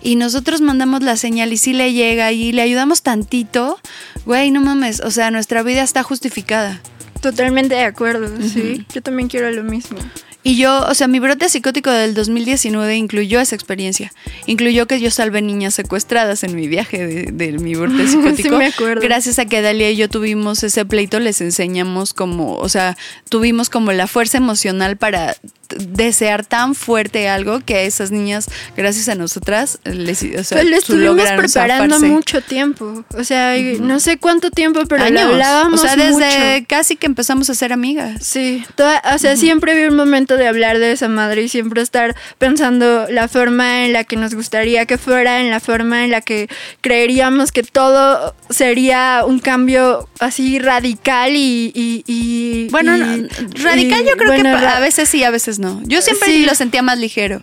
[0.00, 3.78] y nosotros mandamos la señal y si le llega y le ayudamos tantito,
[4.26, 6.80] güey, no mames, o sea, nuestra vida está justificada.
[7.20, 8.86] Totalmente de acuerdo, sí.
[8.94, 9.98] Yo también quiero lo mismo.
[10.44, 14.12] Y yo, o sea, mi brote psicótico del 2019 incluyó esa experiencia.
[14.46, 18.48] Incluyó que yo salvé niñas secuestradas en mi viaje de, de mi brote psicótico.
[18.48, 19.02] Sí, me acuerdo.
[19.02, 22.96] Gracias a que Dalia y yo tuvimos ese pleito, les enseñamos como, o sea,
[23.28, 25.36] tuvimos como la fuerza emocional para
[25.76, 28.46] desear tan fuerte algo que a esas niñas,
[28.76, 32.06] gracias a nosotras, les, o sea, Pues lo estuvimos preparando zafarse.
[32.06, 33.04] mucho tiempo.
[33.16, 36.66] O sea, no sé cuánto tiempo, pero lo hablábamos O sea, desde mucho.
[36.68, 38.24] casi que empezamos a ser amigas.
[38.24, 41.82] Sí, toda- o sea, siempre había un momento de hablar de esa madre y siempre
[41.82, 46.10] estar pensando la forma en la que nos gustaría que fuera, en la forma en
[46.10, 46.48] la que
[46.80, 51.72] creeríamos que todo sería un cambio así radical y...
[51.74, 53.28] y- y- Bueno, y-
[53.62, 55.80] radical yo creo bueno, que a veces sí, a veces no.
[55.84, 56.44] Yo siempre Sí.
[56.46, 57.40] lo sentía más ligero.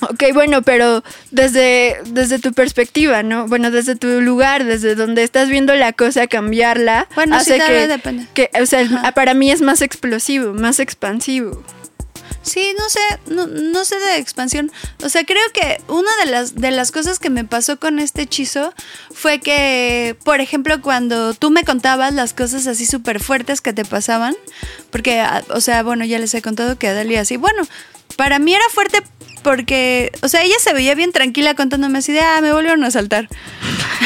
[0.00, 3.48] Ok, bueno, pero desde, desde tu perspectiva, ¿no?
[3.48, 7.68] Bueno, desde tu lugar, desde donde estás viendo la cosa, cambiarla, Bueno, sí, hace vez
[7.82, 8.26] que, depende.
[8.32, 11.62] que, o sea, para mí es más explosivo, más expansivo.
[12.42, 14.72] Sí, no sé, no, no sé de expansión.
[15.02, 18.22] O sea, creo que una de las, de las cosas que me pasó con este
[18.22, 18.72] hechizo
[19.12, 23.84] fue que, por ejemplo, cuando tú me contabas las cosas así súper fuertes que te
[23.84, 24.34] pasaban,
[24.90, 27.66] porque, ah, o sea, bueno, ya les he contado que a Dalia así, bueno,
[28.16, 29.02] para mí era fuerte
[29.42, 32.90] porque, o sea, ella se veía bien tranquila contándome así de, ah, me volvieron a
[32.90, 33.28] saltar.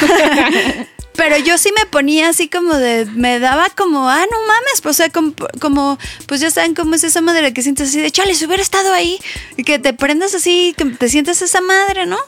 [1.14, 4.97] Pero yo sí me ponía así como de, me daba como, ah, no mames, pues,
[4.97, 8.10] o sea, como, como, pues ya saben cómo es esa madre que sientes así de,
[8.10, 9.18] chale, si hubiera estado ahí,
[9.56, 12.18] y que te prendas así, que te sientes esa madre, ¿no?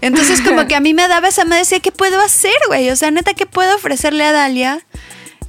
[0.00, 2.90] Entonces como que a mí me daba esa madre, decía, ¿qué puedo hacer, güey?
[2.90, 4.84] O sea, neta, ¿qué puedo ofrecerle a Dalia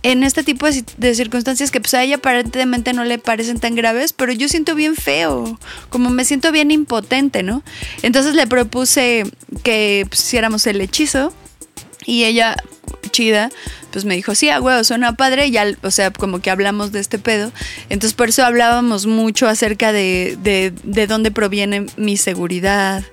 [0.01, 3.75] en este tipo de, de circunstancias que pues a ella aparentemente no le parecen tan
[3.75, 5.59] graves, pero yo siento bien feo,
[5.89, 7.63] como me siento bien impotente, ¿no?
[8.01, 9.25] Entonces le propuse
[9.63, 11.33] que pues, hiciéramos el hechizo
[12.05, 12.55] y ella,
[13.11, 13.49] chida,
[13.91, 15.51] pues me dijo, sí, a huevo, suena padre.
[15.51, 17.51] Ya, o sea, como que hablamos de este pedo.
[17.89, 23.03] Entonces, por eso hablábamos mucho acerca de, de, de dónde proviene mi seguridad.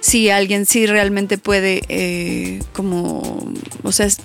[0.00, 3.52] Si alguien sí realmente puede, eh, como,
[3.82, 4.18] o sea, es-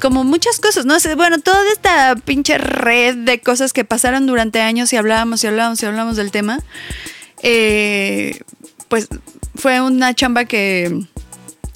[0.00, 0.96] como muchas cosas, ¿no?
[1.16, 5.82] Bueno, toda esta pinche red de cosas que pasaron durante años y hablábamos y hablábamos
[5.82, 6.60] y hablábamos del tema,
[7.42, 8.40] eh,
[8.88, 9.08] pues
[9.56, 11.02] fue una chamba que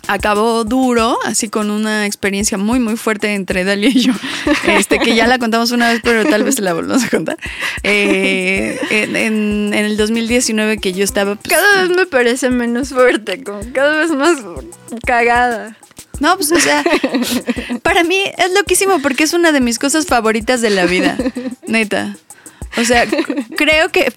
[0.09, 4.13] acabó duro, así con una experiencia muy, muy fuerte entre Dalia y yo,
[4.67, 7.37] este, que ya la contamos una vez, pero tal vez la volvamos a contar.
[7.83, 11.35] Eh, en, en- en el 2019 que yo estaba...
[11.37, 14.39] pues, Cada vez me parece menos fuerte, como cada vez más
[15.07, 15.77] cagada.
[16.21, 16.85] No, pues o sea,
[17.83, 21.17] para mí es loquísimo porque es una de mis cosas favoritas de la vida,
[21.67, 22.17] neta.
[22.79, 23.07] O sea,
[23.57, 24.13] creo que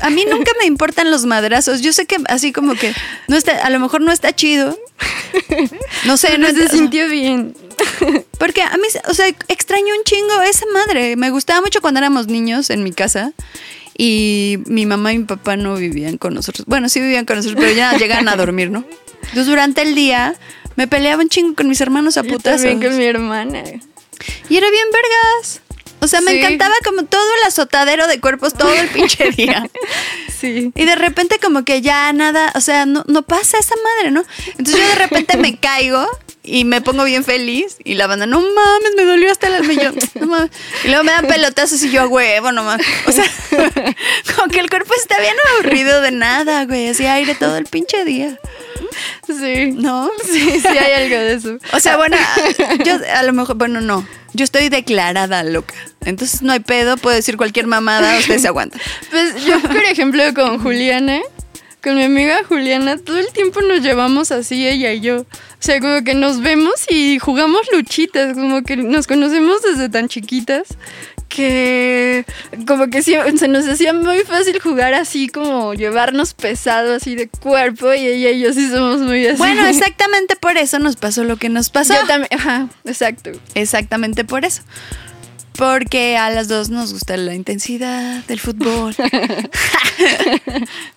[0.00, 1.82] a mí nunca me importan los madrazos.
[1.82, 2.92] Yo sé que así como que
[3.28, 4.78] no está, a lo mejor no está chido.
[6.04, 7.54] No sé, no se sintió bien.
[8.38, 11.16] Porque a mí, o sea, extraño un chingo esa madre.
[11.16, 13.32] Me gustaba mucho cuando éramos niños en mi casa.
[13.96, 16.66] Y mi mamá y mi papá no vivían con nosotros.
[16.66, 18.84] Bueno, sí vivían con nosotros, pero ya llegaban a dormir, ¿no?
[19.22, 20.34] Entonces durante el día
[20.76, 22.62] me peleaba un chingo con mis hermanos a Yo putazos.
[22.62, 23.62] también con mi hermana.
[24.48, 25.60] Y era bien vergas.
[26.02, 26.38] O sea, me Sí.
[26.38, 29.68] encantaba como todo el azotadero de cuerpos todo el pinche día.
[30.40, 30.72] Sí.
[30.74, 34.24] Y de repente como que ya nada, o sea, no, no pasa esa madre, ¿no?
[34.58, 36.06] Entonces yo de repente me caigo
[36.42, 39.72] y me pongo bien feliz y la banda, no mames, me dolió hasta el alma
[39.72, 40.50] y yo, no mames.
[40.84, 42.86] Y luego me dan pelotazos y yo, a huevo, no mames.
[43.06, 43.24] O sea,
[44.36, 48.04] como que el cuerpo está bien aburrido de nada, güey, así aire todo el pinche
[48.04, 48.38] día.
[49.26, 49.72] Sí.
[49.72, 50.10] ¿No?
[50.24, 51.58] Sí, sí hay algo de eso.
[51.72, 52.16] O sea, bueno,
[52.84, 54.06] yo a lo mejor, bueno, no.
[54.34, 55.74] Yo estoy declarada loca.
[56.04, 58.78] Entonces no hay pedo, puedo decir cualquier mamada, usted se aguanta.
[59.10, 61.20] Pues yo, por ejemplo, con Juliana,
[61.82, 65.20] con mi amiga Juliana, todo el tiempo nos llevamos así, ella y yo.
[65.20, 65.26] O
[65.64, 70.76] sea, como que nos vemos y jugamos luchitas, como que nos conocemos desde tan chiquitas
[71.34, 72.24] que
[72.66, 77.28] como que sí, se nos hacía muy fácil jugar así, como llevarnos pesado así de
[77.28, 79.38] cuerpo y ella y yo sí somos muy así.
[79.38, 81.94] Bueno, exactamente por eso nos pasó lo que nos pasó.
[81.94, 83.30] Yo también, ajá, exacto.
[83.54, 84.62] Exactamente por eso.
[85.56, 88.94] Porque a las dos nos gusta la intensidad del fútbol.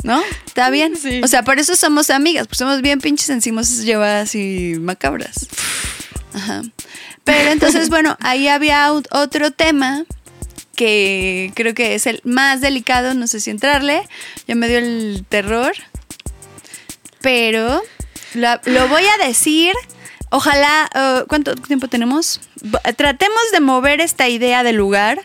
[0.03, 0.21] ¿No?
[0.45, 0.95] ¿Está bien?
[0.95, 1.21] Sí.
[1.23, 5.47] O sea, por eso somos amigas, pues somos bien pinches encimos llevadas y macabras.
[6.33, 6.61] Ajá.
[7.23, 10.03] Pero entonces, bueno, ahí había ot- otro tema
[10.75, 14.07] que creo que es el más delicado, no sé si entrarle,
[14.47, 15.73] ya me dio el terror,
[17.21, 17.81] pero
[18.33, 19.73] lo, lo voy a decir,
[20.29, 22.41] ojalá, uh, ¿cuánto tiempo tenemos?
[22.97, 25.21] Tratemos de mover esta idea del lugar.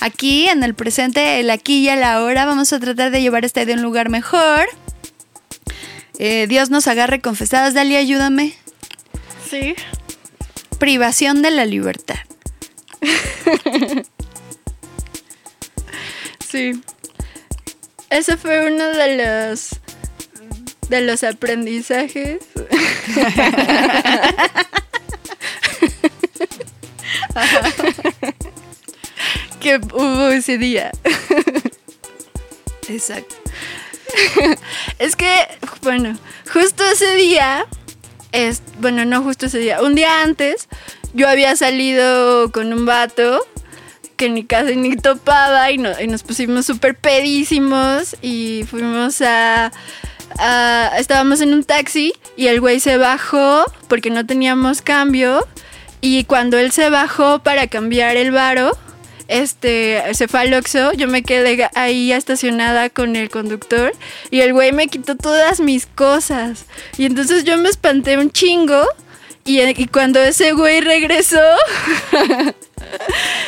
[0.00, 3.62] Aquí, en el presente, el aquí y el ahora, vamos a tratar de llevar esta
[3.62, 4.68] idea a un lugar mejor.
[6.18, 8.54] Eh, Dios nos agarre confesadas, Dalia, ayúdame.
[9.48, 9.74] Sí.
[10.78, 12.18] Privación de la libertad.
[16.50, 16.82] Sí.
[18.10, 19.70] Ese fue uno de los
[20.88, 22.40] de los aprendizajes.
[29.60, 30.90] que hubo ese día.
[32.88, 33.36] Exacto.
[34.98, 35.46] Es que,
[35.82, 36.18] bueno,
[36.52, 37.64] justo ese día,
[38.32, 40.66] es, bueno, no justo ese día, un día antes,
[41.14, 43.46] yo había salido con un vato
[44.20, 49.72] que ni casi ni topaba y, no- y nos pusimos súper pedísimos y fuimos a,
[50.98, 55.46] Estábamos en un taxi y el güey se bajó porque no teníamos cambio
[56.02, 58.76] y cuando él se bajó para cambiar el varo,
[59.28, 63.92] este, se fue al Oxxo, yo me quedé ahí estacionada con el conductor
[64.30, 66.64] y el güey me quitó todas mis cosas.
[66.98, 68.84] Y entonces yo me espanté un chingo
[69.44, 71.40] y, y cuando ese güey regresó,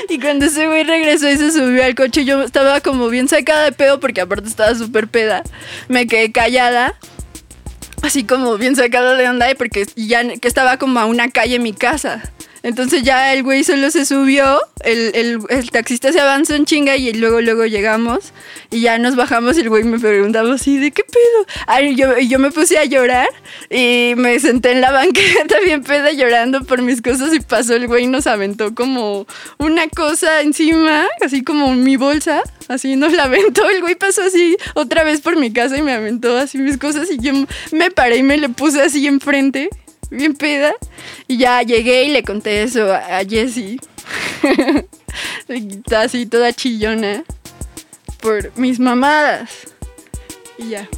[0.08, 3.64] y cuando ese güey regresó y se subió al coche, yo estaba como bien sacada
[3.64, 5.42] de pedo porque aparte estaba súper peda.
[5.88, 6.94] Me quedé callada.
[8.02, 11.72] Así como bien sacada de onda porque ya que estaba como a una calle mi
[11.72, 12.20] casa.
[12.62, 16.96] Entonces ya el güey solo se subió, el, el- el taxista se avanzó en chinga
[16.96, 18.32] y luego luego llegamos
[18.70, 21.46] y ya nos bajamos y el güey me preguntaba así, ¿de qué pedo?
[21.66, 23.28] Ay, yo, yo me puse a llorar
[23.68, 27.86] y me senté en la banqueta bien peda llorando por mis cosas y pasó el
[27.88, 29.26] güey y nos aventó como
[29.58, 34.56] una cosa encima, así como mi bolsa, así nos la aventó, el güey pasó así
[34.74, 37.32] otra vez por mi casa y me aventó así mis cosas y yo
[37.72, 39.68] me paré y me le puse así enfrente
[40.12, 40.72] bien peda.
[41.28, 43.80] Y ya llegué y le conté eso a, a Jessie.
[45.96, 47.24] Así toda chillona
[48.20, 49.50] por mis mamadas.
[50.58, 50.88] Y ya.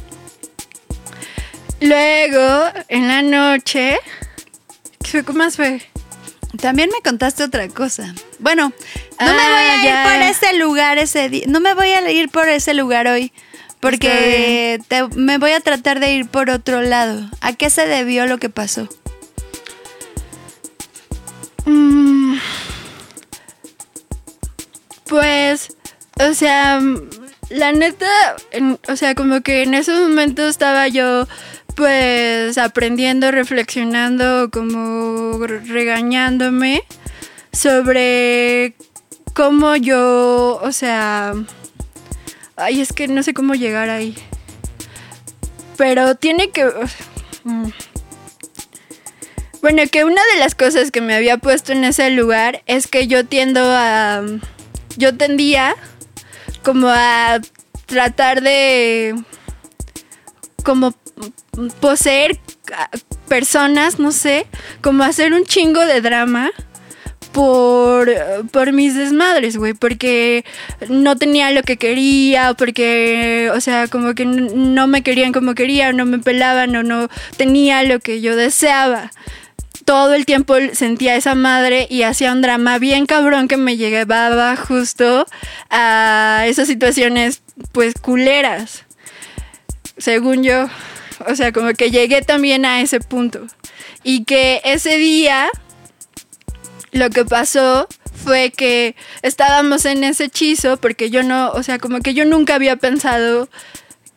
[1.81, 3.97] Luego, en la noche,
[5.11, 5.81] ¿qué más fue?
[6.61, 8.13] También me contaste otra cosa.
[8.39, 8.71] Bueno,
[9.19, 11.43] no me Ah, voy a ir por ese lugar ese día.
[11.47, 13.33] No me voy a ir por ese lugar hoy.
[13.81, 17.29] Porque te- me voy a tratar de ir por otro lado.
[17.41, 18.87] ¿A qué se debió lo que pasó?
[21.65, 22.37] Mm,
[25.07, 25.75] Pues,
[26.19, 27.09] o sea, mm,
[27.49, 28.07] la neta,
[28.87, 31.27] o sea, como que en esos momentos estaba yo,
[31.75, 36.81] pues, aprendiendo, reflexionando, como re- regañándome
[37.51, 38.75] sobre
[39.35, 41.33] cómo yo, o sea,
[42.55, 44.15] ay, es que no sé cómo llegar ahí.
[45.77, 46.67] Pero tiene que...
[49.61, 53.07] Bueno, que una de las cosas que me había puesto en ese lugar es que
[53.07, 54.23] yo tiendo a...
[54.97, 55.75] Yo tendía
[56.63, 57.39] como a
[57.85, 59.15] tratar de...
[60.63, 60.93] como
[61.79, 62.39] poseer
[63.27, 64.47] personas, no sé,
[64.81, 66.51] como hacer un chingo de drama
[67.31, 68.09] por,
[68.51, 70.45] por mis desmadres, güey, porque
[70.87, 75.89] no tenía lo que quería, porque, o sea, como que no me querían como quería,
[75.89, 79.11] o no me pelaban, o no tenía lo que yo deseaba.
[79.85, 84.55] Todo el tiempo sentía esa madre y hacía un drama bien cabrón que me llevaba
[84.55, 85.25] justo
[85.69, 87.41] a esas situaciones,
[87.71, 88.85] pues, culeras
[89.97, 90.67] según yo.
[91.27, 93.47] O sea, como que llegué también a ese punto.
[94.03, 95.47] Y que ese día
[96.91, 101.99] lo que pasó fue que estábamos en ese hechizo porque yo no, o sea, como
[101.99, 103.49] que yo nunca había pensado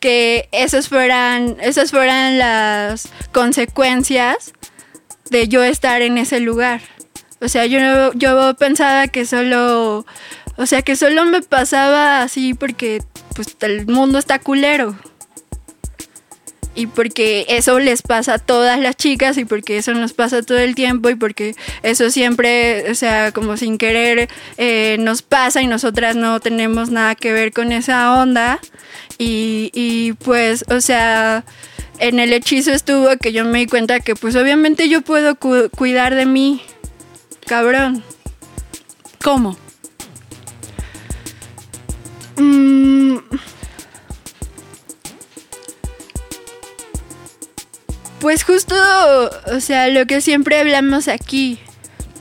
[0.00, 4.52] que esas fueran, esas fueran las consecuencias
[5.30, 6.80] de yo estar en ese lugar.
[7.40, 10.04] O sea, yo, yo pensaba que solo,
[10.56, 13.02] o sea, que solo me pasaba así porque
[13.34, 14.96] pues el mundo está culero.
[16.74, 20.58] Y porque eso les pasa a todas las chicas y porque eso nos pasa todo
[20.58, 24.28] el tiempo y porque eso siempre, o sea, como sin querer
[24.58, 28.60] eh, nos pasa y nosotras no tenemos nada que ver con esa onda.
[29.18, 31.44] Y, y pues, o sea,
[31.98, 35.68] en el hechizo estuvo que yo me di cuenta que pues obviamente yo puedo cu-
[35.76, 36.62] cuidar de mí,
[37.46, 38.02] cabrón.
[39.22, 39.56] ¿Cómo?
[42.36, 43.18] Mm.
[48.20, 48.74] Pues justo,
[49.54, 51.58] o sea, lo que siempre hablamos aquí,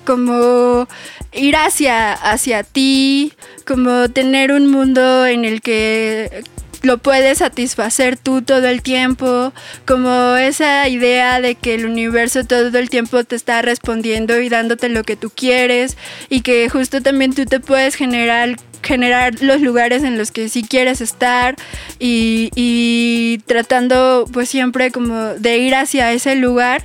[0.05, 0.87] como
[1.33, 3.33] ir hacia, hacia ti,
[3.65, 6.43] como tener un mundo en el que
[6.87, 9.53] lo puedes satisfacer tú todo el tiempo,
[9.85, 14.89] como esa idea de que el universo todo el tiempo te está respondiendo y dándote
[14.89, 15.97] lo que tú quieres
[16.29, 20.63] y que justo también tú te puedes generar generar los lugares en los que sí
[20.63, 21.55] quieres estar
[21.99, 26.83] y, y tratando pues siempre como de ir hacia ese lugar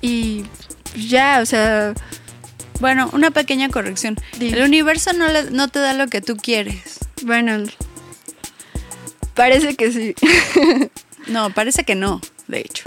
[0.00, 0.44] y
[0.96, 1.92] ya, o sea,
[2.80, 4.16] Bueno, una pequeña corrección.
[4.38, 4.56] Dime.
[4.56, 6.98] El universo no, le- no te da lo que tú quieres.
[7.22, 7.64] bueno,
[9.34, 10.14] parece que sí.
[11.26, 12.84] No, parece que no, de hecho.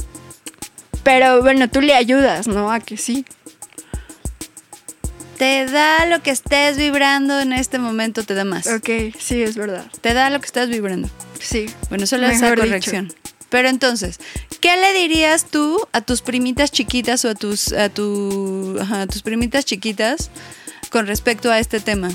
[1.03, 2.71] Pero bueno, tú le ayudas, ¿no?
[2.71, 3.25] A que sí.
[5.37, 8.67] Te da lo que estés vibrando en este momento, te da más.
[8.67, 8.89] Ok,
[9.19, 9.85] sí, es verdad.
[10.01, 11.09] Te da lo que estás vibrando.
[11.39, 11.67] Sí.
[11.89, 12.61] Bueno, solo esa dicho.
[12.61, 13.13] corrección.
[13.49, 14.19] Pero entonces,
[14.61, 19.07] ¿qué le dirías tú a tus primitas chiquitas o a tus a tu ajá, a
[19.07, 20.31] tus primitas chiquitas
[20.89, 22.09] con respecto a este tema?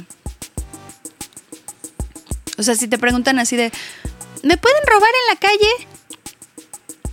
[2.59, 3.71] O sea, si te preguntan así de
[4.43, 5.89] ¿Me pueden robar en la calle?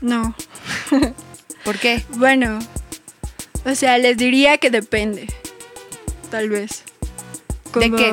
[0.02, 0.36] No.
[1.66, 2.04] ¿Por qué?
[2.12, 2.60] Bueno,
[3.66, 5.28] o sea, les diría que depende.
[6.32, 6.84] Tal vez.
[7.74, 8.12] ¿De qué?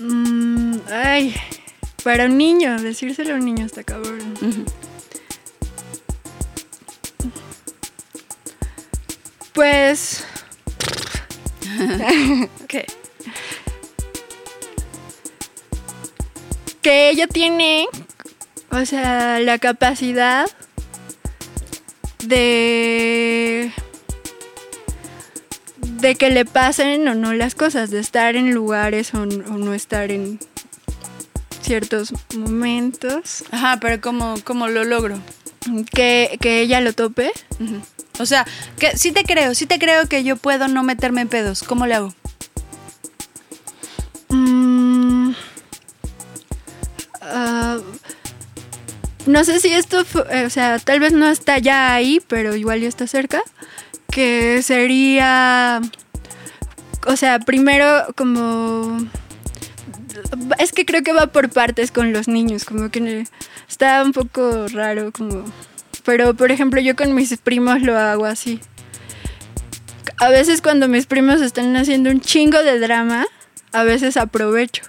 [0.00, 1.34] Mm, ay,
[2.02, 4.34] para un niño, decírselo a un niño está cabrón.
[9.52, 10.24] Pues.
[12.68, 12.86] que.
[16.86, 17.88] Que ella tiene.
[18.70, 20.46] O sea, la capacidad
[22.24, 23.72] de.
[25.80, 30.12] de que le pasen o no las cosas, de estar en lugares o, no estar
[30.12, 30.38] en
[31.60, 33.42] ciertos momentos.
[33.50, 35.18] Ajá, pero ¿cómo, cómo lo logro?
[35.92, 37.32] Que, que ella lo tope.
[38.20, 38.46] O sea,
[38.78, 41.64] que sí te creo, sí te creo que yo puedo no meterme en pedos.
[41.64, 42.14] ¿Cómo le hago?
[47.26, 47.78] Ah,
[49.26, 52.80] no sé si esto, eh, o sea, tal vez no está ya ahí, pero igual
[52.80, 53.42] ya está cerca.
[54.10, 55.80] Que sería,
[57.06, 58.98] o sea, primero como...
[60.58, 63.26] Es que creo que va por partes con los niños, como que
[63.68, 65.44] está un poco raro, como...
[66.04, 68.60] Pero, por ejemplo, yo con mis primos lo hago así.
[70.18, 73.26] A veces cuando mis primos están haciendo un chingo de drama,
[73.72, 74.84] a veces aprovecho.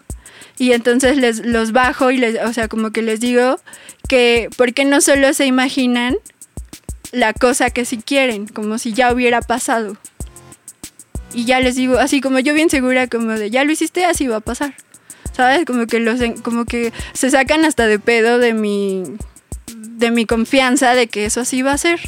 [0.60, 3.60] Y entonces les los bajo y les, o sea, como que les digo
[4.08, 6.16] que por qué no solo se imaginan
[7.12, 9.98] la cosa que sí quieren, como si ya hubiera pasado.
[11.34, 14.28] Y ya les digo, así como yo bien segura como de ya lo hiciste, así
[14.28, 14.74] va a pasar.
[15.34, 15.66] ¿Sabes?
[15.66, 19.04] Como que los como que se sacan hasta de pedo de mi
[19.74, 22.00] de mi confianza de que eso así va a ser.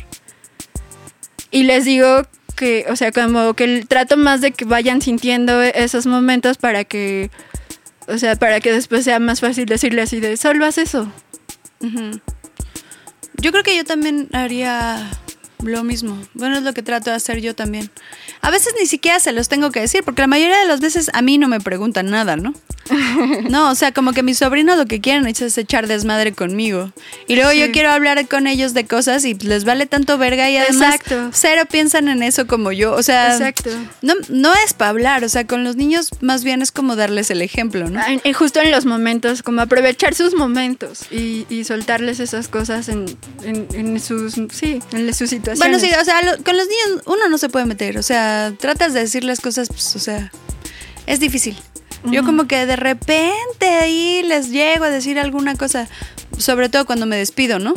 [1.51, 2.23] Y les digo
[2.55, 7.31] que, o sea, como que trato más de que vayan sintiendo esos momentos para que,
[8.10, 11.11] o sea, para que después sea más fácil decirle así de, solo haz eso.
[13.41, 15.10] Yo creo que yo también haría
[15.64, 16.18] lo mismo.
[16.34, 17.90] Bueno, es lo que trato de hacer yo también.
[18.41, 21.10] A veces ni siquiera se los tengo que decir, porque la mayoría de las veces
[21.14, 22.53] a mí no me preguntan nada, ¿no?
[23.49, 26.91] No, o sea, como que mis sobrinos lo que quieren es echar desmadre conmigo.
[27.27, 30.57] Y luego yo quiero hablar con ellos de cosas y les vale tanto verga y
[30.57, 31.30] además Exacto.
[31.34, 32.94] cero piensan en eso como yo.
[32.94, 33.69] O sea, Exacto.
[34.02, 37.30] no, no es para hablar, o sea, con los niños más bien es como darles
[37.31, 37.99] el ejemplo, ¿no?
[38.07, 42.88] En- en- justo en los momentos, como aprovechar sus momentos y, y soltarles esas cosas
[42.90, 43.06] en,
[43.44, 45.48] en, en sus, sí, en sus situaciones.
[45.57, 48.53] Bueno, sí, o sea, lo- con los niños uno no se puede meter, o sea,
[48.59, 50.31] tratas de decirles cosas, pues, o sea,
[51.07, 51.57] es difícil.
[52.05, 55.88] Yo como que de repente ahí les llego a decir alguna cosa,
[56.38, 57.73] sobre todo cuando me despido, ¿no?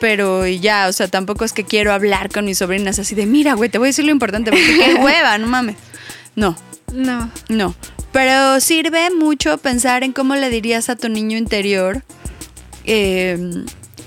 [0.00, 3.54] pero ya, o sea, tampoco es que quiero hablar con mis sobrinas así de, mira,
[3.54, 5.76] güey, te voy a decir lo importante, porque qué hueva, no mames.
[6.34, 6.56] No,
[6.92, 7.30] No.
[7.48, 7.74] no.
[8.12, 12.02] Pero sirve mucho pensar en cómo le dirías a tu niño interior.
[12.84, 13.38] eh,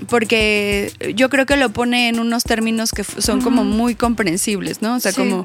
[0.08, 4.94] porque yo creo que lo pone en unos términos que son como muy comprensibles, ¿no?
[4.96, 5.18] O sea, Sí.
[5.18, 5.44] como,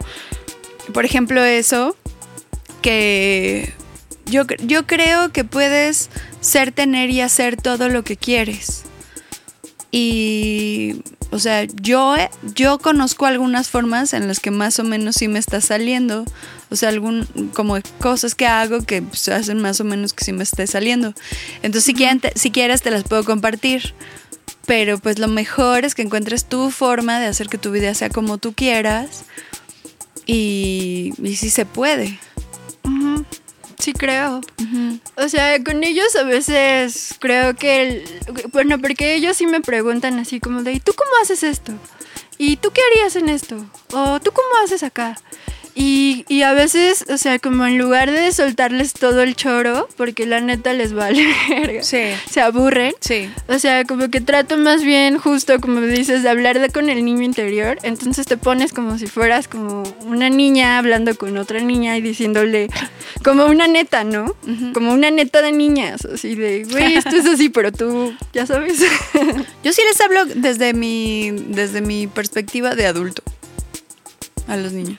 [0.94, 1.96] por ejemplo, eso,
[2.82, 3.74] que
[4.26, 6.10] yo, yo creo que puedes
[6.42, 8.84] ser, tener y hacer todo lo que quieres.
[9.92, 11.02] Y,
[11.32, 12.16] o sea, yo,
[12.56, 16.26] yo conozco algunas formas en las que más o menos sí me está saliendo.
[16.72, 20.34] O sea, algún, como cosas que hago que pues, hacen más o menos que sí
[20.34, 21.14] me esté saliendo.
[21.62, 23.94] Entonces, si, quieren te- si quieres, te las puedo compartir.
[24.66, 28.10] Pero pues lo mejor es que encuentres tu forma de hacer que tu vida sea
[28.10, 29.24] como tú quieras.
[30.26, 32.20] Y, y sí se puede.
[33.80, 34.40] Sí, creo.
[35.18, 38.06] O sea, con ellos a veces creo que, el-
[38.54, 41.74] bueno, porque ellos sí me preguntan así como de, ¿y tú cómo haces esto?
[42.38, 43.58] ¿Y tú qué harías en esto?
[43.92, 45.18] ¿O tú cómo haces acá?
[45.76, 50.26] Y, y a veces, o sea, como en lugar de soltarles todo el choro, porque
[50.28, 52.02] la neta les vale verga, Sí.
[52.30, 52.94] se aburren.
[53.00, 53.30] Sí.
[53.48, 57.04] O sea, como que trato más bien justo, como dices, de hablar de con el
[57.04, 57.80] niño interior.
[57.84, 62.70] Entonces te pones como si fueras como una niña hablando con otra niña y diciéndole
[63.24, 64.36] como una neta, ¿no?
[64.74, 68.78] Como una neta de niñas, así de, güey, esto es así, pero tú, ya sabes.
[69.64, 73.24] Yo sí les hablo desde mi, desde mi perspectiva de adulto
[74.48, 74.98] a los niños.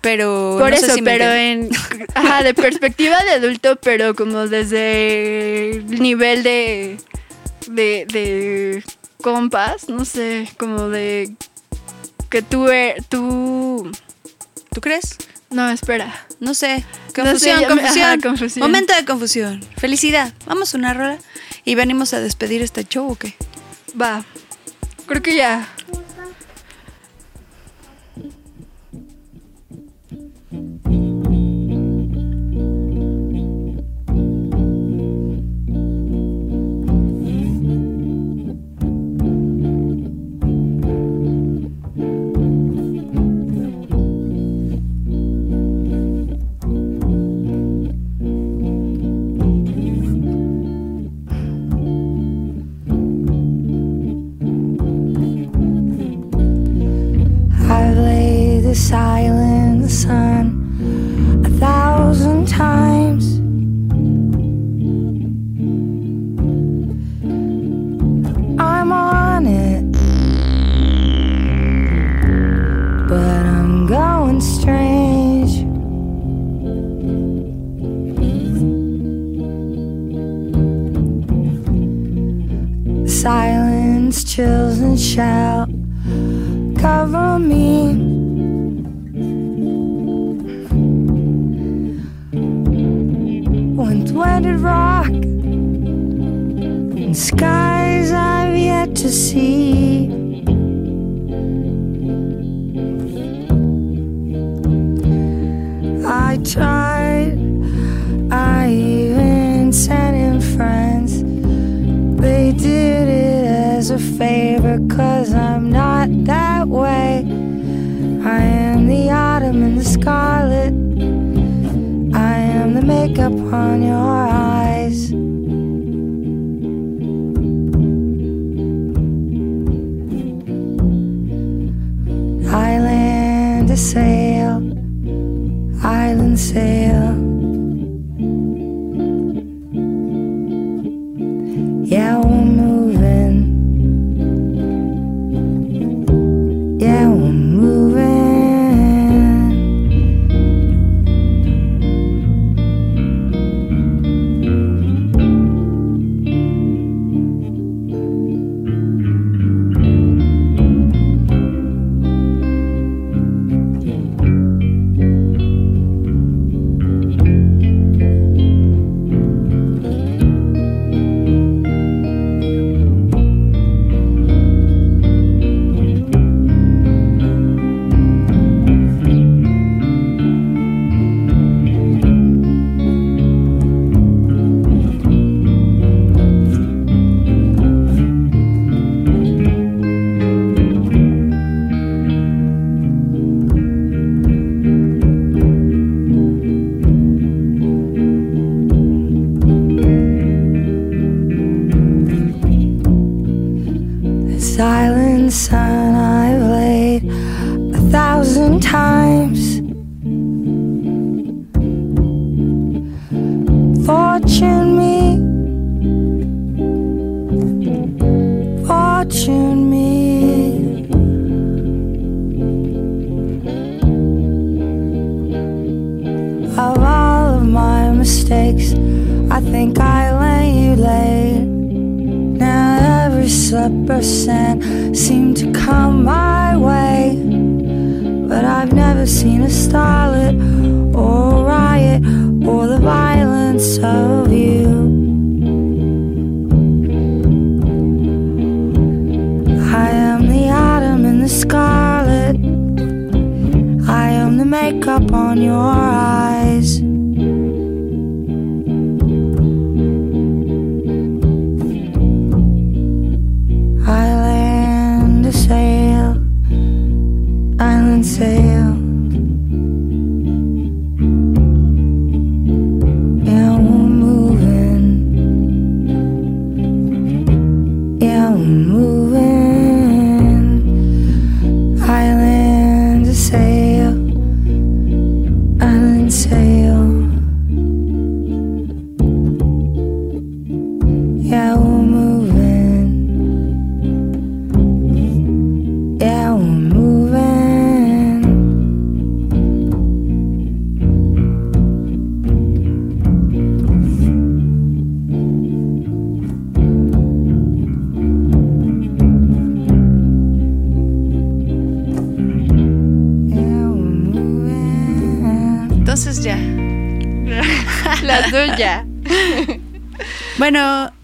[0.00, 1.70] Pero Por no sé eso, si me pero entienden.
[2.00, 6.96] en, ajá, de perspectiva de adulto, pero como desde el nivel de,
[7.68, 8.84] de, de
[9.22, 11.34] compas, no sé, como de
[12.30, 13.90] que tú, e- tú,
[14.72, 15.16] ¿Tú crees?
[15.50, 16.26] no, espera.
[16.38, 16.78] No sé.
[17.08, 18.06] No Confusión, sé, me- confusión.
[18.06, 18.62] ajá, confusión.
[18.66, 19.60] Momento de confusión.
[19.76, 20.32] Felicidad.
[20.46, 21.18] Vamos a una rola
[21.66, 23.34] y venimos a despedir este show o qué?
[24.00, 24.24] Va.
[25.06, 25.68] Creo que ya.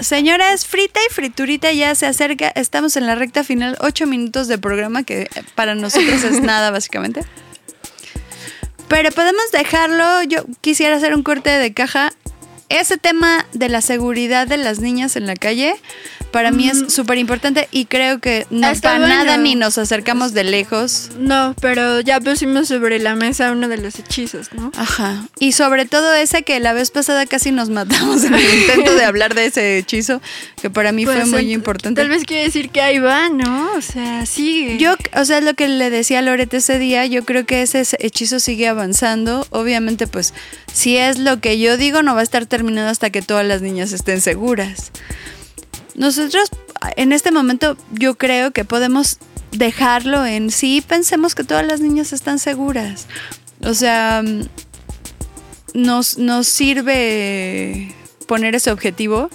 [0.07, 2.49] Señoras, frita y friturita ya se acerca.
[2.49, 7.23] Estamos en la recta final, ocho minutos de programa, que para nosotros es nada, básicamente.
[8.89, 10.23] Pero podemos dejarlo.
[10.23, 12.13] Yo quisiera hacer un corte de caja.
[12.69, 15.77] Ese tema de la seguridad de las niñas en la calle,
[16.37, 20.35] para mí es súper importante y creo que no Está para nada ni nos acercamos
[20.35, 21.09] de lejos.
[21.19, 24.71] No, pero ya pusimos sobre la mesa uno de los hechizos, ¿no?
[24.77, 25.27] Ajá.
[25.41, 29.07] Y sobre todo ese que la vez pasada casi nos matamos en el intento de
[29.07, 30.21] hablar de ese hechizo,
[30.61, 32.03] que para mí fue Pues, muy importante.
[32.03, 33.73] Tal vez quiere decir que ahí va, ¿no?
[33.73, 34.77] O sea, sigue.
[34.77, 37.63] Yo, o sea, es lo que le decía a Lorete ese día, yo creo que
[37.63, 39.47] ese hechizo sigue avanzando.
[39.49, 40.35] Obviamente, pues,
[40.71, 43.63] si es lo que yo digo, no va a estar terminado hasta que todas las
[43.63, 44.93] niñas estén seguras.
[45.97, 46.49] Nosotros,
[46.97, 49.19] en este momento, yo creo que podemos
[49.53, 53.07] dejarlo en sí, pensemos que todas las niñas están seguras.
[53.63, 54.23] O sea,
[55.75, 57.95] nos, nos sirve
[58.27, 59.31] poner ese objetivo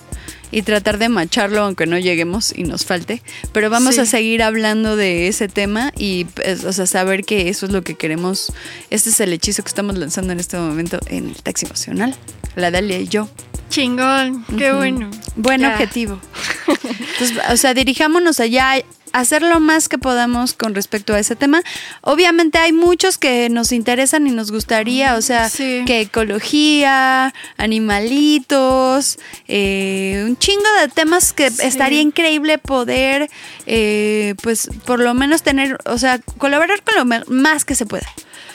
[0.54, 3.24] y tratar de macharlo aunque no lleguemos y nos falte.
[3.54, 4.02] Pero vamos Sí.
[4.02, 7.84] a seguir hablando de ese tema y pues, o sea, saber que eso es lo
[7.84, 8.52] que queremos.
[8.90, 12.16] Este es el hechizo que estamos lanzando en este momento en el taxi emocional.
[12.56, 13.30] La Dalia y yo.
[13.72, 15.10] Chingón, qué bueno.
[15.36, 15.72] Buen Ya.
[15.72, 16.20] objetivo.
[16.68, 18.74] Entonces, o sea, dirijámonos allá,
[19.14, 21.62] hacer lo más que podamos con respecto a ese tema.
[22.02, 25.84] Obviamente hay muchos que nos interesan y nos gustaría, o sea, Sí.
[25.86, 31.62] que ecología, animalitos, eh, un chingo de temas que Sí.
[31.64, 33.30] estaría increíble poder,
[33.68, 38.08] eh, pues, por lo menos tener, o sea, colaborar con lo más que se pueda.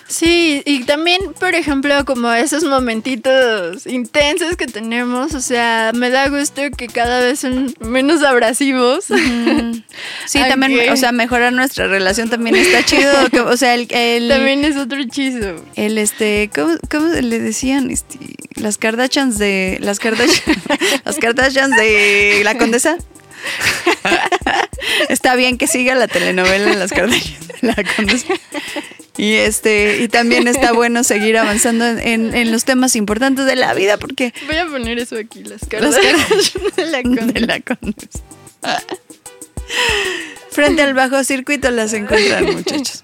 [0.09, 6.29] Sí, y también, por ejemplo, como esos momentitos intensos que tenemos, o sea, me da
[6.29, 9.07] gusto que cada vez son menos abrasivos.
[10.27, 13.13] Sí, Aunque- también, o sea, mejorar nuestra relación también está chido.
[13.31, 15.65] que- o sea, el, el- También es otro hechizo.
[15.77, 17.91] El este, ¿cómo, cómo le decían?
[17.91, 18.19] Este,
[18.57, 19.79] las Kardashians de.
[19.81, 20.57] Las Kardashian,
[21.05, 22.97] las Kardashians de la condesa.
[25.09, 28.35] Está bien que siga la telenovela de las Kardashians de la condesa.
[29.19, 33.57] Y este, y también está bueno seguir avanzando en, en- en los temas importantes de
[33.57, 35.97] la vida, porque Voy a poner eso aquí, las las caras
[36.77, 38.21] de la con- de la condesa.
[40.51, 43.03] Frente al bajo circuito las encuentran, muchachos.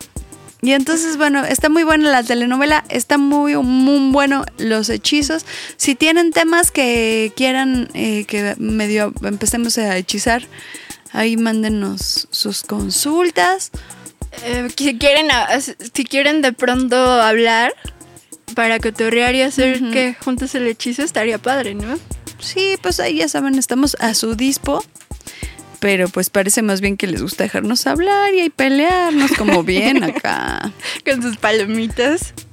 [0.65, 5.45] Y entonces, bueno, está muy buena la telenovela, está muy, muy bueno los hechizos.
[5.77, 10.47] Si tienen temas que quieran eh, que medio empecemos a hechizar,
[11.13, 13.71] ahí mándenos sus consultas.
[14.45, 15.29] Eh, si quieren
[15.95, 17.75] si quieren de pronto hablar
[18.55, 21.99] para cotorrear y hacer que juntos el hechizo estaría padre, ¿no?
[22.39, 24.85] Sí, pues ahí ya saben, estamos a su dispo.
[25.81, 30.05] Pero pues parece más bien que les gusta dejarnos hablar y ahí pelearnos como bien
[30.05, 30.73] acá.
[31.05, 32.35] Con sus palomitas.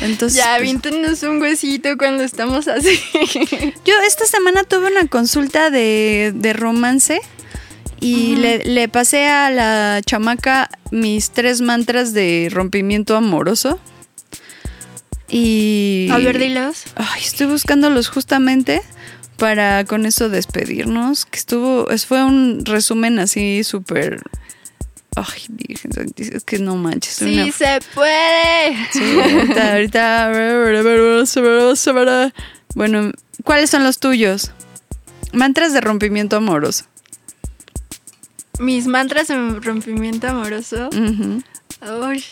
[0.00, 2.98] Entonces, ya, pues, avíntenos un huesito cuando estamos así.
[3.84, 7.20] Yo esta semana tuve una consulta de, de romance
[8.00, 13.80] Y le, le pasé a la chamaca mis tres mantras de rompimiento amoroso.
[15.28, 16.08] Y.
[16.12, 16.84] A ver, dilos.
[16.94, 18.80] Ay, estoy buscándolos justamente
[19.38, 21.24] para con eso despedirnos.
[21.26, 21.90] Que estuvo.
[21.90, 24.22] es- Fue un resumen así súper.
[25.16, 25.74] Ay,
[26.18, 27.14] es que no manches.
[27.14, 28.76] Sí una- se puede.
[28.92, 29.18] Sí,
[29.72, 30.32] ahorita, ahorita.
[32.74, 33.10] Bueno,
[33.42, 34.52] ¿cuáles son los tuyos?
[35.32, 36.84] Mantras de rompimiento amoroso.
[38.58, 40.88] Mis mantras en rompimiento amoroso.
[40.90, 42.24] Uy.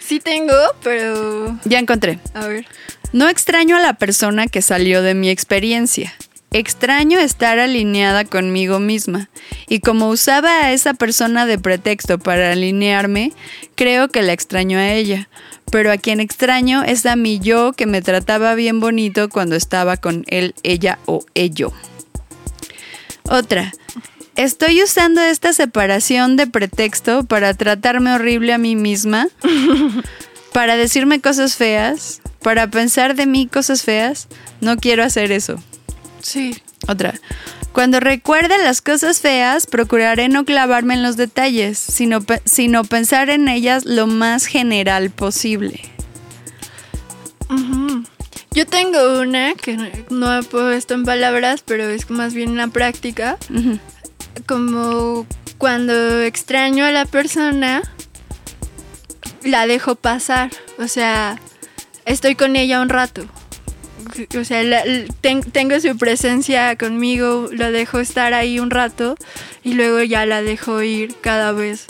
[0.00, 1.58] Sí tengo, pero.
[1.64, 2.18] Ya encontré.
[2.34, 2.66] A ver.
[3.12, 6.14] No extraño a la persona que salió de mi experiencia.
[6.50, 9.28] Extraño estar alineada conmigo misma.
[9.68, 13.32] Y como usaba a esa persona de pretexto para alinearme,
[13.74, 15.28] creo que la extraño a ella.
[15.70, 19.98] Pero a quien extraño es a mi yo que me trataba bien bonito cuando estaba
[19.98, 21.72] con él, ella o ello.
[23.24, 23.72] Otra.
[24.38, 29.26] Estoy usando esta separación de pretexto para tratarme horrible a mí misma,
[30.52, 34.28] para decirme cosas feas, para pensar de mí cosas feas.
[34.60, 35.60] No quiero hacer eso.
[36.22, 36.56] Sí.
[36.86, 37.14] Otra.
[37.72, 43.30] Cuando recuerde las cosas feas, procuraré no clavarme en los detalles, sino, pe- sino pensar
[43.30, 45.80] en ellas lo más general posible.
[48.52, 49.76] Yo tengo una que
[50.10, 53.36] no- he puesto en palabras, pero es más bien una práctica.
[53.52, 53.78] Ujú.
[54.46, 55.26] Como
[55.58, 57.82] cuando extraño a la persona,
[59.44, 60.50] la dejo pasar.
[60.78, 61.38] O sea,
[62.04, 63.26] estoy con ella un rato.
[64.38, 64.82] O sea,
[65.20, 69.16] tengo su presencia conmigo, la dejo estar ahí un rato
[69.62, 71.86] y luego ya la dejo ir cada vez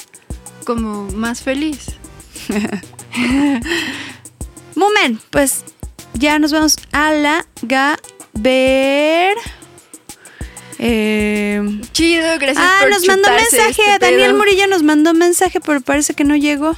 [0.65, 1.87] como más feliz.
[4.75, 5.65] Moment, pues
[6.15, 9.37] ya nos vamos a la Gaber.
[10.79, 13.69] Eh, Chido, gracias ah, por nos mandó mensaje.
[13.69, 14.39] este Daniel pedo.
[14.39, 16.77] Murillo nos mandó mensaje, pero parece que no llegó.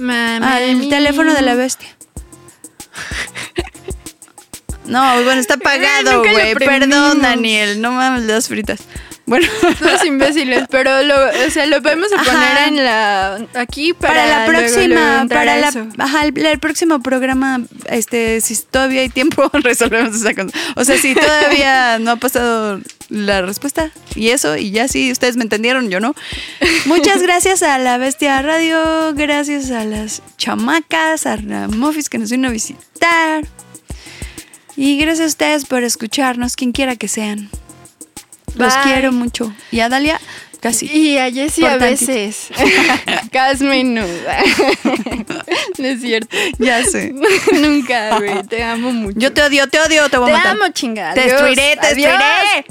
[0.00, 1.88] Al teléfono de la bestia.
[4.86, 6.54] No, bueno, está apagado, güey.
[6.54, 7.20] Perdón.
[7.20, 7.80] Daniel.
[7.80, 8.80] No mames las fritas.
[9.28, 9.46] Bueno,
[9.78, 11.14] Todos imbéciles, pero lo,
[11.46, 12.24] o sea, lo podemos Ajá.
[12.24, 15.68] poner en la aquí para, para, la próxima, luego para la,
[15.98, 17.60] ajá, el, el próximo programa,
[17.90, 20.56] este, si todavía hay tiempo, resolvemos esa cosa.
[20.76, 22.80] O sea, si todavía no ha pasado
[23.10, 26.14] la respuesta y eso, y ya sí, ustedes me entendieron, yo no.
[26.86, 32.48] Muchas gracias a la Bestia Radio, gracias a las chamacas, a Ramofis que nos vino
[32.48, 33.44] a visitar.
[34.74, 37.50] Y gracias a ustedes por escucharnos, quien quiera que sean.
[38.58, 38.82] Los Bye.
[38.84, 39.52] quiero mucho.
[39.70, 40.20] Y a Dalia,
[40.60, 40.86] casi.
[40.86, 42.48] Y a Jessie a veces.
[43.32, 44.38] Casi menuda.
[45.78, 46.36] no es cierto.
[46.58, 47.12] Ya sé.
[47.52, 48.42] Nunca, güey.
[48.44, 49.18] Te amo mucho.
[49.18, 50.56] Yo te odio, te odio, te voy te a matar.
[50.56, 51.14] amo, chingada.
[51.14, 52.64] Te destruiré, te destruiré.